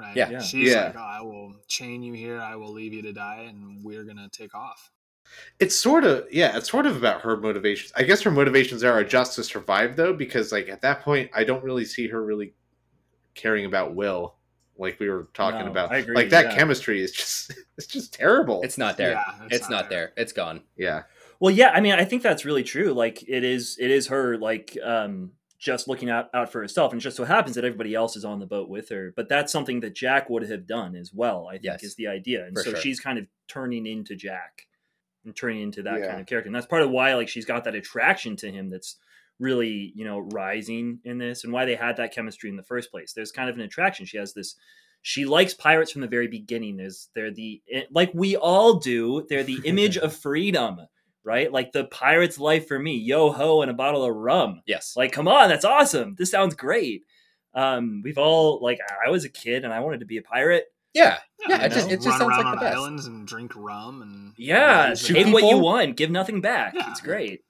[0.00, 0.16] right?
[0.16, 0.30] Yeah.
[0.30, 0.40] Yeah.
[0.40, 0.86] she's Yeah.
[0.86, 2.40] like, oh, "I will chain you here.
[2.40, 4.90] I will leave you to die, and we're gonna take off."
[5.60, 9.04] it's sort of yeah it's sort of about her motivations i guess her motivations are
[9.04, 12.52] just to survive though because like at that point i don't really see her really
[13.36, 14.34] caring about will
[14.76, 16.56] like we were talking No, about I agree, like that yeah.
[16.56, 19.12] chemistry is just it's just terrible It's not there.
[19.12, 20.12] Yeah, it's, not, there.
[20.16, 20.62] It's gone.
[20.76, 21.02] yeah
[21.38, 22.92] Well, yeah, I mean, I think that's really true.
[22.92, 25.30] Like, it is, it is her like um,
[25.60, 28.24] just looking out, out for herself, and it just so happens that everybody else is
[28.24, 29.12] on the boat with her.
[29.14, 31.46] But that's something that Jack would have done as well.
[31.48, 31.82] I think Yes.
[31.84, 32.80] is the idea, and so sure.
[32.80, 34.66] she's kind of turning into Jack
[35.24, 36.08] and turning into that Yeah.
[36.08, 38.70] kind of character, and that's part of why like she's got that attraction to him
[38.70, 38.96] that's
[39.38, 42.90] really you know rising in this, and why they had that chemistry in the first
[42.90, 43.12] place.
[43.12, 44.06] There's kind of an attraction.
[44.06, 44.56] She has this.
[45.02, 46.76] She likes pirates from the very beginning.
[46.78, 49.26] There's they're the eh, like we all do.
[49.28, 50.80] They're the image of freedom
[51.24, 51.52] right?
[51.52, 54.62] Like the pirate's life for me, yo ho, and a bottle of rum.
[54.66, 54.94] Yes.
[54.96, 56.14] Like, come on, that's awesome.
[56.18, 57.02] This sounds great.
[57.54, 60.66] Um, we've all like, I was a kid and I wanted to be a pirate.
[60.94, 61.18] yeah.
[61.48, 62.76] Yeah, you it just know, it just run sounds around like on the best.
[62.76, 66.74] islands and drink rum and Yeah, shoot take what you want, give nothing back.
[66.74, 66.90] Yeah.
[66.90, 67.40] It's great.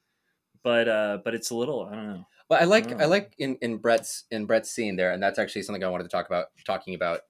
[0.63, 2.27] But uh, but it's a little, I don't know.
[2.49, 3.09] Well, I like I Oh.
[3.09, 6.09] like in, in Brett's in Brett's scene there, and that's actually something I wanted to
[6.11, 6.47] talk about.
[6.65, 7.23] Talking about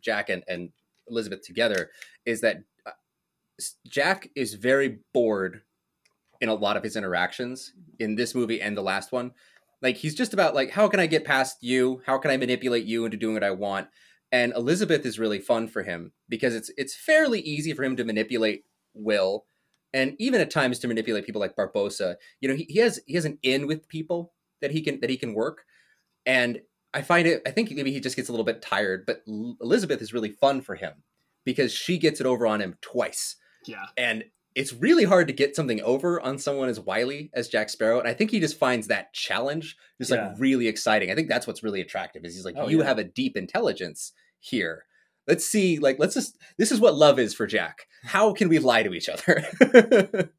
[0.00, 0.70] Jack and, and
[1.08, 1.90] Elizabeth together
[2.26, 2.90] is that uh,
[3.86, 5.62] Jack is very bored
[6.40, 8.02] in a lot of his interactions mm-hmm.
[8.04, 9.32] in this movie and the last one.
[9.80, 12.02] Like he's just about like how can I get past you?
[12.06, 13.88] How can I manipulate you into doing what I want?
[14.30, 18.04] And Elizabeth is really fun for him because it's it's fairly easy for him to
[18.04, 19.44] manipulate Will,
[19.94, 22.16] and even at times to manipulate people like Barbossa.
[22.40, 25.10] You know, he, he has he has an in with people that he can that
[25.10, 25.64] he can work,
[26.26, 26.60] and
[26.92, 27.42] I find it.
[27.46, 29.22] I think maybe he just gets a little bit tired, but
[29.60, 30.94] Elizabeth is really fun for him
[31.44, 33.36] because she gets it over on him twice,
[33.66, 33.86] yeah.
[33.96, 34.24] and
[34.58, 37.98] it's really hard to get something over on someone as wily as Jack Sparrow.
[38.00, 40.28] And I think he just finds that challenge just Yeah.
[40.28, 41.10] like really exciting.
[41.10, 42.24] I think that's what's really attractive.
[42.24, 42.84] Is he's like, Oh, you yeah.
[42.84, 44.84] have a deep intelligence here.
[45.26, 46.38] Let's see, like, let's just.
[46.56, 47.86] This is what love is for Jack.
[48.02, 49.44] How can we lie to each other?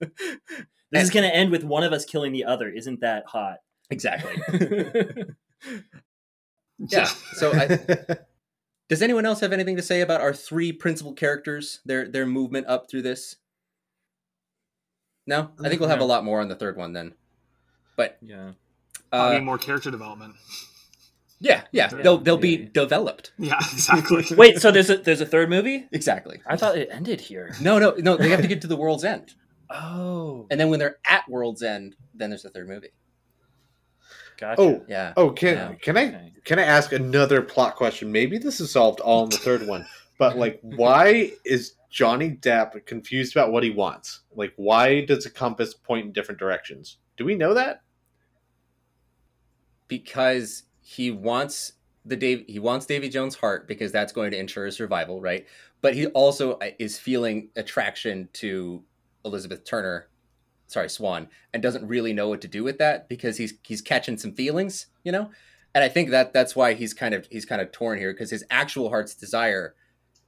[0.91, 2.67] This is going to end with one of us killing the other.
[2.67, 3.57] Isn't that hot?
[3.91, 4.33] exactly.
[6.79, 7.05] Yeah.
[7.33, 7.77] So, I,
[8.89, 12.67] does anyone else have anything to say about our three principal characters, their their movement
[12.67, 13.35] up through this?
[15.29, 17.13] No, I think we'll have a lot more on the third one then.
[17.95, 18.53] But Yeah.
[19.11, 20.33] I uh, mean, more character development.
[21.39, 22.67] yeah, yeah, Yeah, they'll they'll be yeah.
[22.73, 23.31] developed.
[23.37, 24.25] Yeah, exactly.
[24.35, 25.87] Wait, so there's a there's a third movie?
[25.91, 26.41] Exactly.
[26.47, 27.53] I thought it ended here.
[27.61, 28.17] No, no, no.
[28.17, 29.35] They have to get to the world's end,
[29.69, 32.89] Oh, and then when they're at world's end, then there's the third movie.
[34.37, 34.61] gotcha.
[34.61, 35.13] Oh, Yeah.
[35.15, 35.73] oh, can Yeah.
[35.81, 38.11] can I can I ask another plot question?
[38.11, 39.85] Maybe this is solved all in the third one,
[40.17, 44.21] but like, why is Johnny Depp confused about what he wants?
[44.35, 46.97] Like, why does the compass point in different directions?
[47.17, 47.81] Do we know that?
[49.89, 51.73] because he wants
[52.05, 55.45] the Dave he wants Davy Jones' heart because that's going to ensure his survival, right?
[55.81, 58.81] But he also uh, is feeling attraction to
[59.25, 60.07] Elizabeth Turner,
[60.67, 64.17] sorry Swann, and doesn't really know what to do with that because he's he's catching
[64.17, 65.29] some feelings, you know.
[65.75, 68.31] And I think that that's why he's kind of he's kind of torn here because
[68.31, 69.75] his actual heart's desire,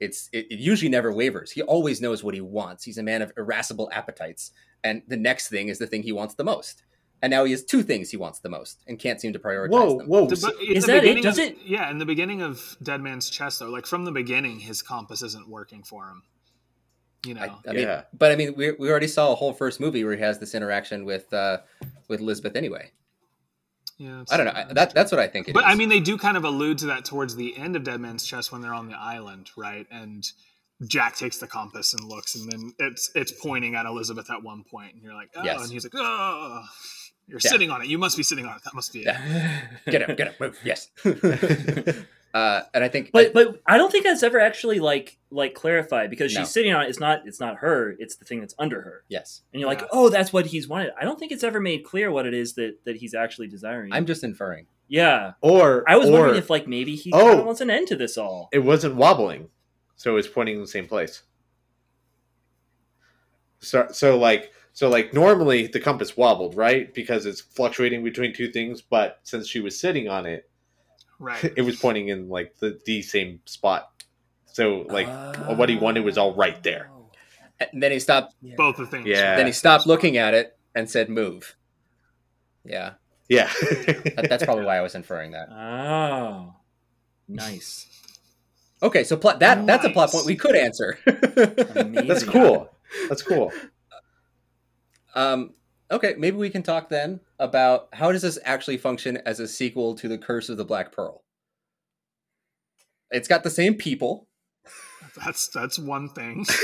[0.01, 1.51] it's it, it usually never wavers.
[1.51, 2.83] He always knows what he wants.
[2.83, 4.51] He's a man of irascible appetites,
[4.83, 6.83] and the next thing is the thing he wants the most.
[7.23, 9.69] And now he has two things he wants the most and can't seem to prioritize
[9.69, 10.07] Whoa, them.
[10.07, 10.25] whoa!
[10.27, 11.21] The- so- Is that it?
[11.21, 14.11] Does of- it- Yeah, in the beginning of Dead Man's Chest, though, like from the
[14.11, 16.23] beginning, his compass isn't working for him.
[17.23, 18.01] You know, I, I mean, Yeah.
[18.11, 20.55] but I mean, we, we already saw a whole first movie where he has this
[20.55, 21.59] interaction with uh,
[22.07, 22.89] with Elizabeth anyway.
[24.01, 24.53] Yeah, I don't know.
[24.55, 25.53] I, that that's what I think it is.
[25.53, 27.99] but I mean, they do kind of allude to that towards the end of Dead
[28.01, 29.85] Man's Chest when they're on the island, right?
[29.91, 30.27] And
[30.87, 34.63] Jack takes the compass and looks, and then it's it's pointing at Elizabeth at one
[34.63, 35.61] point, and you're like, oh, Yes.
[35.63, 36.63] and he's like, oh,
[37.27, 37.51] you're Yeah.
[37.51, 37.87] sitting on it.
[37.87, 38.63] You must be sitting on it.
[38.63, 39.05] That must be it.
[39.05, 39.61] Yeah.
[39.91, 40.57] get up, get up, move.
[40.63, 40.89] Yes.
[42.33, 46.09] uh, and I think, But but I don't think that's ever actually like like clarified
[46.09, 46.45] because she's No.
[46.45, 46.89] sitting on it.
[46.89, 47.95] It's not it's not her.
[47.99, 49.03] It's the thing that's under her.
[49.09, 50.91] yes, And you're like, oh, that's what he's wanted.
[50.99, 53.91] I don't think it's ever made clear what it is that that he's actually desiring.
[53.93, 54.67] I'm just inferring.
[54.87, 55.33] yeah.
[55.41, 57.43] or I was or wondering if like maybe he Oh.
[57.43, 58.49] wants an end to this all.
[58.51, 59.49] it wasn't wobbling,
[59.95, 61.23] so it's pointing in the same place.
[63.59, 66.93] So, so like, so like, normally the compass wobbled, right?
[66.93, 68.81] Because it's fluctuating between two things.
[68.81, 70.49] But since she was sitting on it,
[71.21, 71.53] Right.
[71.55, 74.03] it was pointing in like the, the same spot.
[74.45, 75.07] So like,
[75.57, 76.89] what he wanted was all right there.
[77.71, 78.33] And then he stopped.
[78.41, 78.55] Yeah.
[78.57, 79.05] Both the things.
[79.05, 79.35] Yeah.
[79.35, 81.55] Then he stopped looking at it and said, "Move."
[82.63, 82.93] Yeah,
[83.31, 85.47] yeah, that, that's probably why I was inferring that.
[85.49, 86.53] Oh,
[87.29, 87.87] nice.
[88.83, 90.97] Okay, so pl- that that's a plot point we could answer.
[91.05, 92.69] That's cool.
[93.07, 93.53] That's cool.
[95.15, 95.53] Um,
[95.89, 99.95] okay, maybe we can talk then about how does this actually function as a sequel
[99.95, 101.23] to the Curse of the Black Pearl.
[103.09, 104.27] It's got the same people.
[105.17, 106.45] That's that's one thing.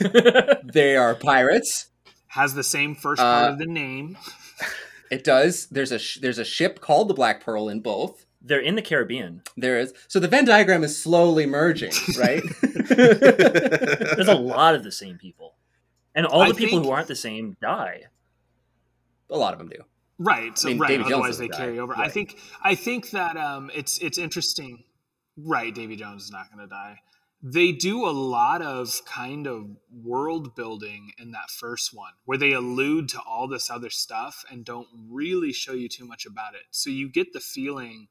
[0.72, 1.88] They are pirates.
[2.28, 4.16] Has the same first part Uh, of the name.
[5.10, 5.66] It does.
[5.68, 8.26] There's a sh- there's a ship called the Black Pearl in both.
[8.42, 9.42] They're in the Caribbean.
[9.56, 9.92] There is.
[10.06, 12.42] So the Venn diagram is slowly merging, right?
[12.62, 15.56] There's a lot of the same people,
[16.14, 18.02] and all I the people think- who aren't the same die.
[19.30, 19.82] A lot of them do.
[20.18, 20.58] Right.
[20.58, 21.00] So I mean, right.
[21.00, 21.82] Otherwise, they carry die.
[21.82, 21.96] over.
[21.96, 22.38] I think.
[22.62, 24.84] I think that um, it's it's interesting.
[25.36, 25.74] Right.
[25.74, 27.00] Davy Jones is not going to die.
[27.40, 32.52] They do a lot of kind of world building in that first one, where they
[32.52, 36.62] allude to all this other stuff and don't really show you too much about it.
[36.72, 38.08] So you get the feeling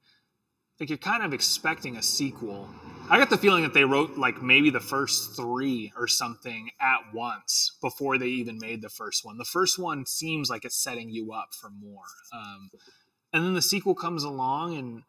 [0.80, 2.70] like you're kind of expecting a sequel.
[3.10, 7.14] I got the feeling that they wrote like maybe the first three or something at
[7.14, 9.38] once before they even made the first one.
[9.38, 12.70] The first one seems like it's setting you up for more, um,
[13.34, 15.04] and then the sequel comes along and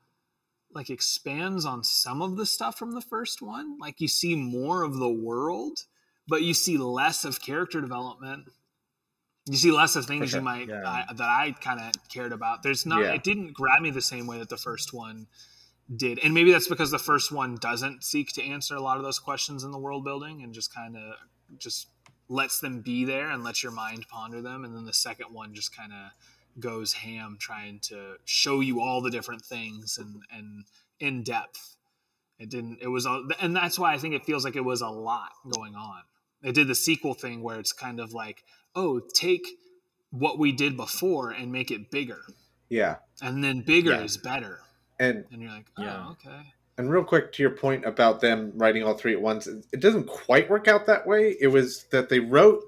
[0.75, 3.79] like expands on some of the stuff from the first one.
[3.79, 5.85] Like you see more of the world,
[6.27, 8.45] but you see less of character development.
[9.47, 10.41] You see less of things sure.
[10.41, 10.83] you might Yeah.
[10.87, 12.63] I, that I kind of cared about.
[12.63, 13.01] There's not.
[13.01, 13.15] Yeah.
[13.15, 15.27] It didn't grab me the same way that the first one
[15.95, 19.03] did, and maybe that's because the first one doesn't seek to answer a lot of
[19.03, 21.15] those questions in the world building, and just kind of
[21.59, 21.89] just
[22.29, 24.65] lets them be there and lets your mind ponder them.
[24.65, 26.11] And then the second one just kind of
[26.61, 30.65] goes ham trying to show you all the different things and and
[31.01, 31.77] in depth.
[32.39, 32.79] It didn't.
[32.81, 35.31] It was, a, and that's why I think it feels like it was a lot
[35.53, 36.03] going on.
[36.43, 38.45] It did the sequel thing where it's kind of like,
[38.77, 39.45] oh, take
[40.11, 42.21] what we did before and make it bigger,
[42.69, 44.03] Yeah, and then bigger Yeah.
[44.03, 44.61] is better.
[44.99, 46.09] And And you're like, oh, Yeah.
[46.11, 46.53] okay.
[46.77, 49.81] and real quick to your point about them writing all three at once, it it
[49.81, 51.37] doesn't quite work out that way.
[51.41, 52.65] It was that they wrote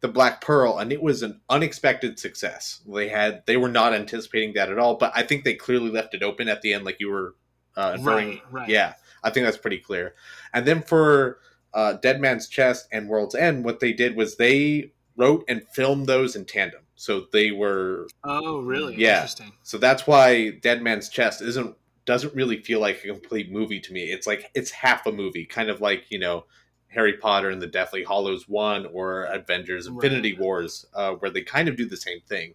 [0.00, 2.80] the Black Pearl, and it was an unexpected success.
[2.86, 6.14] They had they were not anticipating that at all, but I think they clearly left
[6.14, 7.34] it open at the end, like you were
[7.76, 8.28] uh, inferring.
[8.28, 8.68] Right, right.
[8.68, 10.14] Yeah, I think that's pretty clear.
[10.52, 11.38] And then for
[11.72, 16.06] uh, Dead Man's Chest and World's End, what they did was they wrote and filmed
[16.06, 16.82] those in tandem.
[16.96, 18.94] So they were Oh, really?
[18.96, 19.16] Yeah.
[19.16, 19.52] Interesting.
[19.62, 21.76] so that's why Dead Man's Chest isn't
[22.06, 24.04] doesn't really feel like a complete movie to me.
[24.12, 26.44] It's like it's half a movie, kind of like you know
[26.88, 30.40] Harry Potter and the Deathly Hallows one or Avengers Infinity Right.
[30.40, 32.54] Wars, uh, where they kind of do the same thing.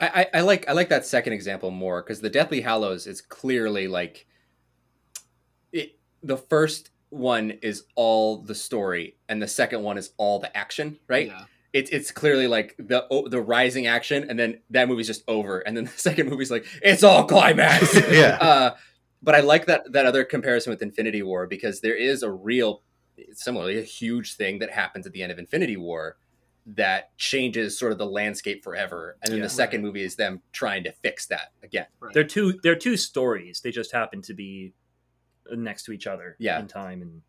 [0.00, 3.20] I, I, I like I like that second example more because the Deathly Hallows is
[3.20, 4.26] clearly like
[5.72, 5.98] it.
[6.22, 10.98] The first one is all the story, and the second one is all the action.
[11.08, 11.26] Right?
[11.26, 11.44] Yeah.
[11.72, 15.76] It's it's clearly like the the rising action, and then that movie's just over, and
[15.76, 17.94] then the second movie's like it's all climax.
[18.10, 18.36] Yeah.
[18.40, 18.74] uh,
[19.22, 22.82] but I like that that other comparison with Infinity War because there is a real,
[23.32, 26.16] similarly, a huge thing that happens at the end of Infinity War
[26.74, 29.44] that changes sort of the landscape forever, and then Yeah.
[29.44, 31.86] the second movie is them trying to fix that again.
[32.00, 32.14] Right.
[32.14, 32.60] They're two.
[32.62, 33.60] They're two stories.
[33.60, 34.72] They just happen to be
[35.50, 36.36] next to each other.
[36.38, 36.60] Yeah.
[36.60, 37.22] in time and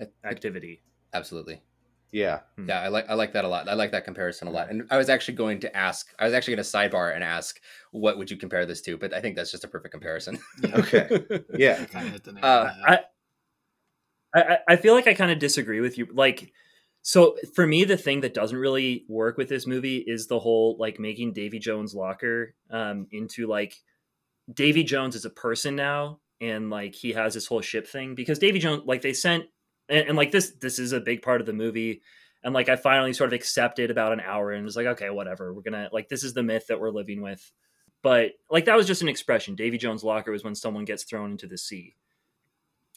[0.00, 0.82] I- I- activity.
[1.14, 1.62] Absolutely.
[2.10, 2.40] Yeah.
[2.64, 3.68] Yeah, I like I like that a lot.
[3.68, 4.70] I like that comparison a lot.
[4.70, 7.60] And I was actually going to ask, I was actually going to sidebar and ask,
[7.92, 8.96] what would you compare this to?
[8.96, 10.38] But I think that's just a perfect comparison.
[10.64, 11.08] Okay.
[11.58, 11.80] Yeah.
[11.80, 13.04] You kind of hit the nail Uh, on the head.
[14.34, 16.06] I, I I feel like I kind of disagree with you.
[16.12, 16.52] Like,
[17.02, 20.76] so for me, the thing that doesn't really work with this movie is the whole
[20.78, 23.74] like making Davy Jones' locker um, into like
[24.52, 28.38] Davy Jones is a person now, and like he has this whole ship thing because
[28.38, 29.44] Davy Jones, like they sent,
[29.88, 32.02] and, and like this this is a big part of the movie.
[32.44, 35.52] And like I finally sort of accepted about an hour and was like, okay, whatever.
[35.52, 37.50] We're gonna like this is the myth that we're living with.
[38.02, 39.56] But like that was just an expression.
[39.56, 41.96] Davy Jones' locker was when someone gets thrown into the sea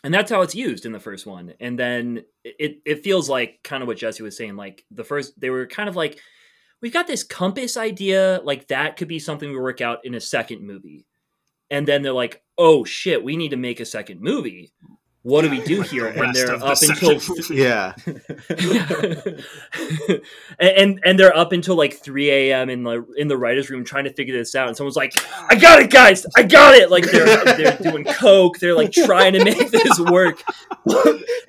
[0.04, 3.60] and that's how it's used in the first one and then it it feels like
[3.64, 6.20] kind of what jesse was saying like the first they were kind of like
[6.82, 10.22] we've got this compass idea like that could be something we work out in a
[10.22, 11.06] second movie
[11.70, 14.74] and then they're like oh shit we need to make a second movie
[15.24, 17.58] what do we do Like the here and they're of the up until second.
[17.58, 17.94] Yeah.
[20.60, 22.70] and, and and they're up until like 3 a.m.
[22.70, 24.68] in the in the writers' room trying to figure this out.
[24.68, 25.14] And someone's like,
[25.50, 26.26] "I got it, guys!
[26.36, 28.60] I got it!" Like they're they're doing coke.
[28.60, 30.42] They're like trying to make this work.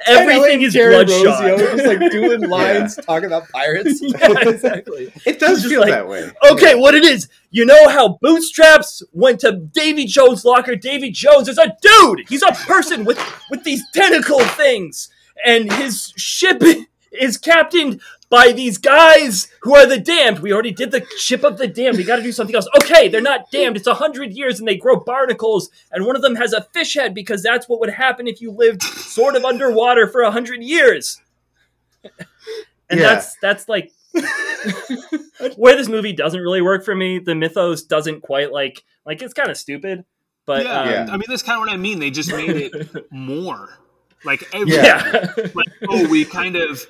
[0.06, 1.58] Everything is bloodshot.
[1.58, 4.00] just like doing lines, talking about pirates.
[4.02, 5.12] yeah, exactly.
[5.24, 6.30] It does Just feel like- that way.
[6.50, 7.28] Okay, what it is?
[7.54, 10.74] You know how Bootstraps went to Davy Jones' locker?
[10.74, 12.26] Davy Jones is a dude.
[12.28, 13.18] He's a person with
[13.50, 15.08] with these tentacle things,
[15.44, 16.62] and his ship
[17.12, 20.38] is captained by these guys who are the damned.
[20.38, 21.98] We already did the ship of the damned.
[21.98, 22.66] We got to do something else.
[22.78, 23.76] Okay, they're not damned.
[23.76, 26.94] It's a hundred years, and they grow barnacles, and one of them has a fish
[26.94, 30.62] head because that's what would happen if you lived sort of underwater for a hundred
[30.62, 31.20] years.
[32.90, 33.14] And Yeah.
[33.14, 33.92] that's that's like
[35.56, 37.18] where this movie doesn't really work for me.
[37.18, 40.04] The mythos doesn't quite like like it's kind of stupid,
[40.46, 41.06] but yeah, um, Yeah.
[41.10, 41.98] I mean that's kind of what I mean.
[42.00, 43.78] They just made it more.
[44.24, 45.32] Like every, yeah.
[45.54, 46.80] like oh, we kind of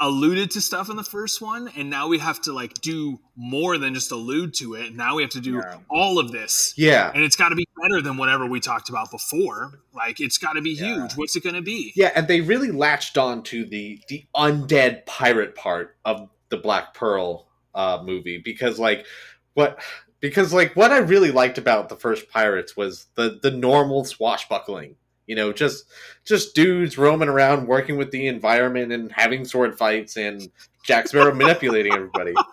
[0.00, 3.78] alluded to stuff in the first one, and now we have to like do more
[3.78, 4.94] than just allude to it.
[4.94, 5.78] Now we have to do Yeah.
[5.88, 7.10] all of this, Yeah.
[7.14, 9.80] and it's got to be better than whatever we talked about before.
[9.94, 10.96] Like it's got to be Yeah.
[10.96, 11.12] huge.
[11.16, 11.92] What's it going to be?
[11.96, 16.92] Yeah, and they really latched on to the the undead pirate part of the Black
[16.94, 19.06] Pearl uh, movie because like
[19.54, 19.80] what
[20.20, 24.96] because like what I really liked about the first Pirates was the the normal swashbuckling.
[25.26, 25.84] You know, just
[26.24, 30.50] just dudes roaming around, working with the environment, and having sword fights, and
[30.84, 32.34] Jack Sparrow manipulating everybody.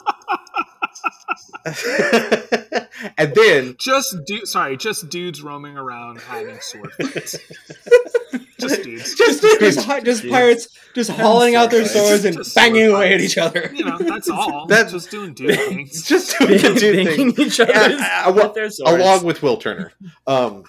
[3.17, 7.37] and then Just du- sorry, just dudes roaming around having sword fights.
[8.59, 9.15] just dudes.
[9.15, 12.95] just just, hi- just pirates just hauling out their sword swords and Just banging sword
[12.95, 13.71] away at each other.
[13.73, 14.67] You know, that's all.
[14.67, 16.03] That- just doing dude things.
[16.07, 17.31] just doing the dude thing.
[17.31, 19.91] Banging each other's Yeah, uh, with along with Will Turner.
[20.27, 20.63] Um,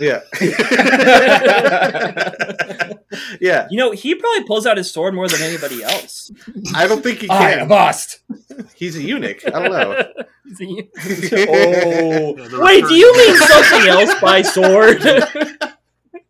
[0.00, 0.20] yeah,
[3.40, 3.66] yeah.
[3.70, 6.30] You know, he probably pulls out his sword more than anybody else.
[6.74, 7.68] I don't think he I can.
[7.68, 8.20] must.
[8.74, 9.40] He's a eunuch.
[9.46, 9.92] I don't know.
[10.50, 10.88] Is he-
[11.48, 15.00] Oh, Yeah, Wait, do you mean something else by sword?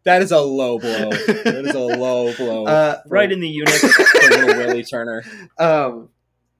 [0.05, 1.11] that is a low blow.
[1.11, 2.67] That is a low blow.
[2.67, 3.73] Uh, right in the eunuch.
[3.73, 5.25] for little Willie Turner.
[5.59, 6.11] um,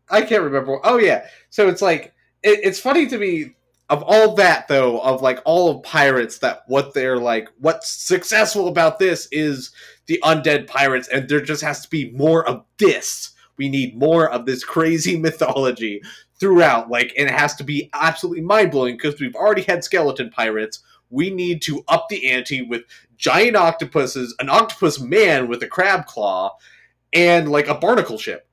[0.09, 0.81] I can't remember.
[0.85, 1.27] Oh yeah.
[1.51, 3.55] So it's like it, it's funny to me
[3.91, 8.69] of all that though of like all of pirates that what they're like what's successful
[8.69, 9.73] about this is
[10.07, 13.33] the undead pirates and there just has to be more of this.
[13.59, 16.01] We need more of this crazy mythology
[16.39, 20.81] throughout like and it has to be absolutely mind-blowing because we've already had skeleton pirates.
[21.11, 22.85] We need to up the ante with
[23.17, 26.57] giant octopuses, an octopus man with a crab claw
[27.13, 28.49] and like a barnacle ship.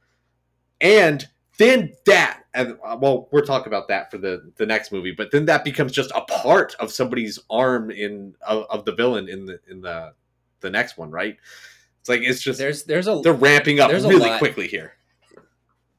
[0.81, 1.27] And
[1.59, 5.31] then that and uh, well we're talking about that for the the next movie but
[5.31, 9.45] then that becomes just a part of somebody's arm in of, of the villain in
[9.45, 10.13] the in the
[10.61, 11.37] the next one right?
[11.99, 14.93] It's like it's just There's there's a they're ramping up really quickly here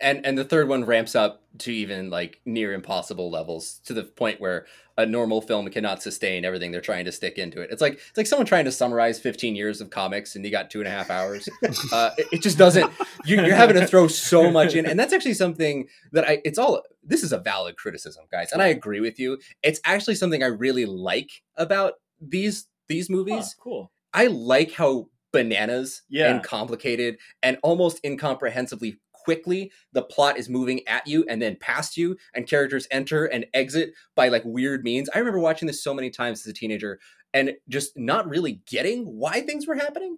[0.00, 4.04] and and the third one ramps up to even like near impossible levels to the
[4.04, 4.66] point where
[4.96, 7.70] a normal film cannot sustain everything they're trying to stick into it.
[7.70, 10.70] It's like it's like someone trying to summarize 15 years of comics and you got
[10.70, 11.48] two and a half hours.
[11.92, 12.92] uh, it, it just doesn't.
[13.24, 16.40] You, you're having to throw so much in, and that's actually something that I.
[16.44, 16.82] It's all.
[17.02, 19.38] This is a valid criticism, guys, and I agree with you.
[19.62, 23.54] It's actually something I really like about these these Huh, movies.
[23.58, 23.92] cool.
[24.14, 26.30] I like how bananas Yeah.
[26.30, 28.98] and complicated and almost incomprehensibly
[29.28, 33.44] quickly the plot is moving at you and then past you and characters enter and
[33.52, 35.10] exit by like weird means.
[35.14, 36.98] I remember watching this so many times as a teenager
[37.34, 40.16] and just not really getting why things were happening.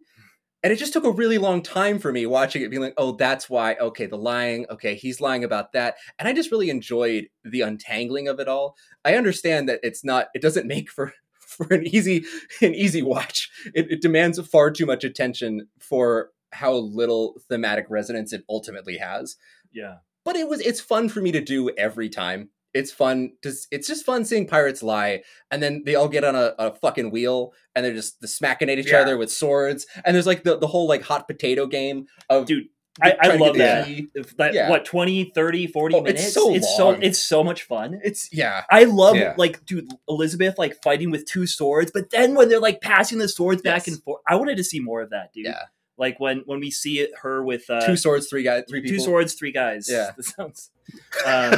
[0.62, 3.16] And it just took a really long time for me watching it being like, "Oh,
[3.16, 3.74] that's why.
[3.80, 4.66] Okay, the lying.
[4.70, 8.76] Okay, he's lying about that." And I just really enjoyed the untangling of it all.
[9.04, 12.24] I understand that it's not it doesn't make for for an easy
[12.60, 13.50] an easy watch.
[13.74, 19.36] It, it demands far too much attention for how little thematic resonance it ultimately has.
[19.72, 19.96] Yeah.
[20.24, 22.50] But it was it's fun for me to do every time.
[22.72, 26.36] It's fun to it's just fun seeing pirates lie and then they all get on
[26.36, 28.98] a, a fucking wheel and they're just smacking at each Yeah.
[29.00, 32.68] other with swords and there's like the, the whole like hot potato game of Dude,
[33.02, 33.86] I, I love that.
[33.86, 34.08] the key.
[34.14, 34.68] If that Yeah.
[34.70, 36.32] what 20, 30, 40 Oh, it's minutes.
[36.32, 37.98] so it's so it's so much fun.
[38.04, 38.62] It's yeah.
[38.70, 39.34] I love Yeah.
[39.36, 43.28] like dude Elizabeth like fighting with two swords, but then when they're like passing the
[43.28, 45.46] swords back and forth, I wanted to see more of that, dude.
[45.46, 45.62] Yeah.
[46.00, 48.98] Like when when we see it, her with uh, two swords, three guys, three two
[48.98, 49.86] swords, three guys.
[49.88, 50.10] Yeah.
[50.16, 50.70] that sounds.
[51.24, 51.52] Um,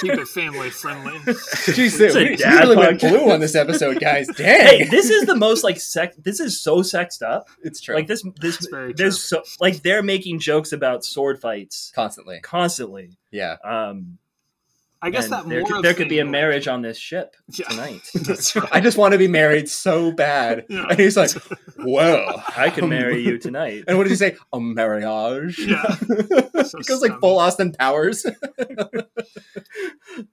[0.00, 1.12] Keep it family friendly.
[1.18, 3.08] Jeez, It's a we, we dad really went podcast.
[3.08, 4.26] blue on this episode, guys.
[4.36, 6.14] Dang, hey, this is the most like sex.
[6.22, 7.48] This is so sexed up.
[7.62, 7.94] it's true.
[7.94, 12.40] Like this, this, It's there's so like they're making jokes about sword fights constantly.
[12.40, 13.16] constantly.
[13.30, 13.56] Yeah.
[13.64, 14.18] Um,
[15.00, 17.36] I guess and that there, more could, there could be a marriage on this ship
[17.48, 17.68] Yeah.
[17.68, 18.10] tonight.
[18.54, 18.68] Right.
[18.72, 20.66] I just want to be married so bad.
[20.68, 20.86] Yeah.
[20.90, 21.30] And he's like,
[21.78, 23.84] well, I could um, marry you tonight.
[23.86, 24.36] And what did he say?
[24.52, 25.58] A marriage.
[25.58, 25.94] Yeah.
[26.64, 28.22] So goes like full Austin Powers.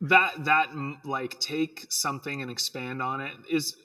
[0.01, 3.75] that that mm, like take something and expand on it is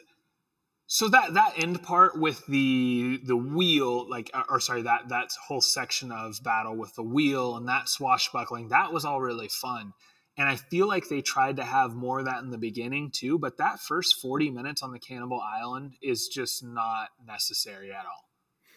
[0.86, 5.28] so that that end part with the the wheel like uh, or sorry that that
[5.46, 9.92] whole section of battle with the wheel and that swashbuckling that was all really fun
[10.40, 13.38] and i feel like they tried to have more of that in the beginning too
[13.38, 18.24] but that first 40 minutes on the cannibal island is just not necessary at all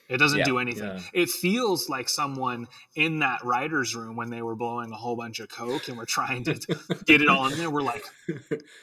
[0.10, 1.00] it doesn't Yeah, do anything yeah.
[1.14, 5.40] it feels like someone in that writer's room when they were blowing a whole bunch
[5.40, 6.54] of coke and were trying to
[7.06, 7.70] get it all in there.
[7.70, 8.04] We're like,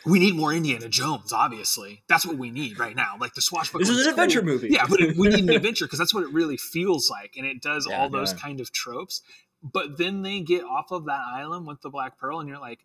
[0.06, 1.32] we need more Indiana Jones.
[1.32, 3.16] Obviously, that's what we need right now.
[3.20, 3.86] Like the swashbuckling.
[3.86, 4.68] This is an adventure movie.
[4.70, 7.46] Yeah, but it, we need an adventure because that's what it really feels like, and
[7.46, 9.22] it does Yeah, all those kind of tropes.
[9.62, 12.80] But then they get off of that island with the Black Pearl, and you're like.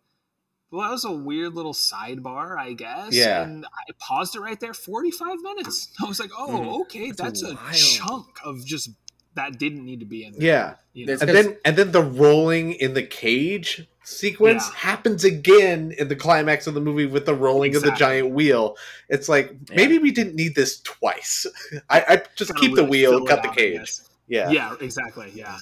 [0.72, 3.14] Well, that was a weird little sidebar, I guess.
[3.14, 3.44] Yeah.
[3.44, 4.74] And I paused it right there.
[4.74, 5.92] Forty-five minutes.
[6.02, 6.80] I was like, "Oh, Mhm.
[6.82, 7.74] okay, That's that's, a wild.
[7.76, 8.90] chunk of just
[9.36, 11.12] that didn't need to be in there." yeah you know?
[11.20, 14.76] And then and then the rolling in the cage sequence Yeah.
[14.78, 18.76] happens again in the climax of the movie with the rolling of the giant wheel
[19.08, 19.76] it's like Yeah.
[19.76, 21.46] maybe we didn't need this twice
[21.90, 23.92] i, I just Kinda keep the wheel cut the out, cage
[24.26, 25.30] yeah Yeah, exactly.
[25.32, 25.58] Yeah.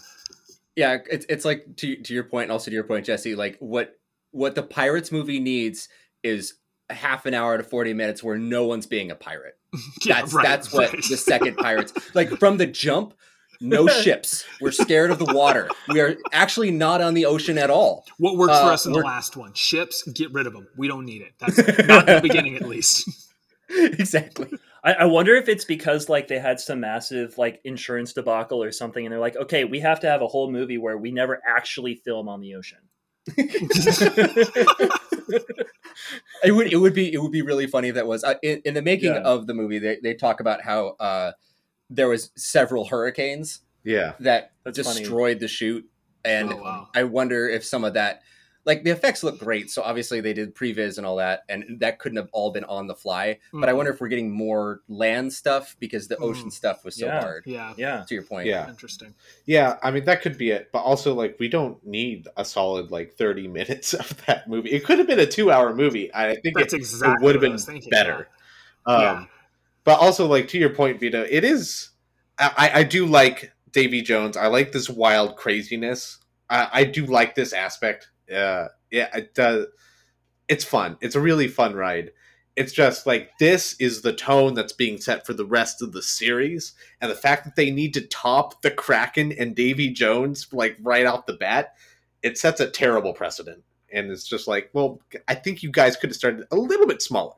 [0.76, 3.34] Yeah, it's it's like to to your point, and also to your point, Jesse.
[3.34, 3.96] Like what
[4.32, 5.88] what the Pirates movie needs
[6.22, 6.54] is
[6.90, 9.56] a half an hour to forty minutes where no one's being a pirate.
[10.04, 11.02] Yeah, That's right, that's what right.
[11.08, 13.14] the second Pirates like from the jump.
[13.60, 14.44] no ships.
[14.60, 15.68] We're scared of the water.
[15.88, 18.04] We are actually not on the ocean at all.
[18.18, 19.52] What worked for Uh, us in the last one?
[19.54, 20.68] Ships, get rid of them.
[20.76, 21.32] We don't need it.
[21.38, 21.56] That's
[21.88, 23.08] not the beginning, at least.
[23.68, 24.48] exactly.
[24.84, 28.70] I, I wonder if it's because like they had some massive like insurance debacle or
[28.70, 31.40] something, and they're like, okay, we have to have a whole movie where we never
[31.46, 32.78] actually film on the ocean.
[36.42, 38.60] It would it would be it would be really funny if that was uh, in,
[38.64, 39.20] in the making Yeah.
[39.20, 39.78] of the movie.
[39.78, 41.32] They they talk about how uh,
[41.88, 44.12] there was several hurricanes Yeah.
[44.20, 45.00] that That's funny.
[45.00, 45.88] destroyed the shoot,
[46.24, 46.88] and Oh, wow.
[46.94, 48.20] I wonder if some of that,
[48.66, 49.70] like the effects look great.
[49.70, 52.86] So obviously they did previs and all that, and that couldn't have all been on
[52.86, 53.38] the fly.
[53.52, 53.76] But I Mhm.
[53.76, 56.52] wonder if we're getting more land stuff because the ocean Mm.
[56.52, 57.20] stuff was so Yeah.
[57.20, 57.42] hard.
[57.46, 58.68] Yeah, Yeah, To your point, Yeah.
[58.68, 59.14] interesting.
[59.46, 62.90] Yeah, I mean that could be it, but also like we don't need a solid
[62.90, 64.70] like thirty minutes of that movie.
[64.70, 66.10] It could have been a two-hour movie.
[66.14, 68.28] I think That's it, exactly would have been thinking, better.
[68.86, 68.94] yeah.
[68.94, 69.24] Um, Yeah.
[69.84, 71.90] But also, like to your point, Vito, it is.
[72.38, 74.36] I, I do like Davy Jones.
[74.36, 76.18] I like this wild craziness.
[76.48, 78.08] I, I do like this aspect.
[78.32, 79.66] Uh, yeah, it does.
[80.48, 80.96] It's fun.
[81.00, 82.12] It's a really fun ride.
[82.56, 86.02] It's just like this is the tone that's being set for the rest of the
[86.02, 90.76] series, and the fact that they need to top the Kraken and Davy Jones like
[90.80, 91.74] right off the bat,
[92.22, 93.64] it sets a terrible precedent.
[93.92, 97.02] And it's just like, well, I think you guys could have started a little bit
[97.02, 97.34] smaller.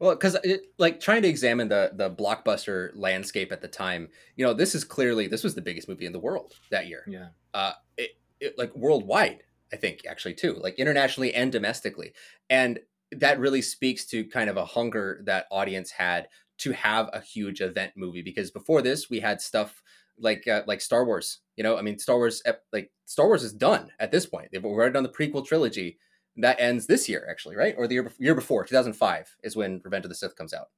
[0.00, 0.38] Well, because
[0.78, 4.82] like trying to examine the the blockbuster landscape at the time, you know, this is
[4.82, 7.04] clearly this was the biggest movie in the world that year.
[7.06, 7.28] yeah.
[7.52, 9.42] uh, it, it, like worldwide,
[9.72, 12.12] I think actually too, like internationally and domestically,
[12.48, 12.80] and
[13.12, 16.28] that really speaks to kind of a hunger that audience had
[16.58, 19.82] to have a huge event movie because before this we had stuff
[20.18, 21.40] like uh, like Star Wars.
[21.56, 22.42] You know, I mean, Star Wars
[22.72, 24.48] like Star Wars is done at this point.
[24.52, 25.98] They've already done the prequel trilogy
[26.36, 27.74] that ends this year actually, right?
[27.76, 30.68] Or the year, year before, 2005 is when Revenge of the Sith comes out,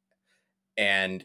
[0.76, 1.24] and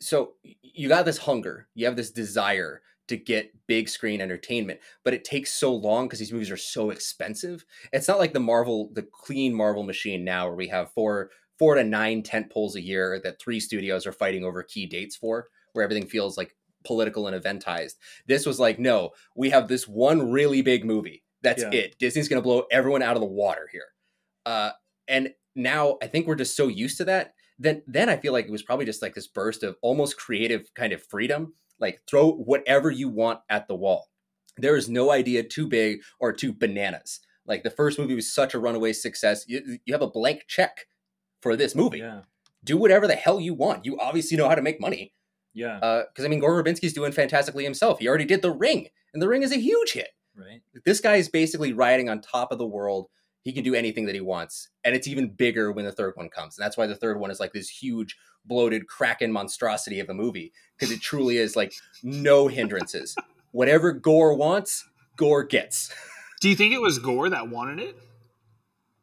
[0.00, 0.32] so
[0.62, 5.24] you got this hunger, you have this desire to get big screen entertainment, but it
[5.24, 7.64] takes so long because these movies are so expensive.
[7.92, 11.74] It's not like the Marvel, the clean Marvel machine now, where we have four, four
[11.74, 15.48] to nine tent poles a year that three studios are fighting over key dates for,
[15.72, 17.94] where everything feels like political and eventized.
[18.26, 21.22] This was like, no, we have this one really big movie.
[21.42, 21.70] That's Yeah.
[21.72, 21.98] it.
[21.98, 23.88] Disney's going to blow everyone out of the water here.
[24.46, 24.70] Uh,
[25.08, 27.34] and now I think we're just so used to that.
[27.58, 30.72] Then, then I feel like it was probably just like this burst of almost creative
[30.74, 34.08] kind of freedom like throw whatever you want at the wall.
[34.56, 37.20] There is no idea too big or too bananas.
[37.46, 39.44] Like the first movie was such a runaway success.
[39.48, 40.86] You, you have a blank check
[41.42, 41.98] for this movie.
[41.98, 42.20] Yeah.
[42.62, 43.84] Do whatever the hell you want.
[43.84, 45.12] You obviously know how to make money.
[45.52, 45.78] Yeah.
[45.78, 47.98] Uh, because I mean, Gore Verbinski's doing fantastically himself.
[47.98, 50.08] He already did The Ring, and The Ring is a huge hit.
[50.36, 50.62] right.
[50.84, 53.08] This guy is basically riding on top of the world.
[53.44, 56.28] He can do anything that he wants, and it's even bigger when the third one
[56.30, 56.58] comes.
[56.58, 60.14] And that's why the third one is like this huge, bloated kraken monstrosity of a
[60.14, 61.72] movie because it truly is like
[62.02, 63.14] no hindrances.
[63.52, 64.84] Whatever Gore wants,
[65.16, 65.92] Gore gets.
[66.40, 67.96] Do you think it was Gore that wanted it?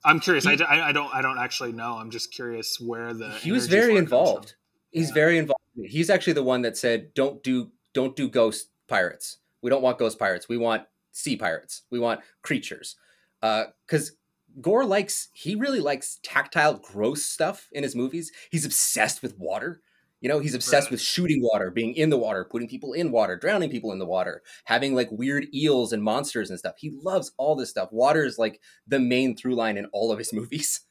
[0.04, 0.44] I'm curious.
[0.46, 1.14] He- I, I, don't.
[1.14, 1.94] I don't actually know.
[1.98, 4.18] I'm just curious where the he was very for it comes from.
[4.20, 4.56] involved.
[4.92, 5.14] He's Yeah.
[5.14, 5.62] very involved.
[5.76, 9.38] He's actually the one that said, "Don't do, don't do ghost pirates.
[9.62, 10.50] We don't want ghost pirates.
[10.50, 11.84] We want sea pirates.
[11.92, 12.96] We want creatures."
[13.44, 14.12] Uh, because
[14.60, 18.32] Gore likes, he really likes tactile, gross stuff in his movies.
[18.52, 19.82] He's obsessed with water.
[20.20, 20.92] You know, he's obsessed Right.
[20.92, 24.06] with shooting water, being in the water, putting people in water, drowning people in the
[24.06, 26.76] water, having like weird eels and monsters and stuff.
[26.78, 27.90] He loves all this stuff.
[27.92, 30.82] Water is like the main through line in all of his movies.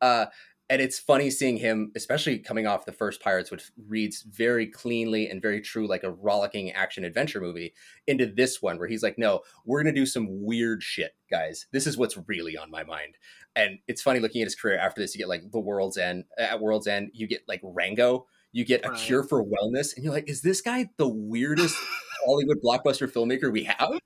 [0.00, 0.26] Uh,
[0.70, 5.28] and it's funny seeing him, especially coming off the first Pirates, which reads very cleanly
[5.28, 7.72] and very true, like a rollicking action adventure movie,
[8.06, 11.66] into this one where he's like, "No, we're gonna do some weird shit, guys.
[11.72, 13.16] This is what's really on my mind."
[13.56, 15.14] And it's funny looking at his career after this.
[15.14, 16.24] You get like The World's End.
[16.36, 18.26] At World's End, you get like Rango.
[18.52, 21.76] You get A Cure for Wellness, and you're like, "Is this guy the weirdest
[22.26, 23.98] Hollywood blockbuster filmmaker we have?"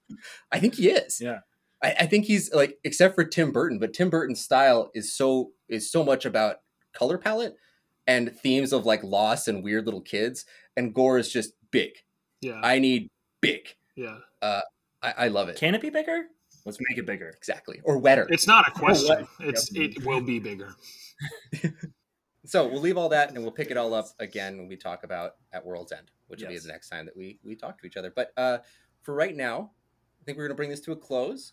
[0.53, 1.21] I think he is.
[1.21, 1.41] Yeah.
[1.83, 5.53] I, I think he's like, except for Tim Burton, but Tim Burton's style is so
[5.69, 6.57] is so much about
[6.93, 7.57] color palette
[8.07, 10.45] and themes of like loss and weird little kids.
[10.77, 11.91] And Gore is just big.
[12.41, 12.61] Yeah.
[12.63, 13.11] I need
[13.41, 13.75] big.
[13.97, 14.19] yeah.
[14.43, 14.63] I,
[15.03, 15.57] I love it.
[15.57, 16.27] Can it be bigger?
[16.65, 17.29] Let's make it bigger.
[17.37, 17.81] exactly.
[17.83, 18.27] Or wetter.
[18.31, 19.09] It's not a question.
[19.09, 19.49] what?
[19.49, 20.75] It's it will be bigger.
[22.45, 25.05] So we'll leave all that and we'll pick it all up again when we talk
[25.05, 27.87] about at World's End, which will be the next time that we we talk to
[27.87, 28.13] each other.
[28.15, 28.59] But uh,
[29.03, 29.71] for right now,
[30.21, 31.53] I think we're going to bring this to a close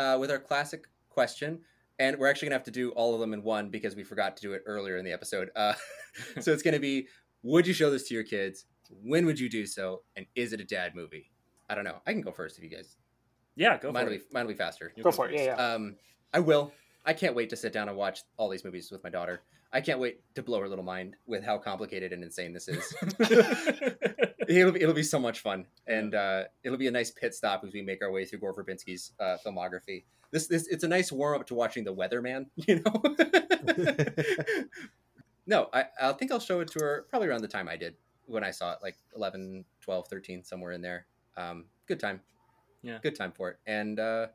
[0.00, 1.60] uh, with our classic question,
[1.98, 4.02] and we're actually going to have to do all of them in one because we
[4.02, 5.50] forgot to do it earlier in the episode.
[5.54, 5.74] Uh,
[6.40, 7.06] so it's going to be:
[7.42, 8.64] Would you show this to your kids?
[9.04, 10.02] When would you do so?
[10.16, 11.30] And is it a dad movie?
[11.68, 12.00] I don't know.
[12.06, 12.96] I can go first if you guys.
[13.56, 14.28] Yeah, go mine for will it.
[14.28, 14.92] be mine will be faster.
[14.96, 15.34] You'll Go for it.
[15.34, 15.74] Yeah, yeah.
[15.74, 15.96] Um,
[16.32, 16.72] I will.
[17.04, 19.42] I can't wait to sit down and watch all these movies with my daughter.
[19.72, 22.94] I can't wait to blow her little mind with how complicated and insane this is.
[24.58, 27.62] it'll be it'll be so much fun, and uh, it'll be a nice pit stop
[27.64, 30.04] as we make our way through Gore Verbinski's uh, filmography.
[30.30, 32.46] This this it's a nice warm up to watching The Weatherman.
[32.56, 33.02] You know.
[35.46, 37.94] no, I I think I'll show it to her probably around the time I did
[38.26, 41.06] when I saw it, like 11, 12, 13, somewhere in there.
[41.36, 42.20] Um, good time.
[42.82, 42.98] Yeah.
[43.02, 44.28] good time for it, and uh,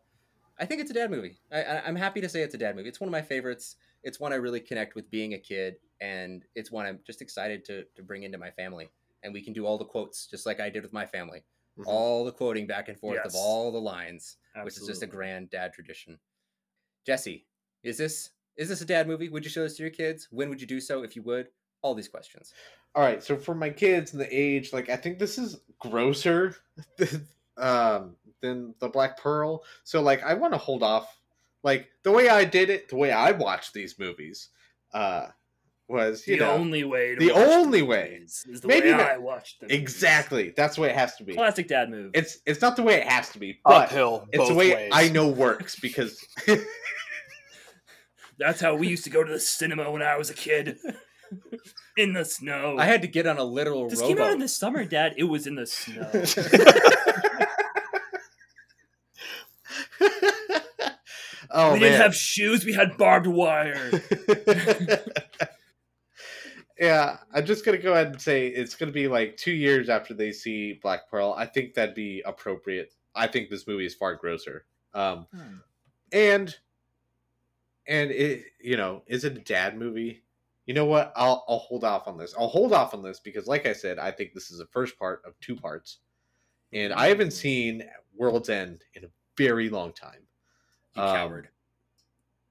[0.59, 1.39] I think it's a dad movie.
[1.51, 2.89] I, I, I'm happy to say it's a dad movie.
[2.89, 3.77] It's one of my favorites.
[4.03, 7.65] It's one I really connect with being a kid, and it's one I'm just excited
[7.65, 8.89] to to bring into my family.
[9.25, 11.43] And we can do all the quotes just like I did with my family.
[11.77, 11.83] Mhm.
[11.87, 15.07] All the quoting back and forth of all the lines, which is just a Absolutely.
[15.17, 16.17] grand dad tradition.
[17.05, 17.45] Jesse,
[17.83, 19.27] is this is this a dad movie?
[19.27, 20.29] Would you show this to your kids?
[20.31, 21.49] When would you do so if you would?
[21.81, 22.53] All these questions.
[22.93, 26.55] All right, so for my kids and the age, like I think this is grosser
[27.57, 29.63] um, than the Black Pearl.
[29.83, 31.19] So like I want to hold off.
[31.63, 34.49] Like the way I did it, the way I watched these movies,
[34.93, 35.27] uh,
[35.87, 37.15] was you the know only way.
[37.15, 38.53] To the watch only movies way.
[38.53, 39.69] is the Maybe way not- I watched them.
[39.69, 41.33] exactly that's the way it has to be.
[41.35, 42.11] Classic dad move.
[42.13, 44.73] It's it's not the way it has to be, but Uphill, it's the both way
[44.73, 44.91] ways.
[44.93, 46.23] I know works because
[48.37, 50.77] That's how we used to go to the cinema when I was a kid.
[51.97, 52.75] in the snow.
[52.77, 55.13] I had to get on a literal this came out in the summer, Dad.
[55.17, 56.09] It was in the snow.
[61.51, 61.91] oh we man.
[61.91, 62.65] didn't have shoes.
[62.65, 63.91] We had barbed wire.
[66.79, 70.13] Yeah, I'm just gonna go ahead and say it's gonna be like two years after
[70.13, 71.33] they see Black Pearl.
[71.37, 72.93] I think that'd be appropriate.
[73.15, 74.65] I think this movie is far grosser.
[74.93, 75.27] Um,
[76.11, 76.55] and
[77.87, 80.23] and it, you know, is it a dad movie?
[80.65, 81.13] You know what?
[81.15, 82.33] I'll I'll hold off on this.
[82.37, 84.97] I'll hold off on this because, like I said, I think this is the first
[84.97, 85.99] part of two parts,
[86.73, 87.83] and I haven't seen
[88.15, 90.21] World's End in a very long time.
[90.95, 91.49] You Um, coward.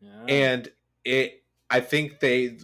[0.00, 0.24] Yeah.
[0.28, 0.72] and
[1.04, 2.58] it i think they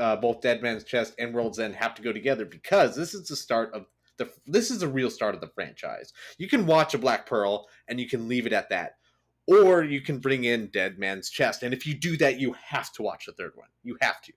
[0.00, 3.28] uh, both dead man's chest and world's end have to go together because this is
[3.28, 3.86] the start of
[4.16, 7.68] the this is the real start of the franchise you can watch a black pearl
[7.88, 8.96] and you can leave it at that
[9.46, 12.92] or you can bring in dead man's chest and if you do that you have
[12.92, 14.32] to watch the third one you have to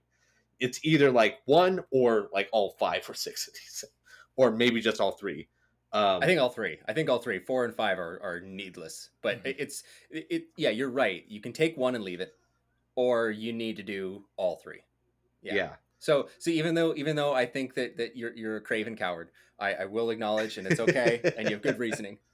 [0.60, 3.84] it's either like one or like all five or six of these
[4.36, 5.48] or maybe just all three
[5.92, 6.80] um I think all three.
[6.88, 9.12] I think all three, four and five, are, are needless.
[9.22, 9.56] But Mhm.
[9.60, 10.44] it's it, it.
[10.58, 11.24] Yeah, you're right.
[11.28, 12.34] You can take one and leave it,
[12.96, 14.82] or you need to do all three.
[15.44, 15.70] Yeah.
[16.00, 19.30] So, so even though even though I think that that you're you're a craven coward,
[19.60, 22.18] I, I will acknowledge, and it's okay, and you have good reasoning.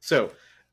[0.00, 0.30] So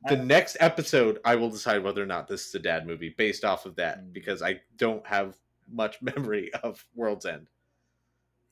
[0.07, 3.15] the I- next episode, I will decide whether or not this is a dad movie
[3.17, 4.13] based off of that Mm.
[4.13, 5.35] because I don't have
[5.71, 7.47] much memory of World's End.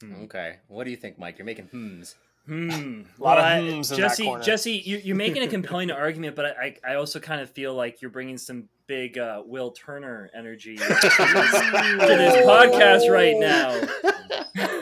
[0.02, 0.24] Hmm.
[0.24, 1.38] Okay, what do you think, Mike?
[1.38, 2.16] You're making hmms.
[2.48, 3.02] A Hmm.
[3.20, 4.36] lot of Well, I- hmms in that Jesse.
[4.42, 8.02] Jesse, you, you're making a compelling argument, but I, I also kind of feel like
[8.02, 13.80] you're bringing some big uh, Will Turner energy to this, to this podcast right now.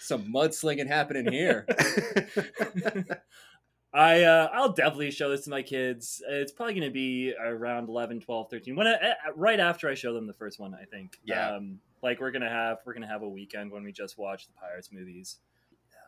[0.00, 1.66] Some mudslinging happening here.
[3.92, 6.22] I uh, I'll definitely show this to my kids.
[6.28, 8.76] It's probably going to be around 11, 12, 13.
[8.76, 11.18] When I, uh, right after I show them the first one, I think.
[11.24, 11.52] Yeah.
[11.54, 14.52] Um, like we're gonna have we're gonna have a weekend when we just watch the
[14.52, 15.38] Pirates movies.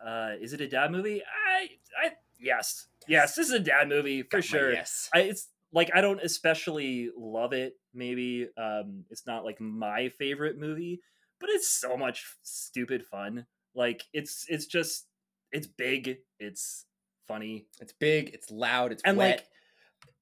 [0.05, 1.23] Uh, is it a dad movie?
[1.23, 1.69] I
[2.03, 4.73] I yes yes this is a dad movie for Got sure.
[4.73, 5.09] Yes.
[5.15, 7.75] I, it's like I don't especially love it.
[7.95, 11.01] Maybe um, it's not like my favorite movie,
[11.41, 13.47] but it's so much stupid fun.
[13.75, 15.07] Like it's it's just
[15.53, 16.19] it's big.
[16.39, 16.85] It's
[17.27, 17.67] funny.
[17.81, 18.31] It's big.
[18.35, 18.93] It's loud.
[18.93, 19.45] It's And, wet.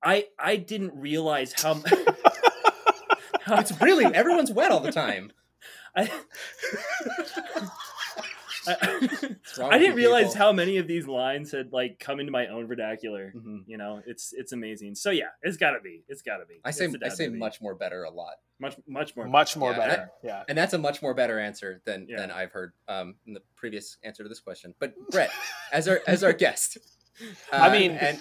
[0.02, 1.74] like, I I didn't realize how.
[3.40, 5.32] how it's really everyone's wet all the time.
[5.96, 6.10] I,
[8.68, 9.36] I,
[9.70, 10.36] I didn't realize people?
[10.38, 13.32] how many of these lines had like come into my own vernacular.
[13.36, 13.64] Mhm.
[13.66, 14.94] You know, it's it's amazing.
[14.94, 16.02] So yeah, it's gotta be.
[16.08, 16.60] It's gotta be.
[16.64, 17.38] I say It's a I dad say movie.
[17.38, 18.34] much more better a lot.
[18.60, 20.10] much much more Much more Yeah, better.
[20.22, 20.42] Yeah.
[20.48, 22.18] And that's a much more better answer than Yeah.
[22.18, 24.74] than I've heard um, in the previous answer to this question.
[24.78, 25.30] But Brett,
[25.72, 26.78] as our as our guest,
[27.52, 28.18] I uh, mean- and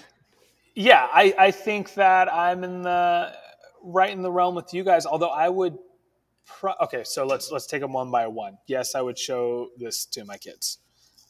[0.76, 3.32] Yeah, I, I think that I'm in the
[3.84, 5.06] right in the realm with you guys.
[5.06, 5.78] Although I would,
[6.46, 8.58] pro- okay, so let's let's take them one by one.
[8.68, 10.80] Yes, I would show this to my kids.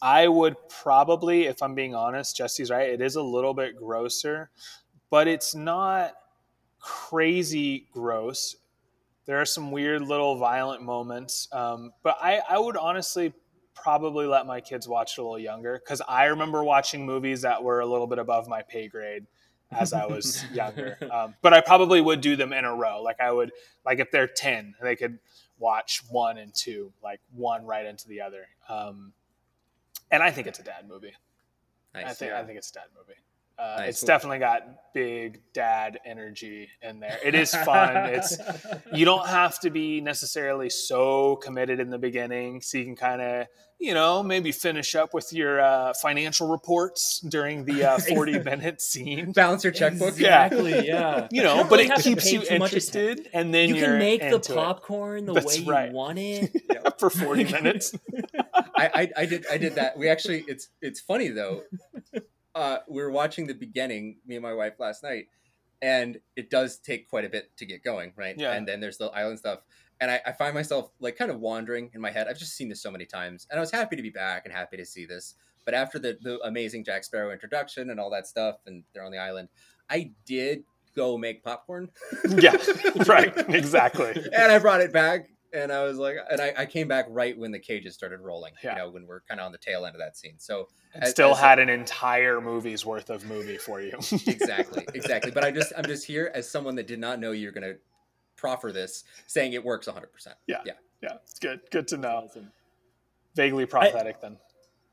[0.02, 2.90] I would probably, if I'm being honest, Jesse's right.
[2.90, 4.49] It is a little bit grosser,
[5.10, 6.14] but it's not
[6.80, 8.57] crazy gross.
[9.26, 13.34] There are some weird little violent moments, um, but I, I would honestly
[13.73, 17.64] probably let my kids watch it a little younger because I remember watching movies that
[17.64, 19.26] were a little bit above my pay grade
[19.74, 20.98] as I was younger.
[21.12, 23.02] Um, but I probably would do them in a row.
[23.02, 23.52] Like I would,
[23.86, 25.20] like if they're ten, they could
[25.60, 28.48] watch one and two, like one right into the other.
[28.70, 29.14] Um,
[30.12, 31.14] and I think it's a dad movie.
[31.94, 32.06] nice.
[32.06, 32.40] I think yeah.
[32.40, 33.20] I think it's a dad movie.
[33.57, 33.89] Uh, Nice.
[33.89, 34.63] It's definitely got
[34.93, 37.17] big dad energy in there.
[37.23, 37.95] It is fun.
[38.13, 38.38] it's
[38.93, 43.21] you don't have to be necessarily so committed in the beginning, so you can kind
[43.21, 43.47] of
[43.80, 48.81] you know maybe finish up with your uh, financial reports during the uh, forty minute
[48.81, 49.31] scene.
[49.31, 50.17] Balance your checkbook.
[50.17, 50.45] Yeah.
[50.45, 50.88] Exactly.
[50.88, 51.27] Yeah.
[51.31, 53.97] You know, don't but really it keeps you too much interested, and then You can
[53.99, 55.89] make the into it popcorn the That's way right.
[55.89, 56.51] you want it.
[56.99, 57.93] for forty minutes.
[58.75, 59.97] I, I I did I did that.
[59.97, 61.63] We actually it's it's funny though.
[62.55, 65.27] Uh, we were watching the beginning, me and my wife last night,
[65.81, 68.35] and it does take quite a bit to get going, right?
[68.38, 68.53] Yeah.
[68.53, 69.59] And then there's the island stuff,
[69.99, 72.27] and I, I find myself like kind of wandering in my head.
[72.27, 74.53] I've just seen this so many times, and I was happy to be back and
[74.53, 75.35] happy to see this.
[75.65, 79.11] But after the the amazing Jack Sparrow introduction and all that stuff, and they're on
[79.11, 79.49] the island,
[79.89, 80.63] I did
[80.95, 81.89] go make popcorn.
[82.30, 82.55] yeah,
[83.07, 84.13] right, exactly.
[84.34, 87.38] and I brought it back, and I was like, and I, I came back right
[87.38, 88.53] when the cages started rolling.
[88.63, 88.71] Yeah.
[88.73, 90.35] You know, when we're kind of on the tail end of that scene.
[90.38, 93.93] So And as- still as- had an entire movie's worth of movie for you.
[94.27, 95.31] exactly, exactly.
[95.31, 97.73] But I just I'm just here as someone that did not know you're gonna
[98.35, 100.11] proffer this, saying it works 100.
[100.11, 100.61] percent Yeah.
[100.65, 100.73] yeah.
[101.01, 101.61] yeah, it's good.
[101.71, 102.23] Good to know.
[102.27, 102.51] Awesome.
[103.35, 104.38] Vaguely prophetic then.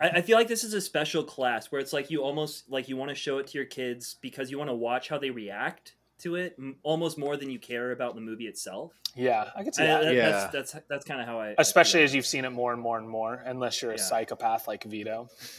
[0.01, 2.89] I, I feel like this is a special class where it's like you almost like
[2.89, 5.31] you want to show it to your kids because you want to watch how they
[5.31, 8.93] react to it m- almost more than you care about the movie itself.
[9.17, 10.03] Yeah, I can see I- that.
[10.05, 10.31] that- Yeah.
[10.31, 11.49] That's that's, that's kind of how I.
[11.51, 12.05] I Especially feel.
[12.05, 14.03] as you've seen it more and more and more, unless you're a Yeah.
[14.03, 15.29] psychopath like Vito.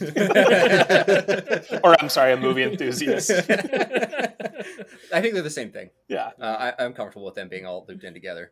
[1.84, 3.30] or I'm sorry, a movie enthusiast.
[5.12, 5.90] I think they're the same thing.
[6.08, 6.30] Yeah.
[6.40, 8.50] Uh, I, I'm comfortable with them being all looped in together.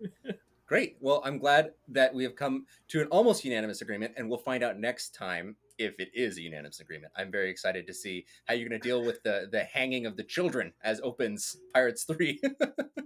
[0.66, 0.96] Great.
[1.00, 4.62] Well, I'm glad that we have come to an almost unanimous agreement, and we'll find
[4.62, 7.12] out next time if it is a unanimous agreement.
[7.16, 10.16] I'm very excited to see how you're going to deal with the the hanging of
[10.16, 12.40] the children as opens Pirates Three.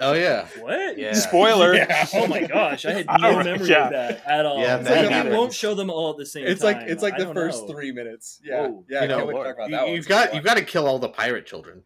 [0.01, 0.99] Oh yeah, what?
[0.99, 1.13] yeah.
[1.15, 1.75] Spoiler.
[1.75, 2.07] Yeah.
[2.15, 3.85] Oh my gosh, I had Oh, no memory yeah.
[3.87, 4.61] of that at all.
[4.61, 6.79] Yeah, It's like, we won't show them all at the same it's time.
[6.79, 7.73] like it's like I the first know.
[7.75, 8.41] three minutes.
[8.45, 8.85] Yeah, Whoa.
[8.91, 8.99] yeah.
[8.99, 9.97] You I can't know, wait to talk about you, that one.
[9.97, 11.83] have got you've got to kill all the pirate children.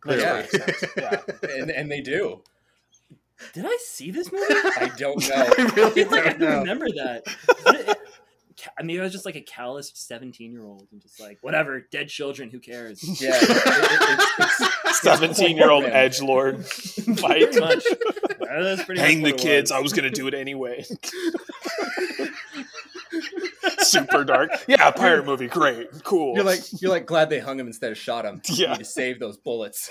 [0.00, 0.22] Clearly.
[0.22, 0.46] Yeah.
[0.96, 1.20] yeah.
[1.58, 2.42] and and they do.
[3.52, 4.44] Did I see this movie?
[4.48, 5.34] I don't know.
[5.58, 6.58] I really It's like I don't don't know.
[6.60, 7.98] remember that.
[8.56, 11.38] What it- ca- I mean, I was just like a calloused seventeen-year-old and just like,
[11.42, 13.02] whatever, dead children, who cares?
[13.20, 15.92] Yeah, it- it- it's- it's- 17 year old Man.
[15.92, 17.52] edge lord fight.
[17.52, 17.84] Pretty much.
[18.40, 19.70] That's pretty Hang much the kids.
[19.70, 19.78] was.
[19.78, 20.84] I was going to do it anyway.
[23.80, 24.50] Super dark.
[24.66, 25.46] Yeah, pirate movie.
[25.48, 25.88] Great.
[26.02, 26.34] Cool.
[26.34, 28.40] You're like you're like glad they hung him instead of shot him.
[28.48, 28.74] You Yeah.
[28.74, 29.90] to save those bullets.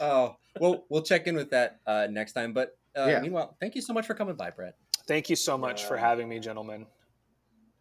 [0.00, 2.52] oh well, we'll check in with that uh, next time.
[2.52, 3.20] But uh, Yeah.
[3.20, 4.76] meanwhile, thank you so much for coming by, Brett.
[5.06, 6.86] Thank you so much for Uh, having me, gentlemen.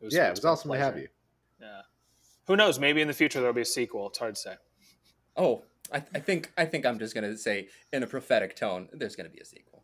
[0.02, 1.08] It yeah, it was been a awesome to have you.
[1.60, 1.82] Yeah.
[2.48, 2.80] Who knows?
[2.80, 4.08] Maybe in the future there'll be a sequel.
[4.10, 4.56] It's hard to say.
[5.36, 9.16] Oh, I, I think I think I'm just gonna say in a prophetic tone, there's
[9.16, 9.84] gonna be a sequel.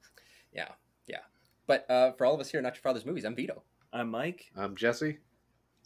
[0.54, 0.68] Yeah,
[1.08, 1.20] yeah.
[1.66, 3.26] But uh, for all of us here, not your father's movies.
[3.26, 3.64] I'm Vito.
[3.94, 4.52] I'm Mike.
[4.56, 5.18] I'm Jesse.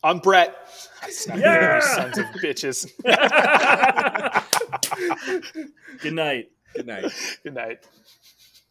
[0.03, 0.55] I'm Brett.
[1.27, 1.76] Yeah!
[1.76, 2.91] you sons of bitches.
[6.01, 6.51] Good night.
[6.76, 7.11] Good night.
[7.43, 7.88] Good night.